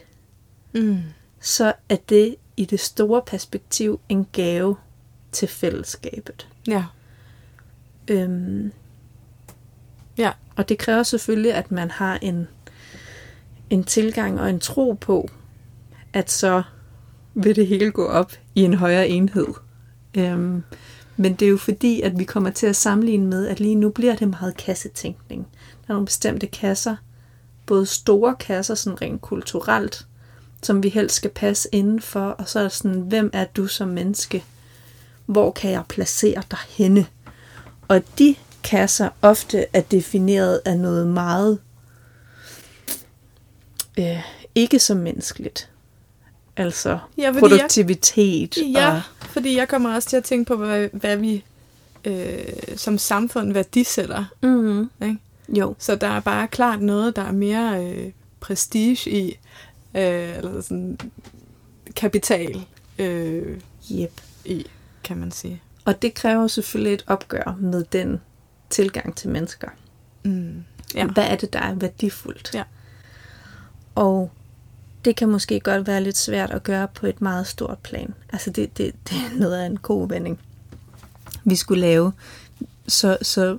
Mm. 0.75 0.99
så 1.41 1.73
er 1.89 1.97
det 1.97 2.37
i 2.57 2.65
det 2.65 2.81
store 2.81 3.23
perspektiv 3.27 4.01
en 4.09 4.27
gave 4.33 4.77
til 5.33 5.49
fællesskabet. 5.49 6.49
Ja. 6.69 6.85
Øhm, 8.09 8.73
Ja. 10.19 10.33
og 10.57 10.69
det 10.69 10.79
kræver 10.79 11.03
selvfølgelig, 11.03 11.55
at 11.55 11.71
man 11.71 11.91
har 11.91 12.19
en, 12.23 12.49
en 13.71 13.85
tilgang 13.85 14.41
og 14.41 14.51
en 14.51 14.61
tro 14.61 14.93
på, 14.93 15.29
at 16.13 16.31
så 16.31 16.63
vil 17.35 17.57
det 17.57 17.67
hele 17.67 17.91
gå 17.91 18.07
op 18.07 18.33
i 18.55 18.63
en 18.63 18.75
højere 18.75 19.09
enhed. 19.09 19.47
Øhm, 20.17 20.63
men 21.17 21.35
det 21.35 21.47
er 21.47 21.51
jo 21.51 21.57
fordi, 21.57 22.01
at 22.01 22.19
vi 22.19 22.25
kommer 22.25 22.51
til 22.51 22.67
at 22.67 22.77
sammenligne 22.77 23.27
med, 23.27 23.49
at 23.49 23.61
lige 23.61 23.75
nu 23.75 23.91
bliver 23.91 24.17
det 24.17 24.29
meget 24.29 24.57
kassetænkning. 24.57 25.47
Der 25.53 25.89
er 25.89 25.95
nogle 25.95 26.07
bestemte 26.07 26.47
kasser, 26.47 26.97
både 27.67 27.87
store 27.87 28.35
kasser, 28.41 28.75
sådan 28.75 29.03
rent 29.03 29.23
kulturelt, 29.23 30.07
som 30.63 30.83
vi 30.83 30.89
helst 30.89 31.17
skal 31.17 31.31
passe 31.31 31.69
indenfor, 31.73 32.21
og 32.21 32.49
så 32.49 32.59
er 32.59 32.63
det 32.63 32.73
sådan, 32.73 33.01
hvem 33.01 33.31
er 33.33 33.45
du 33.45 33.67
som 33.67 33.89
menneske? 33.89 34.45
Hvor 35.27 35.51
kan 35.51 35.71
jeg 35.71 35.83
placere 35.89 36.43
dig 36.51 36.59
henne? 36.69 37.07
Og 37.89 38.03
de 38.19 38.35
kasser 38.63 39.09
ofte 39.23 39.67
er 39.73 39.81
defineret 39.81 40.61
af 40.65 40.79
noget 40.79 41.07
meget 41.07 41.59
øh, 43.99 44.23
ikke 44.55 44.79
så 44.79 44.95
menneskeligt. 44.95 45.71
Altså 46.57 46.99
Ja, 47.19 47.33
produktivitet. 47.39 48.57
Ja, 48.73 48.95
Og, 48.95 49.03
fordi 49.21 49.57
jeg 49.57 49.69
kommer 49.69 49.95
også 49.95 50.09
til 50.09 50.17
at 50.17 50.25
tænke 50.25 50.49
på, 50.49 50.57
hvad, 50.57 50.89
hvad 50.93 51.17
vi 51.17 51.45
øh, 52.05 52.45
som 52.77 52.99
samfund 52.99 53.53
værdisætter. 53.53 54.25
mm, 54.43 54.91
Ikke? 55.03 55.19
jo, 55.49 55.75
Så 55.79 55.97
der 55.97 56.07
er 56.07 56.21
bare 56.21 56.49
klart 56.49 56.83
noget, 56.83 57.17
der 57.17 57.23
er 57.23 57.33
mere 57.33 57.85
øh, 57.87 58.11
prestige 58.41 59.11
i, 59.11 59.29
øh, 59.95 60.37
eller 60.39 60.61
sådan 60.61 60.99
kapital 61.97 62.65
øh, 62.99 63.59
yep. 63.93 64.21
i, 64.45 64.67
kan 65.05 65.17
man 65.17 65.31
sige. 65.31 65.63
Og 65.85 66.03
det 66.03 66.15
kræver 66.15 66.47
selvfølgelig 66.47 66.95
et 66.95 67.05
opgør 67.07 67.57
med 67.61 67.85
den 67.93 68.21
tilgang 68.71 69.17
til 69.17 69.29
mennesker. 69.31 69.69
Mm. 70.23 70.65
Ja. 70.95 71.07
Hvad 71.07 71.25
er 71.25 71.37
det, 71.37 71.53
der 71.53 71.59
er 71.59 71.75
værdifuldt? 71.75 72.51
Ja. 72.55 72.63
Og 73.95 74.31
det 75.05 75.17
kan 75.17 75.29
måske 75.29 75.61
godt 75.61 75.87
være 75.87 76.01
lidt 76.03 76.17
svært 76.17 76.51
at 76.51 76.63
gøre 76.63 76.89
på 76.89 77.07
et 77.07 77.21
meget 77.21 77.47
stort 77.47 77.79
plan. 77.79 78.15
Altså 78.33 78.51
det, 78.51 78.79
det, 78.79 78.93
det 79.09 79.17
er 79.17 79.39
noget 79.39 79.55
af 79.57 79.67
en 79.67 79.77
god 79.77 80.09
vending, 80.09 80.39
vi 81.45 81.57
skulle 81.57 81.81
lave. 81.81 82.13
Så, 82.89 83.17
så 83.23 83.59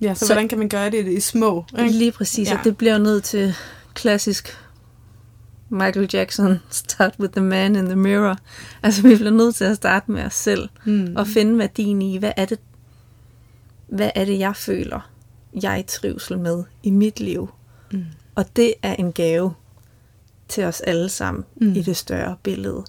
ja, 0.00 0.14
så, 0.14 0.26
Så- 0.26 0.32
hvordan 0.32 0.48
kan 0.48 0.58
man 0.58 0.68
gøre 0.68 0.90
det 0.90 1.06
i 1.06 1.20
små? 1.20 1.64
Ikke? 1.78 1.90
lige 1.92 2.12
præcis, 2.12 2.48
ja. 2.48 2.58
Og 2.58 2.64
det 2.64 2.76
bliver 2.76 2.98
nødt 2.98 3.24
til 3.24 3.54
klassisk 3.94 4.58
Michael 5.68 6.10
Jackson, 6.12 6.58
start 6.70 7.14
with 7.20 7.32
the 7.32 7.42
man 7.44 7.76
in 7.76 7.84
the 7.84 7.96
mirror. 7.96 8.38
Altså 8.82 9.02
vi 9.02 9.14
bliver 9.16 9.30
nødt 9.30 9.54
til 9.54 9.64
at 9.64 9.76
starte 9.76 10.10
med 10.10 10.22
os 10.24 10.34
selv. 10.34 10.68
Mm. 10.84 11.12
og 11.16 11.26
finde 11.26 11.58
værdien 11.58 12.02
i, 12.02 12.16
hvad 12.16 12.32
er 12.36 12.44
det, 12.44 12.58
hvad 13.88 14.10
er 14.14 14.24
det, 14.24 14.38
jeg 14.38 14.56
føler, 14.56 15.10
jeg 15.62 15.84
trivsel 15.88 16.38
med 16.38 16.64
i 16.82 16.90
mit 16.90 17.20
liv. 17.20 17.48
Og 18.36 18.56
det 18.56 18.74
er 18.82 18.94
en 18.94 19.12
gave 19.12 19.54
til 20.48 20.64
os 20.64 20.80
alle 20.80 21.08
sammen 21.08 21.44
Mm. 21.56 21.72
i 21.72 21.82
det 21.82 21.96
større 21.96 22.36
billede. 22.42 22.84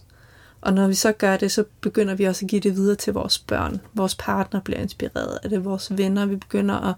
Og 0.61 0.73
når 0.73 0.87
vi 0.87 0.93
så 0.93 1.11
gør 1.11 1.37
det, 1.37 1.51
så 1.51 1.63
begynder 1.81 2.15
vi 2.15 2.23
også 2.23 2.45
at 2.45 2.49
give 2.49 2.61
det 2.61 2.75
videre 2.75 2.95
til 2.95 3.13
vores 3.13 3.39
børn. 3.39 3.81
Vores 3.93 4.15
partner 4.15 4.59
bliver 4.61 4.79
inspireret 4.79 5.39
af 5.43 5.49
det, 5.49 5.65
vores 5.65 5.97
venner. 5.97 6.25
Vi 6.25 6.35
begynder 6.35 6.75
at 6.75 6.95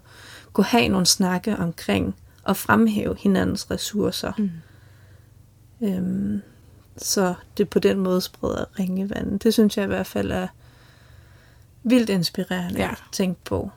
gå 0.52 0.62
have 0.62 0.88
nogle 0.88 1.06
snakke 1.06 1.56
omkring 1.56 2.16
og 2.42 2.56
fremhæve 2.56 3.16
hinandens 3.18 3.70
ressourcer. 3.70 4.32
Mm. 4.38 4.50
Øhm, 5.82 6.42
så 6.96 7.34
det 7.56 7.68
på 7.68 7.78
den 7.78 7.98
måde 7.98 8.20
spreder 8.20 8.64
ringe 8.78 9.04
i 9.06 9.10
vandet. 9.10 9.42
Det 9.42 9.54
synes 9.54 9.76
jeg 9.76 9.84
i 9.84 9.88
hvert 9.88 10.06
fald 10.06 10.30
er 10.32 10.48
vildt 11.82 12.10
inspirerende 12.10 12.80
Ja. 12.80 12.90
at 12.90 13.02
tænke 13.12 13.40
på. 13.44 13.70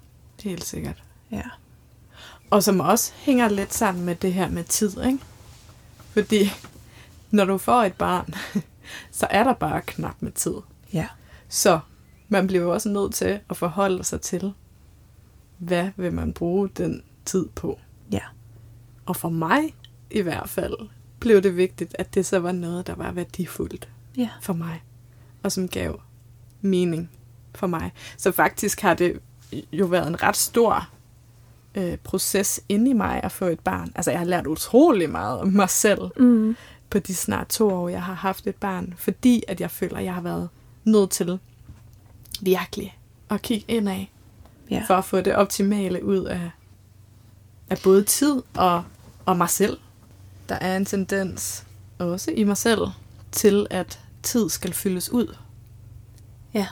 Helt 0.43 0.63
sikkert. 0.65 1.03
Ja. 1.32 1.41
Og 2.50 2.64
som 2.64 2.80
også 2.80 3.12
hænger 3.16 3.50
lidt 3.50 3.74
sammen 3.74 4.06
med 4.06 4.16
det 4.16 4.34
her 4.34 4.50
med 4.50 4.64
tid, 4.64 5.04
ikke? 5.06 5.20
Fordi 6.14 6.50
når 7.32 7.46
du 7.46 7.58
får 7.58 7.84
et 7.84 7.94
barn, 7.94 8.34
så 9.12 9.28
er 9.30 9.44
der 9.44 9.54
bare 9.54 9.82
knap 9.82 10.16
med 10.20 10.32
tid. 10.32 10.54
Ja. 10.94 11.08
Så 11.50 11.80
man 12.30 12.48
bliver 12.48 12.64
jo 12.64 12.74
også 12.74 12.89
nødt 12.89 13.14
til 13.14 13.39
at 13.50 13.58
forholde 13.58 14.04
sig 14.04 14.22
til, 14.22 14.54
hvad 15.58 15.89
vil 15.96 16.14
man 16.14 16.34
bruge 16.34 16.70
den 16.70 17.04
tid 17.26 17.48
på. 17.56 17.80
Ja. 18.12 18.22
Og 19.06 19.16
for 19.16 19.30
mig 19.30 19.76
i 20.12 20.22
hvert 20.22 20.50
fald 20.50 20.74
blev 21.20 21.41
det 21.41 21.58
vigtigt, 21.58 21.96
at 22.00 22.14
det 22.16 22.26
så 22.26 22.39
var 22.39 22.52
noget, 22.52 22.88
der 22.88 22.96
var 22.96 23.12
værdifuldt 23.12 23.89
Ja. 24.18 24.30
for 24.41 24.54
mig, 24.54 24.84
og 25.44 25.52
som 25.52 25.68
gav 25.68 26.02
mening 26.62 27.10
for 27.56 27.68
mig. 27.68 27.91
Så 28.18 28.32
faktisk 28.32 28.82
har 28.82 28.94
det 28.94 29.20
jo 29.72 29.86
været 29.86 30.08
en 30.08 30.24
ret 30.24 30.36
stor 30.38 30.89
øh, 31.76 31.97
proces 31.97 32.61
inde 32.69 32.89
i 32.89 32.93
mig 32.93 33.24
at 33.24 33.32
få 33.32 33.45
et 33.45 33.59
barn. 33.59 33.91
Altså 33.95 34.11
jeg 34.11 34.19
har 34.19 34.26
lært 34.26 34.47
utrolig 34.47 35.09
meget 35.09 35.39
om 35.39 35.47
mig 35.47 35.69
selv 35.69 36.01
Mm. 36.19 36.55
på 36.89 36.99
de 36.99 37.15
snart 37.15 37.47
to 37.47 37.69
år, 37.69 37.89
jeg 37.89 38.03
har 38.03 38.13
haft 38.13 38.47
et 38.47 38.55
barn, 38.55 38.93
fordi 38.97 39.43
at 39.47 39.61
jeg 39.61 39.71
føler, 39.71 39.97
at 39.97 40.03
jeg 40.05 40.13
har 40.13 40.21
været 40.21 40.49
nødt 40.84 41.09
til 41.09 41.39
virkelig 42.41 42.97
at 43.30 43.41
kigge 43.41 43.65
indad, 43.67 44.05
Ja. 44.71 44.84
for 44.88 44.93
at 44.95 45.05
få 45.05 45.21
det 45.21 45.36
optimale 45.36 46.05
ud 46.05 46.24
af, 46.26 46.51
af 47.69 47.78
både 47.84 48.03
tid 48.03 48.41
og, 48.57 48.84
og 49.26 49.38
mig 49.38 49.49
selv. 49.49 49.78
Der 50.49 50.55
er 50.55 50.78
en 50.78 50.86
tendens, 50.86 51.65
også 51.99 52.32
i 52.32 52.43
mig 52.43 52.57
selv, 52.57 52.82
til 53.32 53.67
at 53.69 53.99
tid 54.24 54.49
skal 54.49 54.74
fyldes 54.74 55.09
ud. 55.11 55.36
Ja. 56.53 56.67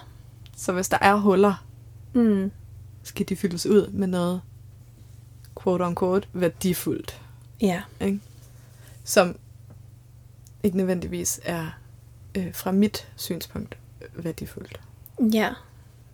Så 0.58 0.72
hvis 0.72 0.90
der 0.90 0.98
er 1.02 1.16
huller, 1.16 1.66
Mm. 2.14 2.52
skal 3.04 3.30
de 3.30 3.36
fyldes 3.36 3.66
ud 3.66 3.88
med 3.88 4.08
noget 4.08 4.42
quote 5.64 5.84
unquote 5.84 6.28
værdifuldt. 6.34 7.22
Ja. 7.62 7.82
Ikke? 8.02 8.20
Som 9.04 9.36
ikke 10.64 10.78
nødvendigvis 10.78 11.40
er 11.44 11.68
øh, 12.36 12.54
fra 12.54 12.72
mit 12.72 13.08
synspunkt 13.16 13.78
værdifuldt. 14.14 14.80
Ja. 15.34 15.50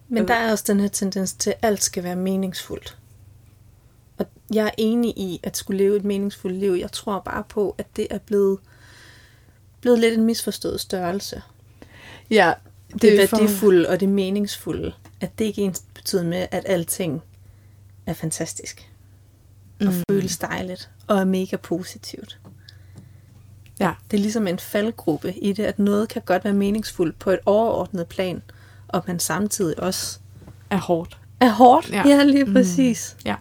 Men 0.08 0.28
der 0.28 0.34
er 0.34 0.52
også 0.52 0.64
den 0.68 0.80
her 0.80 0.88
tendens 0.88 1.34
til, 1.34 1.50
at 1.50 1.58
alt 1.62 1.84
skal 1.84 2.04
være 2.04 2.16
meningsfuldt. 2.16 2.98
Og 4.18 4.26
jeg 4.54 4.66
er 4.66 4.72
enig 4.78 5.18
i, 5.18 5.40
at 5.44 5.58
skulle 5.58 5.78
leve 5.78 5.96
et 5.98 6.04
meningsfuldt 6.04 6.58
liv. 6.58 6.72
Jeg 6.72 6.92
tror 6.92 7.20
bare 7.20 7.44
på, 7.50 7.76
at 7.78 7.86
det 7.96 8.08
er 8.10 8.18
blevet, 8.18 8.60
blevet 9.82 10.00
lidt 10.00 10.14
en 10.14 10.24
misforstået 10.26 10.82
størrelse. 10.82 11.42
Ja, 12.30 12.54
Det, 12.94 13.02
det 13.02 13.14
er 13.14 13.28
værdifulde 13.32 13.90
og 13.90 14.00
det 14.00 14.10
meningsfulde. 14.10 14.94
At 15.22 15.40
det 15.40 15.46
ikke 15.46 15.62
ens 15.62 15.84
betyder 15.94 16.24
med, 16.24 16.48
at 16.52 16.64
alting 16.66 17.22
er 18.06 18.14
fantastisk. 18.14 18.92
Mm. 20.42 20.48
dejligt. 20.50 20.90
Og 21.08 21.18
er 21.18 21.26
mega 21.26 21.56
positivt. 21.56 22.40
Ja. 23.80 23.94
Det 24.12 24.18
er 24.18 24.22
ligesom 24.22 24.48
en 24.48 24.60
faldgruppe 24.60 25.34
i 25.34 25.54
det, 25.54 25.64
at 25.64 25.80
noget 25.80 26.10
kan 26.10 26.22
godt 26.26 26.44
være 26.44 26.54
meningsfuldt 26.54 27.20
på 27.20 27.30
et 27.32 27.40
overordnet 27.46 28.08
plan, 28.08 28.42
og 28.88 29.04
man 29.08 29.20
samtidig 29.20 29.80
også 29.80 30.20
er 30.70 30.78
hårdt. 30.78 31.18
er 31.40 31.50
hårdt. 31.50 31.92
Ja. 31.92 32.08
Ja, 32.08 32.24
lige 32.24 32.46
Mm. 32.46 32.54
præcis. 32.54 33.18
Ja. 33.26 33.36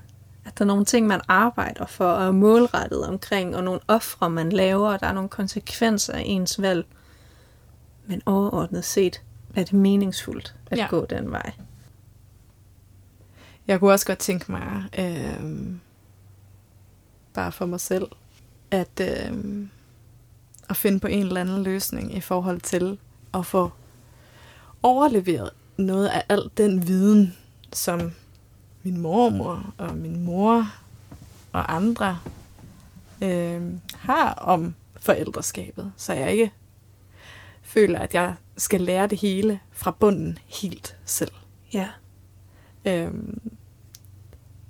At 0.45 0.59
Der 0.59 0.64
er 0.64 0.66
nogle 0.66 0.84
ting, 0.84 1.07
man 1.07 1.20
arbejder 1.28 1.87
for 1.87 2.05
og 2.05 2.26
er 2.26 2.30
målrettet 2.30 3.07
omkring, 3.07 3.57
og 3.57 3.64
nogle 3.64 3.80
ofre, 3.89 4.30
man 4.30 4.53
laver, 4.53 4.89
og 4.93 5.01
der 5.01 5.07
er 5.07 5.12
nogle 5.12 5.28
konsekvenser 5.28 6.12
af 6.12 6.22
ens 6.26 6.61
valg. 6.62 6.87
Men 8.07 8.22
overordnet 8.26 8.84
set 8.84 9.22
er 9.55 9.64
det 9.64 9.72
meningsfuldt 9.72 10.55
at 10.70 10.78
ja. 10.78 10.87
gå 10.91 11.07
den 11.11 11.30
vej. 11.30 11.53
Jeg 13.66 13.80
kunne 13.80 13.93
også 13.93 14.07
godt 14.07 14.18
tænke 14.18 14.53
mig, 14.53 14.84
øh, 14.99 15.45
bare 17.37 17.53
for 17.53 17.66
mig 17.66 17.80
selv, 17.80 18.09
at, 18.70 19.01
øh, 19.01 19.66
at 20.68 20.76
finde 20.76 21.01
på 21.01 21.07
en 21.07 21.26
eller 21.26 21.41
anden 21.41 21.62
løsning 21.62 22.16
i 22.16 22.20
forhold 22.20 22.61
til 22.61 22.99
at 23.34 23.47
få 23.47 23.70
overleveret 24.82 25.51
noget 25.76 26.09
af 26.09 26.24
al 26.28 26.51
den 26.57 26.87
viden, 26.87 27.37
som 27.72 28.12
min 28.82 29.01
mormor 29.01 29.74
og 29.78 29.97
min 29.97 30.24
mor 30.24 30.72
og 31.53 31.74
andre 31.74 32.18
øh, 33.22 33.62
har 33.95 34.32
om 34.32 34.74
forældreskabet, 35.01 35.93
så 35.97 36.12
jeg 36.12 36.32
ikke 36.32 36.53
føler, 37.62 37.99
at 37.99 38.14
jeg 38.14 38.34
skal 38.57 38.80
lære 38.80 39.07
det 39.07 39.20
hele 39.20 39.61
fra 39.72 39.91
bunden 39.91 40.39
helt 40.47 40.97
selv. 41.05 41.32
Ja. 41.72 41.89
Øhm, 42.84 43.41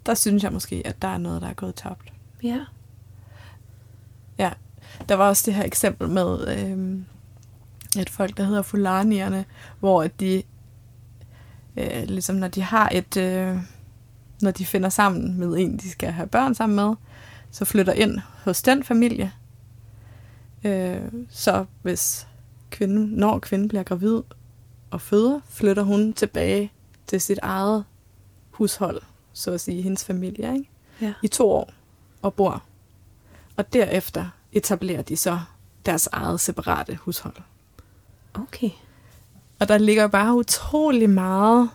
der 0.07 0.15
synes 0.15 0.43
jeg 0.43 0.53
måske, 0.53 0.83
at 0.85 1.03
der 1.03 1.09
er 1.09 1.19
noget, 1.19 1.43
der 1.43 1.49
er 1.49 1.55
gået 1.55 1.75
tabt. 1.75 2.13
Ja. 2.47 2.61
Ja, 4.39 4.53
der 5.09 5.15
var 5.15 5.29
også 5.29 5.43
det 5.47 5.55
her 5.55 5.65
eksempel 5.65 6.09
med 6.09 6.59
øhm, 6.59 7.05
et 7.99 8.11
folk, 8.11 8.37
der 8.37 8.45
hedder 8.45 8.63
Fulanierne, 8.63 9.45
hvor 9.81 10.03
at 10.03 10.21
de, 10.21 10.43
øh, 11.77 12.03
ligesom 12.03 12.37
når 12.37 12.49
de 12.49 12.63
har 12.63 12.89
et, 12.93 13.17
øh, 13.17 13.57
når 14.43 14.51
de 14.51 14.67
finder 14.67 14.89
sammen 14.89 15.39
med 15.39 15.57
en, 15.59 15.77
de 15.77 15.91
skal 15.91 16.13
have 16.13 16.27
børn 16.27 16.55
sammen 16.55 16.77
med, 16.77 16.95
så 17.51 17.65
flytter 17.65 17.93
ind 17.93 18.19
hos 18.45 18.63
den 18.63 18.85
familie. 18.85 19.33
Øh, 20.65 21.01
så 21.29 21.65
hvis 21.83 22.29
kvinden, 22.71 23.07
når 23.07 23.39
kvinden 23.39 23.69
bliver 23.69 23.83
gravid 23.83 24.23
og 24.91 25.01
føder, 25.01 25.41
flytter 25.49 25.83
hun 25.83 26.13
tilbage 26.13 26.73
til 27.07 27.21
sit 27.21 27.39
eget 27.43 27.85
hushold, 28.51 29.03
så 29.33 29.53
at 29.53 29.61
sige, 29.61 29.83
hendes 29.83 30.05
familie, 30.05 30.53
ikke? 30.53 30.69
Ja. 31.01 31.13
i 31.23 31.29
to 31.29 31.51
år 31.51 31.71
og 32.27 32.35
bor. 32.35 32.63
Og 33.57 33.73
derefter 33.73 34.27
etablerer 34.53 35.03
de 35.03 35.17
så 35.17 35.41
deres 35.87 36.09
eget 36.13 36.41
separate 36.41 36.97
hushold. 36.97 37.37
Okay. 38.35 38.71
Og 39.61 39.69
der 39.69 39.79
ligger 39.79 40.07
bare 40.07 40.35
utrolig 40.35 41.11
meget 41.11 41.71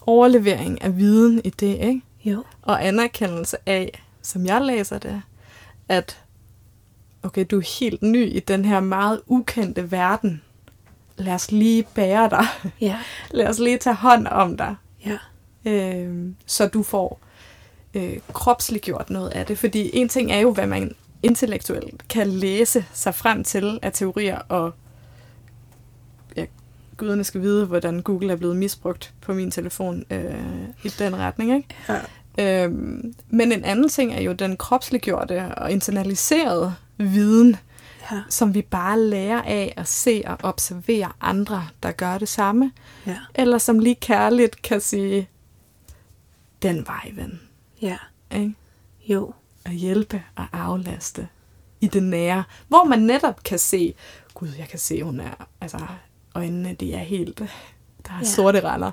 overlevering 0.00 0.82
af 0.82 0.96
viden 0.96 1.40
i 1.44 1.50
det, 1.50 1.78
ikke? 1.80 2.02
Jo. 2.24 2.44
Og 2.62 2.86
anerkendelse 2.86 3.56
af, 3.66 4.02
som 4.22 4.46
jeg 4.46 4.62
læser 4.62 4.98
det, 4.98 5.22
at 5.88 6.22
okay, 7.22 7.46
du 7.50 7.58
er 7.58 7.78
helt 7.80 8.02
ny 8.02 8.36
i 8.36 8.40
den 8.40 8.64
her 8.64 8.80
meget 8.80 9.20
ukendte 9.26 9.90
verden. 9.90 10.42
Lad 11.16 11.34
os 11.34 11.52
lige 11.52 11.82
bære 11.94 12.30
dig. 12.30 12.46
Ja. 12.80 12.98
Lad 13.30 13.46
os 13.46 13.58
lige 13.58 13.78
tage 13.78 13.96
hånd 13.96 14.26
om 14.26 14.56
dig. 14.56 14.76
Ja. 15.06 15.18
øh, 15.64 16.32
så 16.46 16.68
du 16.68 16.82
får 16.82 17.20
øh, 17.94 18.18
kropsliggjort 18.32 19.10
noget 19.10 19.28
af 19.30 19.46
det. 19.46 19.58
Fordi 19.58 19.90
en 19.96 20.08
ting 20.08 20.32
er 20.32 20.38
jo, 20.38 20.52
hvad 20.52 20.66
man 20.66 20.94
intellektuelt 21.22 22.08
kan 22.08 22.28
læse 22.28 22.84
sig 22.92 23.14
frem 23.14 23.44
til 23.44 23.78
af 23.82 23.92
teorier, 23.92 24.38
og 24.38 24.74
ja, 26.36 26.44
guderne 26.96 27.24
skal 27.24 27.40
vide, 27.42 27.66
hvordan 27.66 28.02
Google 28.02 28.32
er 28.32 28.36
blevet 28.36 28.56
misbrugt 28.56 29.12
på 29.20 29.34
min 29.34 29.50
telefon 29.50 30.04
øh, 30.10 30.34
i 30.84 30.88
den 30.88 31.16
retning. 31.16 31.54
Ikke? 31.56 31.68
Ja. 32.38 32.64
Øhm, 32.64 33.14
men 33.30 33.52
en 33.52 33.64
anden 33.64 33.88
ting 33.88 34.12
er 34.14 34.20
jo 34.20 34.32
den 34.32 34.56
kropsliggjorte 34.56 35.54
og 35.56 35.70
internaliserede 35.72 36.74
viden, 36.98 37.56
Ja. 38.12 38.20
som 38.28 38.54
vi 38.54 38.62
bare 38.62 39.00
lærer 39.00 39.42
af 39.42 39.74
at 39.76 39.88
se 39.88 40.22
og 40.26 40.36
observere 40.42 41.12
andre, 41.20 41.68
der 41.82 41.90
gør 41.92 42.18
det 42.18 42.28
samme 42.28 42.72
Ja. 43.06 43.16
eller 43.34 43.58
som 43.58 43.78
lige 43.78 43.94
kærligt 43.94 44.62
kan 44.62 44.80
sige, 44.80 45.28
den 46.62 46.86
vej, 46.86 47.10
ven. 47.14 47.40
Ja. 47.82 47.96
Ikke? 48.34 48.54
Jo. 49.08 49.32
At 49.64 49.72
hjælpe 49.72 50.22
og 50.36 50.44
aflaste 50.52 51.28
i 51.80 51.86
det 51.86 52.02
nære. 52.02 52.44
Hvor 52.68 52.84
man 52.84 52.98
netop 52.98 53.42
kan 53.42 53.58
se, 53.58 53.94
gud, 54.34 54.48
jeg 54.58 54.68
kan 54.68 54.78
se, 54.78 55.02
hun 55.02 55.20
er, 55.20 55.46
altså, 55.60 55.78
øjnene, 56.34 56.74
de 56.74 56.94
er 56.94 56.98
helt, 57.04 57.38
der 57.38 58.12
er 58.12 58.18
Ja. 58.18 58.24
sorte 58.24 58.60
render. 58.60 58.90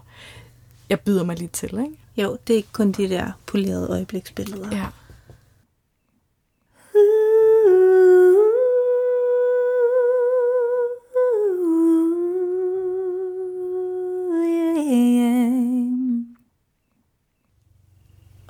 Jeg 0.89 0.99
byder 0.99 1.23
mig 1.23 1.37
lige 1.37 1.47
til, 1.47 1.69
ikke? 1.79 1.97
Jo, 2.17 2.37
det 2.47 2.53
er 2.53 2.57
ikke 2.57 2.71
kun 2.71 2.91
de 2.91 3.09
der 3.09 3.31
polerede 3.45 3.87
øjebliksbilleder. 3.89 4.75
Ja. 4.77 4.85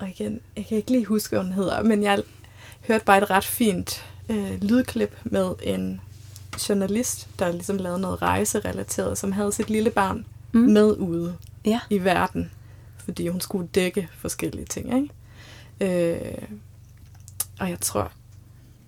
Og 0.10 0.16
igen, 0.20 0.42
jeg 0.56 0.66
kan 0.66 0.78
ikke 0.78 0.92
lige 0.92 1.06
huske, 1.06 1.30
hvad 1.36 1.44
hun 1.44 1.54
hedder, 1.54 1.84
men 1.84 2.04
jeg 2.04 2.24
hørte 2.88 3.06
bare 3.06 3.18
et 3.18 3.30
ret 3.30 3.46
fint 3.46 4.06
øh, 4.30 4.62
lydklip 4.64 5.18
med 5.24 5.54
en 5.64 6.02
journalist, 6.70 7.28
der 7.40 7.52
ligesom 7.52 7.78
lavede 7.78 8.00
noget 8.00 8.22
rejserelateret, 8.22 9.18
som 9.18 9.32
havde 9.32 9.52
sit 9.52 9.70
lille 9.70 9.90
barn 9.90 10.26
Mm. 10.52 10.60
med 10.60 10.96
ude 10.98 11.38
Ja. 11.66 11.80
i 11.90 11.98
verden, 12.04 12.52
fordi 12.98 13.28
hun 13.28 13.42
skulle 13.42 13.68
dække 13.68 14.10
forskellige 14.18 14.66
ting. 14.66 15.10
Ikke? 15.82 16.16
Øh, 16.18 16.48
og 17.60 17.70
jeg 17.70 17.80
tror 17.80 18.12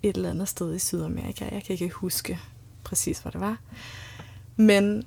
et 0.02 0.16
eller 0.16 0.30
andet 0.30 0.48
sted 0.48 0.74
i 0.74 0.78
Sydamerika, 0.78 1.44
jeg 1.52 1.62
kan 1.66 1.72
ikke 1.72 1.88
huske 1.88 2.38
præcis, 2.84 3.18
hvor 3.18 3.30
det 3.30 3.40
var, 3.40 3.58
men 4.56 5.04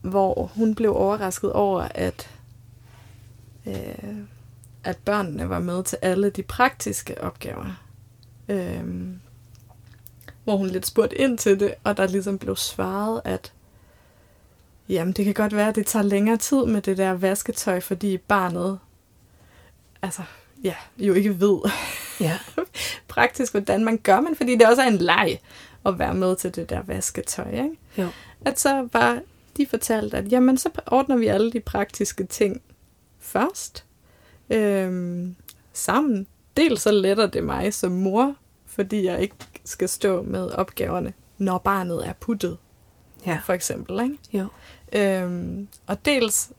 hvor 0.00 0.46
hun 0.54 0.74
blev 0.74 0.96
overrasket 0.96 1.52
over, 1.52 1.82
at 1.94 2.30
øh, 3.66 3.74
at 4.84 4.96
børnene 4.96 5.48
var 5.48 5.58
med 5.58 5.84
til 5.84 5.98
alle 6.02 6.30
de 6.30 6.42
praktiske 6.42 7.20
opgaver. 7.20 7.82
Øhm, 8.48 9.20
hvor 10.44 10.56
hun 10.56 10.66
lidt 10.66 10.86
spurgte 10.86 11.16
ind 11.16 11.38
til 11.38 11.60
det, 11.60 11.74
og 11.84 11.96
der 11.96 12.06
ligesom 12.06 12.38
blev 12.38 12.56
svaret, 12.56 13.20
at 13.24 13.52
jamen, 14.88 15.12
det 15.12 15.24
kan 15.24 15.34
godt 15.34 15.56
være, 15.56 15.68
at 15.68 15.74
det 15.74 15.86
tager 15.86 16.02
længere 16.02 16.36
tid 16.36 16.66
med 16.66 16.82
det 16.82 16.96
der 16.96 17.12
vasketøj, 17.12 17.80
fordi 17.80 18.16
barnet 18.16 18.78
altså, 20.02 20.22
ja, 20.64 20.74
jo 20.98 21.14
ikke 21.14 21.40
ved 21.40 21.70
Ja. 22.20 22.38
praktisk, 23.08 23.52
hvordan 23.52 23.84
man 23.84 23.98
gør, 23.98 24.20
men 24.20 24.36
fordi 24.36 24.56
det 24.56 24.68
også 24.68 24.82
er 24.82 24.86
en 24.86 24.98
leg 24.98 25.38
at 25.86 25.98
være 25.98 26.14
med 26.14 26.36
til 26.36 26.54
det 26.54 26.70
der 26.70 26.82
vasketøj, 26.82 27.50
ikke? 27.50 27.76
Jo. 27.98 28.08
at 28.44 28.60
så 28.60 28.88
var 28.92 29.20
de 29.56 29.66
fortalt, 29.66 30.14
at 30.14 30.32
jamen, 30.32 30.58
så 30.58 30.70
ordner 30.86 31.16
vi 31.16 31.26
alle 31.26 31.52
de 31.52 31.60
praktiske 31.60 32.24
ting 32.24 32.62
først 33.20 33.84
øhm, 34.50 35.36
sammen. 35.72 36.26
Dels 36.56 36.82
så 36.82 36.90
letter 36.90 37.26
det 37.26 37.44
mig 37.44 37.74
som 37.74 37.92
mor, 37.92 38.34
fordi 38.66 39.04
jeg 39.04 39.20
ikke 39.22 39.34
skal 39.64 39.88
stå 39.88 40.22
med 40.22 40.50
opgaverne, 40.50 41.12
når 41.38 41.58
barnet 41.58 42.08
er 42.08 42.12
puttet, 42.12 42.58
Ja. 43.26 43.38
for 43.44 43.52
eksempel. 43.52 44.00
Ikke? 44.02 44.18
Jo. 44.32 44.46
Øhm, 44.92 45.68
og 45.86 46.04
dels 46.04 46.50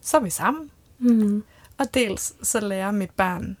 så 0.00 0.16
er 0.16 0.20
vi 0.20 0.30
sammen, 0.30 0.70
Mm. 0.98 1.42
og 1.78 1.94
dels 1.94 2.34
så 2.42 2.60
lærer 2.60 2.90
mit 2.90 3.10
barn 3.10 3.56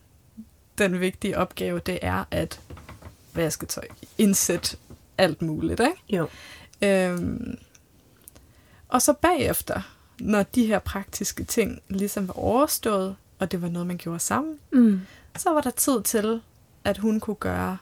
den 0.78 1.00
vigtige 1.00 1.38
opgave, 1.38 1.78
det 1.86 1.98
er 2.02 2.24
at 2.30 2.60
vasketøj, 3.34 3.84
indsætte 4.18 4.76
alt 5.18 5.42
muligt. 5.42 5.80
Ikke? 5.80 6.16
Jo. 6.16 6.28
Øhm, 6.82 7.58
og 8.88 9.02
så 9.02 9.12
bagefter, 9.12 9.80
når 10.20 10.42
de 10.42 10.66
her 10.66 10.78
praktiske 10.78 11.44
ting 11.44 11.80
ligesom 11.88 12.28
var 12.28 12.38
overstået, 12.38 13.16
og 13.38 13.52
det 13.52 13.62
var 13.62 13.68
noget, 13.68 13.86
man 13.86 13.96
gjorde 13.96 14.18
sammen, 14.18 14.58
Mm. 14.72 15.00
så 15.36 15.50
var 15.50 15.60
der 15.60 15.70
tid 15.70 16.02
til, 16.02 16.40
at 16.84 16.98
hun 16.98 17.20
kunne 17.20 17.36
gøre, 17.36 17.76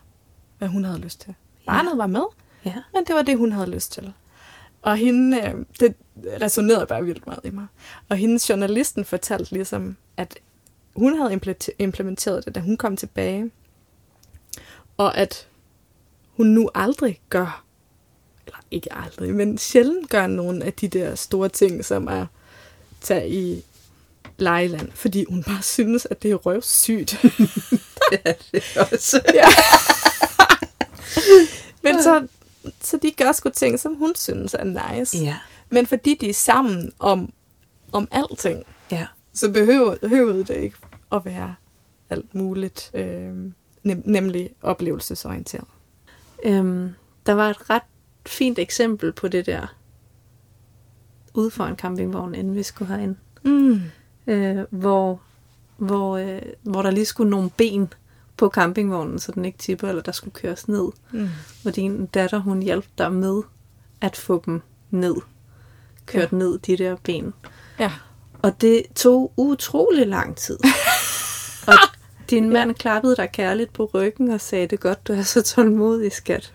hvad 0.59 0.69
hun 0.69 0.85
havde 0.85 0.99
lyst 0.99 1.21
til. 1.21 1.35
Barnet 1.67 1.99
var 1.99 2.07
med, 2.07 2.25
Ja. 2.65 2.75
men 2.95 3.05
det 3.07 3.15
var 3.15 3.23
det, 3.23 3.39
hun 3.39 3.53
havde 3.53 3.71
lyst 3.71 3.93
til. 3.93 4.13
Og 4.83 4.97
hende, 4.97 5.41
øh, 5.41 5.55
det 5.81 5.95
resonerede 6.43 6.87
bare 6.87 7.05
vildt 7.05 7.27
meget 7.27 7.41
i 7.45 7.51
mig. 7.51 7.67
Og 8.09 8.17
hendes 8.17 8.51
journalisten 8.51 9.05
fortalte 9.05 9.53
ligesom, 9.53 9.97
at 10.17 10.39
hun 10.97 11.17
havde 11.17 11.33
implementer- 11.35 11.73
implementeret 11.79 12.45
det, 12.45 12.55
da 12.55 12.61
hun 12.61 12.77
kom 12.77 12.97
tilbage. 12.97 13.51
Og 14.97 15.17
at 15.17 15.49
hun 16.37 16.47
nu 16.47 16.71
aldrig 16.75 17.21
gør, 17.31 17.65
eller 18.47 18.59
ikke 18.71 18.93
aldrig, 18.93 19.35
men 19.35 19.59
sjældent 19.59 20.09
gør 20.11 20.27
nogle 20.27 20.65
af 20.65 20.73
de 20.73 20.89
der 20.89 21.15
store 21.15 21.49
ting, 21.49 21.85
som 21.85 22.07
er 22.07 22.27
tage 23.01 23.29
i 23.31 23.65
lejeland, 24.39 24.93
fordi 24.95 25.25
hun 25.29 25.43
bare 25.43 25.63
synes, 25.63 26.07
at 26.11 26.23
det 26.23 26.31
er 26.31 26.35
røvsygt. 26.35 27.15
Også. 28.93 29.21
ja. 29.35 29.47
Men 31.83 32.03
så, 32.03 32.27
så 32.81 32.97
de 33.03 33.11
gør 33.11 33.33
sgu 33.33 33.49
ting, 33.51 33.81
som 33.81 33.95
hun 33.95 34.15
synes 34.15 34.55
er 34.55 34.65
nice. 34.95 35.19
Ja. 35.19 35.37
Men 35.71 35.87
fordi 35.87 36.15
de 36.21 36.29
er 36.29 36.35
sammen 36.35 36.93
om, 36.99 37.33
om 37.93 38.09
alting, 38.11 38.63
Ja. 38.91 39.07
så 39.33 39.51
behøver, 39.51 39.97
behøver 40.01 40.33
det 40.33 40.51
ikke 40.57 40.77
at 41.13 41.25
være 41.25 41.55
alt 42.11 42.35
muligt, 42.35 42.91
øh, 42.95 43.33
nem, 43.83 44.03
nemlig 44.05 44.51
oplevelsesorienteret. 44.63 45.65
Øhm, 46.45 46.91
der 47.27 47.33
var 47.33 47.51
et 47.51 47.71
ret 47.71 47.83
fint 48.27 48.59
eksempel 48.59 49.13
på 49.13 49.29
det 49.29 49.47
der 49.47 49.75
ude 51.35 51.51
for 51.51 51.65
en 51.65 51.77
campingvogn, 51.77 52.35
inden 52.35 52.55
vi 52.55 52.63
skulle 52.63 52.95
herind. 52.95 53.17
Mm. 53.45 53.81
Øh, 54.27 54.59
hvor, 54.71 55.21
hvor, 55.77 56.17
øh, 56.17 56.43
hvor 56.63 56.83
der 56.83 56.91
lige 56.91 57.05
skulle 57.05 57.31
nogle 57.31 57.51
ben 57.51 57.93
på 58.37 58.49
campingvognen, 58.49 59.19
så 59.19 59.33
den 59.33 59.45
ikke 59.45 59.59
tipper, 59.59 59.89
eller 59.89 60.03
der 60.03 60.13
skulle 60.13 60.35
køres 60.35 60.69
ned. 60.69 60.89
Mm. 61.11 61.29
Hvor 61.63 61.71
din 61.71 62.07
datter, 62.07 62.39
hun 62.39 62.63
hjalp 62.63 62.85
dig 62.99 63.13
med 63.13 63.43
at 64.01 64.17
få 64.17 64.43
dem 64.47 64.63
ned. 64.91 65.15
Kørt 66.07 66.33
ja. 66.33 66.37
ned, 66.37 66.59
de 66.59 66.77
der 66.77 66.97
ben. 66.97 67.35
Ja. 67.79 67.93
Og 68.43 68.61
det 68.61 68.83
tog 68.95 69.33
utrolig 69.37 70.07
lang 70.07 70.37
tid. 70.37 70.59
og 71.69 71.75
din 72.31 72.51
mand 72.51 72.75
klappede 72.75 73.17
dig 73.17 73.33
kærligt 73.33 73.73
på 73.73 73.91
ryggen 73.95 74.31
og 74.31 74.41
sagde, 74.41 74.67
det 74.67 74.81
godt, 74.81 75.09
du 75.09 75.13
er 75.13 75.23
så 75.23 75.43
tålmodig, 75.43 76.13
skat. 76.13 76.53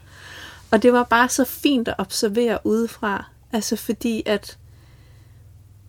Og 0.71 0.83
det 0.83 0.93
var 0.93 1.03
bare 1.03 1.29
så 1.29 1.45
fint 1.45 1.87
at 1.87 1.95
observere 1.97 2.59
udefra. 2.63 3.25
Altså 3.53 3.75
fordi, 3.75 4.23
at 4.25 4.57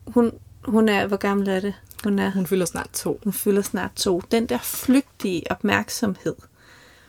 hun, 0.07 0.33
hun 0.71 0.89
er, 0.89 1.07
hvor 1.07 1.17
gammel 1.17 1.49
er 1.49 1.61
det? 1.61 1.75
Hun 2.05 2.19
er, 2.19 2.31
Hun 2.31 2.47
fylder 2.47 2.67
snart 2.67 2.91
to. 2.93 3.21
hun 3.25 3.33
fylder 3.33 3.63
snart 3.63 3.91
to. 3.97 4.23
Den 4.31 4.47
der 4.47 4.59
flygtige 4.59 5.43
opmærksomhed. 5.51 6.35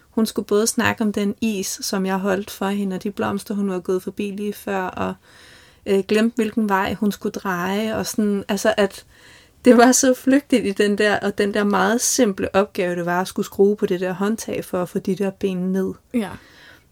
Hun 0.09 0.25
skulle 0.25 0.45
både 0.45 0.67
snakke 0.67 1.03
om 1.03 1.13
den 1.13 1.35
is, 1.41 1.79
som 1.81 2.05
jeg 2.05 2.17
holdt 2.17 2.51
for 2.51 2.67
hende, 2.67 2.95
og 2.95 3.03
de 3.03 3.11
blomster, 3.11 3.55
hun 3.55 3.69
var 3.69 3.79
gået 3.79 4.03
forbi 4.03 4.31
lige 4.31 4.53
før, 4.53 4.81
og 4.81 5.13
øh, 5.85 6.03
glemte, 6.07 6.35
hvilken 6.35 6.69
vej 6.69 6.93
hun 6.93 7.11
skulle 7.11 7.33
dreje, 7.33 7.95
og 7.95 8.05
sådan, 8.05 8.43
altså 8.47 8.73
at 8.77 9.05
det 9.65 9.77
var 9.77 9.91
så 9.91 10.13
flygtigt 10.13 10.65
i 10.65 10.71
den 10.71 10.97
der, 10.97 11.19
og 11.19 11.37
den 11.37 11.53
der 11.53 11.63
meget 11.63 12.01
simple 12.01 12.55
opgave, 12.55 12.95
det 12.95 13.05
var 13.05 13.21
at 13.21 13.27
skulle 13.27 13.45
skrue 13.45 13.75
på 13.75 13.85
det 13.85 13.99
der 13.99 14.13
håndtag 14.13 14.65
for 14.65 14.81
at 14.81 14.89
få 14.89 14.99
de 14.99 15.15
der 15.15 15.29
ben 15.29 15.57
ned. 15.57 15.93
Ja. 16.13 16.29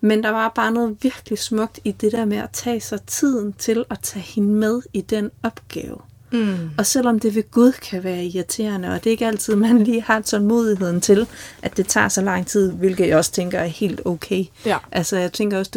Men 0.02 0.24
der 0.24 0.30
var 0.30 0.50
bare 0.56 0.72
noget 0.72 0.98
virkelig 1.02 1.40
smukt 1.40 1.80
i 1.84 1.92
det 1.92 2.12
der 2.12 2.26
med 2.26 2.38
at 2.38 2.50
tage 2.54 2.82
sig 2.82 3.02
tiden 3.02 3.54
til 3.54 3.86
at 3.90 4.00
tage 4.00 4.24
hende 4.24 4.50
med 4.54 4.82
i 4.94 5.02
den 5.02 5.32
opgave. 5.44 5.98
Mm. 6.32 6.70
Og 6.78 6.86
selvom 6.86 7.20
det 7.20 7.36
ved 7.36 7.52
Gud 7.52 7.72
kan 7.72 8.04
være 8.04 8.26
irriterende, 8.26 8.90
og 8.90 9.04
det 9.04 9.08
er 9.08 9.12
ikke 9.12 9.28
altid, 9.28 9.56
man 9.66 9.84
lige 9.84 10.02
har 10.02 10.22
tålmodigheden 10.22 11.02
til, 11.02 11.28
at 11.62 11.78
det 11.78 11.88
tager 11.88 12.10
så 12.10 12.22
lang 12.22 12.48
tid, 12.48 12.72
hvilket 12.72 13.08
jeg 13.08 13.18
også 13.18 13.32
tænker 13.32 13.60
er 13.60 13.66
helt 13.66 14.02
okay. 14.06 14.46
Ja. 14.66 14.78
Altså, 14.92 15.18
jeg 15.18 15.34
tænker 15.34 15.58
også, 15.58 15.70
at 15.70 15.74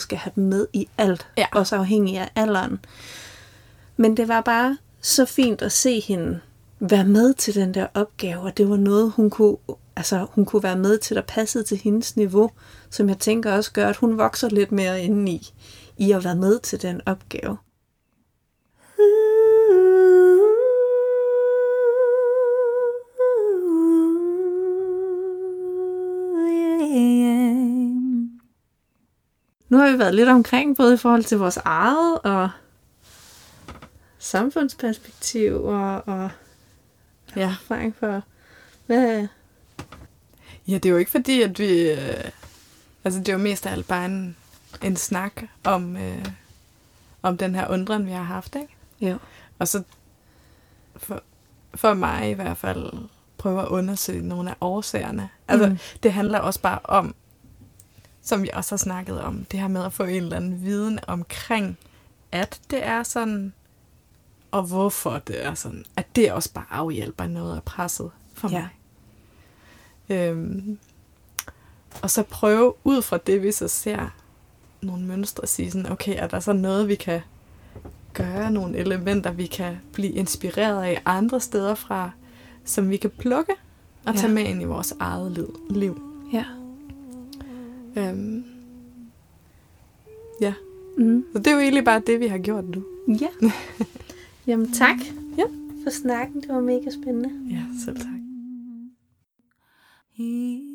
skal 0.00 0.18
have 0.18 0.32
dem 0.36 0.44
med 0.44 0.66
i 0.72 0.88
alt, 0.98 1.26
Ja. 1.38 1.46
også 1.52 1.76
afhængig 1.76 2.18
af 2.18 2.28
alderen. 2.36 2.78
Men 3.96 4.16
det 4.16 4.28
var 4.28 4.40
bare 4.40 4.78
så 5.00 5.24
fint 5.24 5.62
at 5.62 5.72
se 5.72 6.00
hende 6.00 6.40
være 6.80 7.04
med 7.04 7.34
til 7.34 7.54
den 7.54 7.74
der 7.74 7.86
opgave, 7.94 8.40
og 8.40 8.56
det 8.56 8.68
var 8.68 8.76
noget, 8.76 9.12
hun 9.16 9.30
kunne, 9.30 9.56
altså, 9.96 10.26
hun 10.30 10.44
kunne 10.44 10.62
være 10.62 10.78
med 10.78 10.98
til, 10.98 11.16
der 11.16 11.22
passede 11.22 11.64
til 11.64 11.76
hendes 11.84 12.16
niveau, 12.16 12.50
som 12.90 13.08
jeg 13.08 13.18
tænker 13.18 13.52
også 13.52 13.72
gør, 13.72 13.88
at 13.88 13.96
hun 13.96 14.18
vokser 14.18 14.48
lidt 14.48 14.72
mere 14.72 15.02
indeni, 15.02 15.52
i 15.98 16.12
at 16.12 16.24
være 16.24 16.36
med 16.36 16.58
til 16.58 16.82
den 16.82 17.00
opgave. 17.06 17.56
Nu 29.68 29.78
har 29.78 29.92
vi 29.92 29.98
været 29.98 30.14
lidt 30.14 30.28
omkring, 30.28 30.76
både 30.76 30.94
i 30.94 30.96
forhold 30.96 31.24
til 31.24 31.38
vores 31.38 31.56
eget 31.56 32.18
og 32.18 32.50
samfundsperspektiv 34.18 35.64
og, 35.64 36.08
og 36.08 36.30
Ja. 37.36 37.42
erfaring 37.50 37.94
for, 37.96 38.22
hvad, 38.86 39.26
Ja, 40.68 40.74
det 40.74 40.86
er 40.86 40.90
jo 40.90 40.96
ikke 40.96 41.10
fordi, 41.10 41.42
at 41.42 41.58
vi... 41.58 41.90
Øh, 41.90 42.30
altså, 43.04 43.20
det 43.20 43.28
er 43.28 43.32
jo 43.32 43.38
mest 43.38 43.66
af 43.66 43.72
alt 43.72 43.88
bare 43.88 44.06
en, 44.06 44.36
en 44.82 44.96
snak 44.96 45.32
om, 45.64 45.96
øh, 45.96 46.24
om 47.22 47.38
den 47.38 47.54
her 47.54 47.68
undren, 47.68 48.06
vi 48.06 48.10
har 48.12 48.22
haft, 48.22 48.56
ikke? 48.56 48.76
jo. 49.00 49.18
Og 49.58 49.68
så 49.68 49.82
for, 50.96 51.22
for 51.74 51.94
mig 51.94 52.30
i 52.30 52.32
hvert 52.32 52.56
fald 52.56 52.92
prøve 53.38 53.62
at 53.62 53.68
undersøge 53.68 54.22
nogle 54.28 54.50
af 54.50 54.54
årsagerne. 54.60 55.28
Altså, 55.48 55.68
Mm. 55.68 55.78
det 56.02 56.12
handler 56.12 56.38
også 56.38 56.60
bare 56.60 56.78
om, 56.84 57.14
som 58.22 58.42
vi 58.42 58.50
også 58.52 58.72
har 58.72 58.76
snakket 58.78 59.20
om, 59.20 59.44
det 59.44 59.60
her 59.60 59.68
med 59.68 59.84
at 59.84 59.92
få 59.92 60.02
en 60.04 60.22
eller 60.22 60.36
anden 60.36 60.62
viden 60.62 60.98
omkring, 61.06 61.78
at 62.32 62.60
det 62.70 62.86
er 62.86 63.02
sådan, 63.02 63.52
og 64.50 64.62
hvorfor 64.62 65.18
det 65.18 65.44
er 65.44 65.54
sådan. 65.54 65.84
At 65.96 66.16
det 66.16 66.32
også 66.32 66.52
bare 66.52 66.66
afhjælper 66.70 67.26
noget 67.26 67.56
af 67.56 67.62
presset 67.62 68.10
for 68.34 68.48
Ja. 68.50 68.60
mig. 68.60 68.68
Øhm, 70.18 70.78
og 72.02 72.10
så 72.10 72.22
prøve 72.22 72.74
ud 72.84 73.02
fra 73.02 73.16
det, 73.18 73.42
vi 73.42 73.52
så 73.52 73.68
ser 73.68 74.08
nogle 74.80 75.04
mønstre, 75.06 75.42
at 75.42 75.48
sige 75.48 75.70
sådan, 75.70 75.92
okay, 75.92 76.14
er 76.18 76.26
der 76.26 76.40
så 76.40 76.52
noget, 76.52 76.88
vi 76.88 76.94
kan 76.94 77.20
gøre, 78.14 78.50
nogle 78.50 78.78
elementer, 78.78 79.32
vi 79.32 79.46
kan 79.46 79.76
blive 79.92 80.12
inspireret 80.12 80.82
af 80.82 81.02
andre 81.04 81.40
steder 81.40 81.74
fra, 81.74 82.10
som 82.64 82.90
vi 82.90 82.96
kan 82.96 83.10
plukke 83.10 83.52
og 84.06 84.14
ja. 84.14 84.18
tage 84.18 84.32
med 84.32 84.42
ind 84.42 84.62
i 84.62 84.64
vores 84.64 84.94
eget 85.00 85.48
liv. 85.70 86.02
Ja. 86.32 86.44
Øhm. 87.96 88.44
Ja. 90.40 90.54
Mm. 90.98 91.24
Så 91.32 91.38
det 91.38 91.46
er 91.46 91.52
jo 91.52 91.58
egentlig 91.58 91.84
bare 91.84 92.02
det, 92.06 92.20
vi 92.20 92.26
har 92.26 92.38
gjort 92.38 92.64
nu. 92.64 92.84
Ja. 93.20 93.48
Jamen 94.46 94.72
tak 94.72 94.96
ja. 95.38 95.44
for 95.82 95.90
snakken. 95.90 96.40
Det 96.40 96.48
var 96.48 96.60
mega 96.60 96.90
spændende. 96.90 97.30
Ja, 97.50 97.62
selv 97.84 97.96
tak. 97.96 98.06
He 100.16 100.74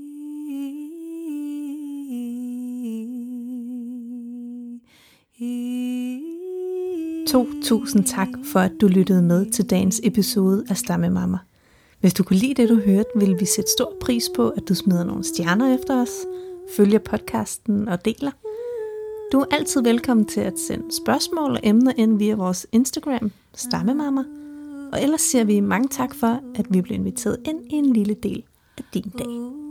2000 7.32 8.06
tak 8.06 8.28
for, 8.44 8.60
at 8.60 8.72
du 8.82 8.88
lyttede 8.88 9.22
med 9.22 9.52
til 9.52 9.70
dagens 9.70 10.02
episode 10.04 10.66
af 10.70 10.78
Stamme 10.78 11.10
Mamma. 11.10 11.38
Hvis 12.00 12.14
du 12.14 12.24
kunne 12.24 12.40
lide 12.40 12.54
det, 12.54 12.70
du 12.70 12.76
hørte, 12.76 13.10
vil 13.16 13.40
vi 13.40 13.46
sætte 13.46 13.72
stor 13.72 13.94
pris 14.02 14.30
på, 14.36 14.50
at 14.50 14.70
du 14.70 14.76
smider 14.76 15.04
nogle 15.04 15.24
stjerner 15.24 15.76
efter 15.76 16.02
os, 16.02 16.10
følger 16.78 17.00
podcasten 17.00 17.88
og 17.88 18.06
deler. 18.06 18.32
Du 19.32 19.40
er 19.40 19.46
altid 19.52 19.82
velkommen 19.84 20.26
til 20.26 20.42
at 20.42 20.60
sende 20.60 20.96
spørgsmål 21.04 21.52
og 21.52 21.60
emner 21.64 21.94
ind 21.98 22.18
via 22.18 22.36
vores 22.36 22.68
Instagram, 22.72 23.32
Stammemamma, 23.56 24.24
og 24.92 25.04
ellers 25.04 25.22
siger 25.22 25.44
vi 25.44 25.60
mange 25.60 25.88
tak 25.88 26.16
for, 26.16 26.40
at 26.56 26.66
vi 26.70 26.82
blev 26.82 26.96
inviteret 26.96 27.38
ind 27.46 27.60
i 27.70 27.76
en 27.76 27.94
lille 27.94 28.14
del 28.14 28.44
af 28.78 28.84
din 28.94 29.14
dag. 29.18 29.69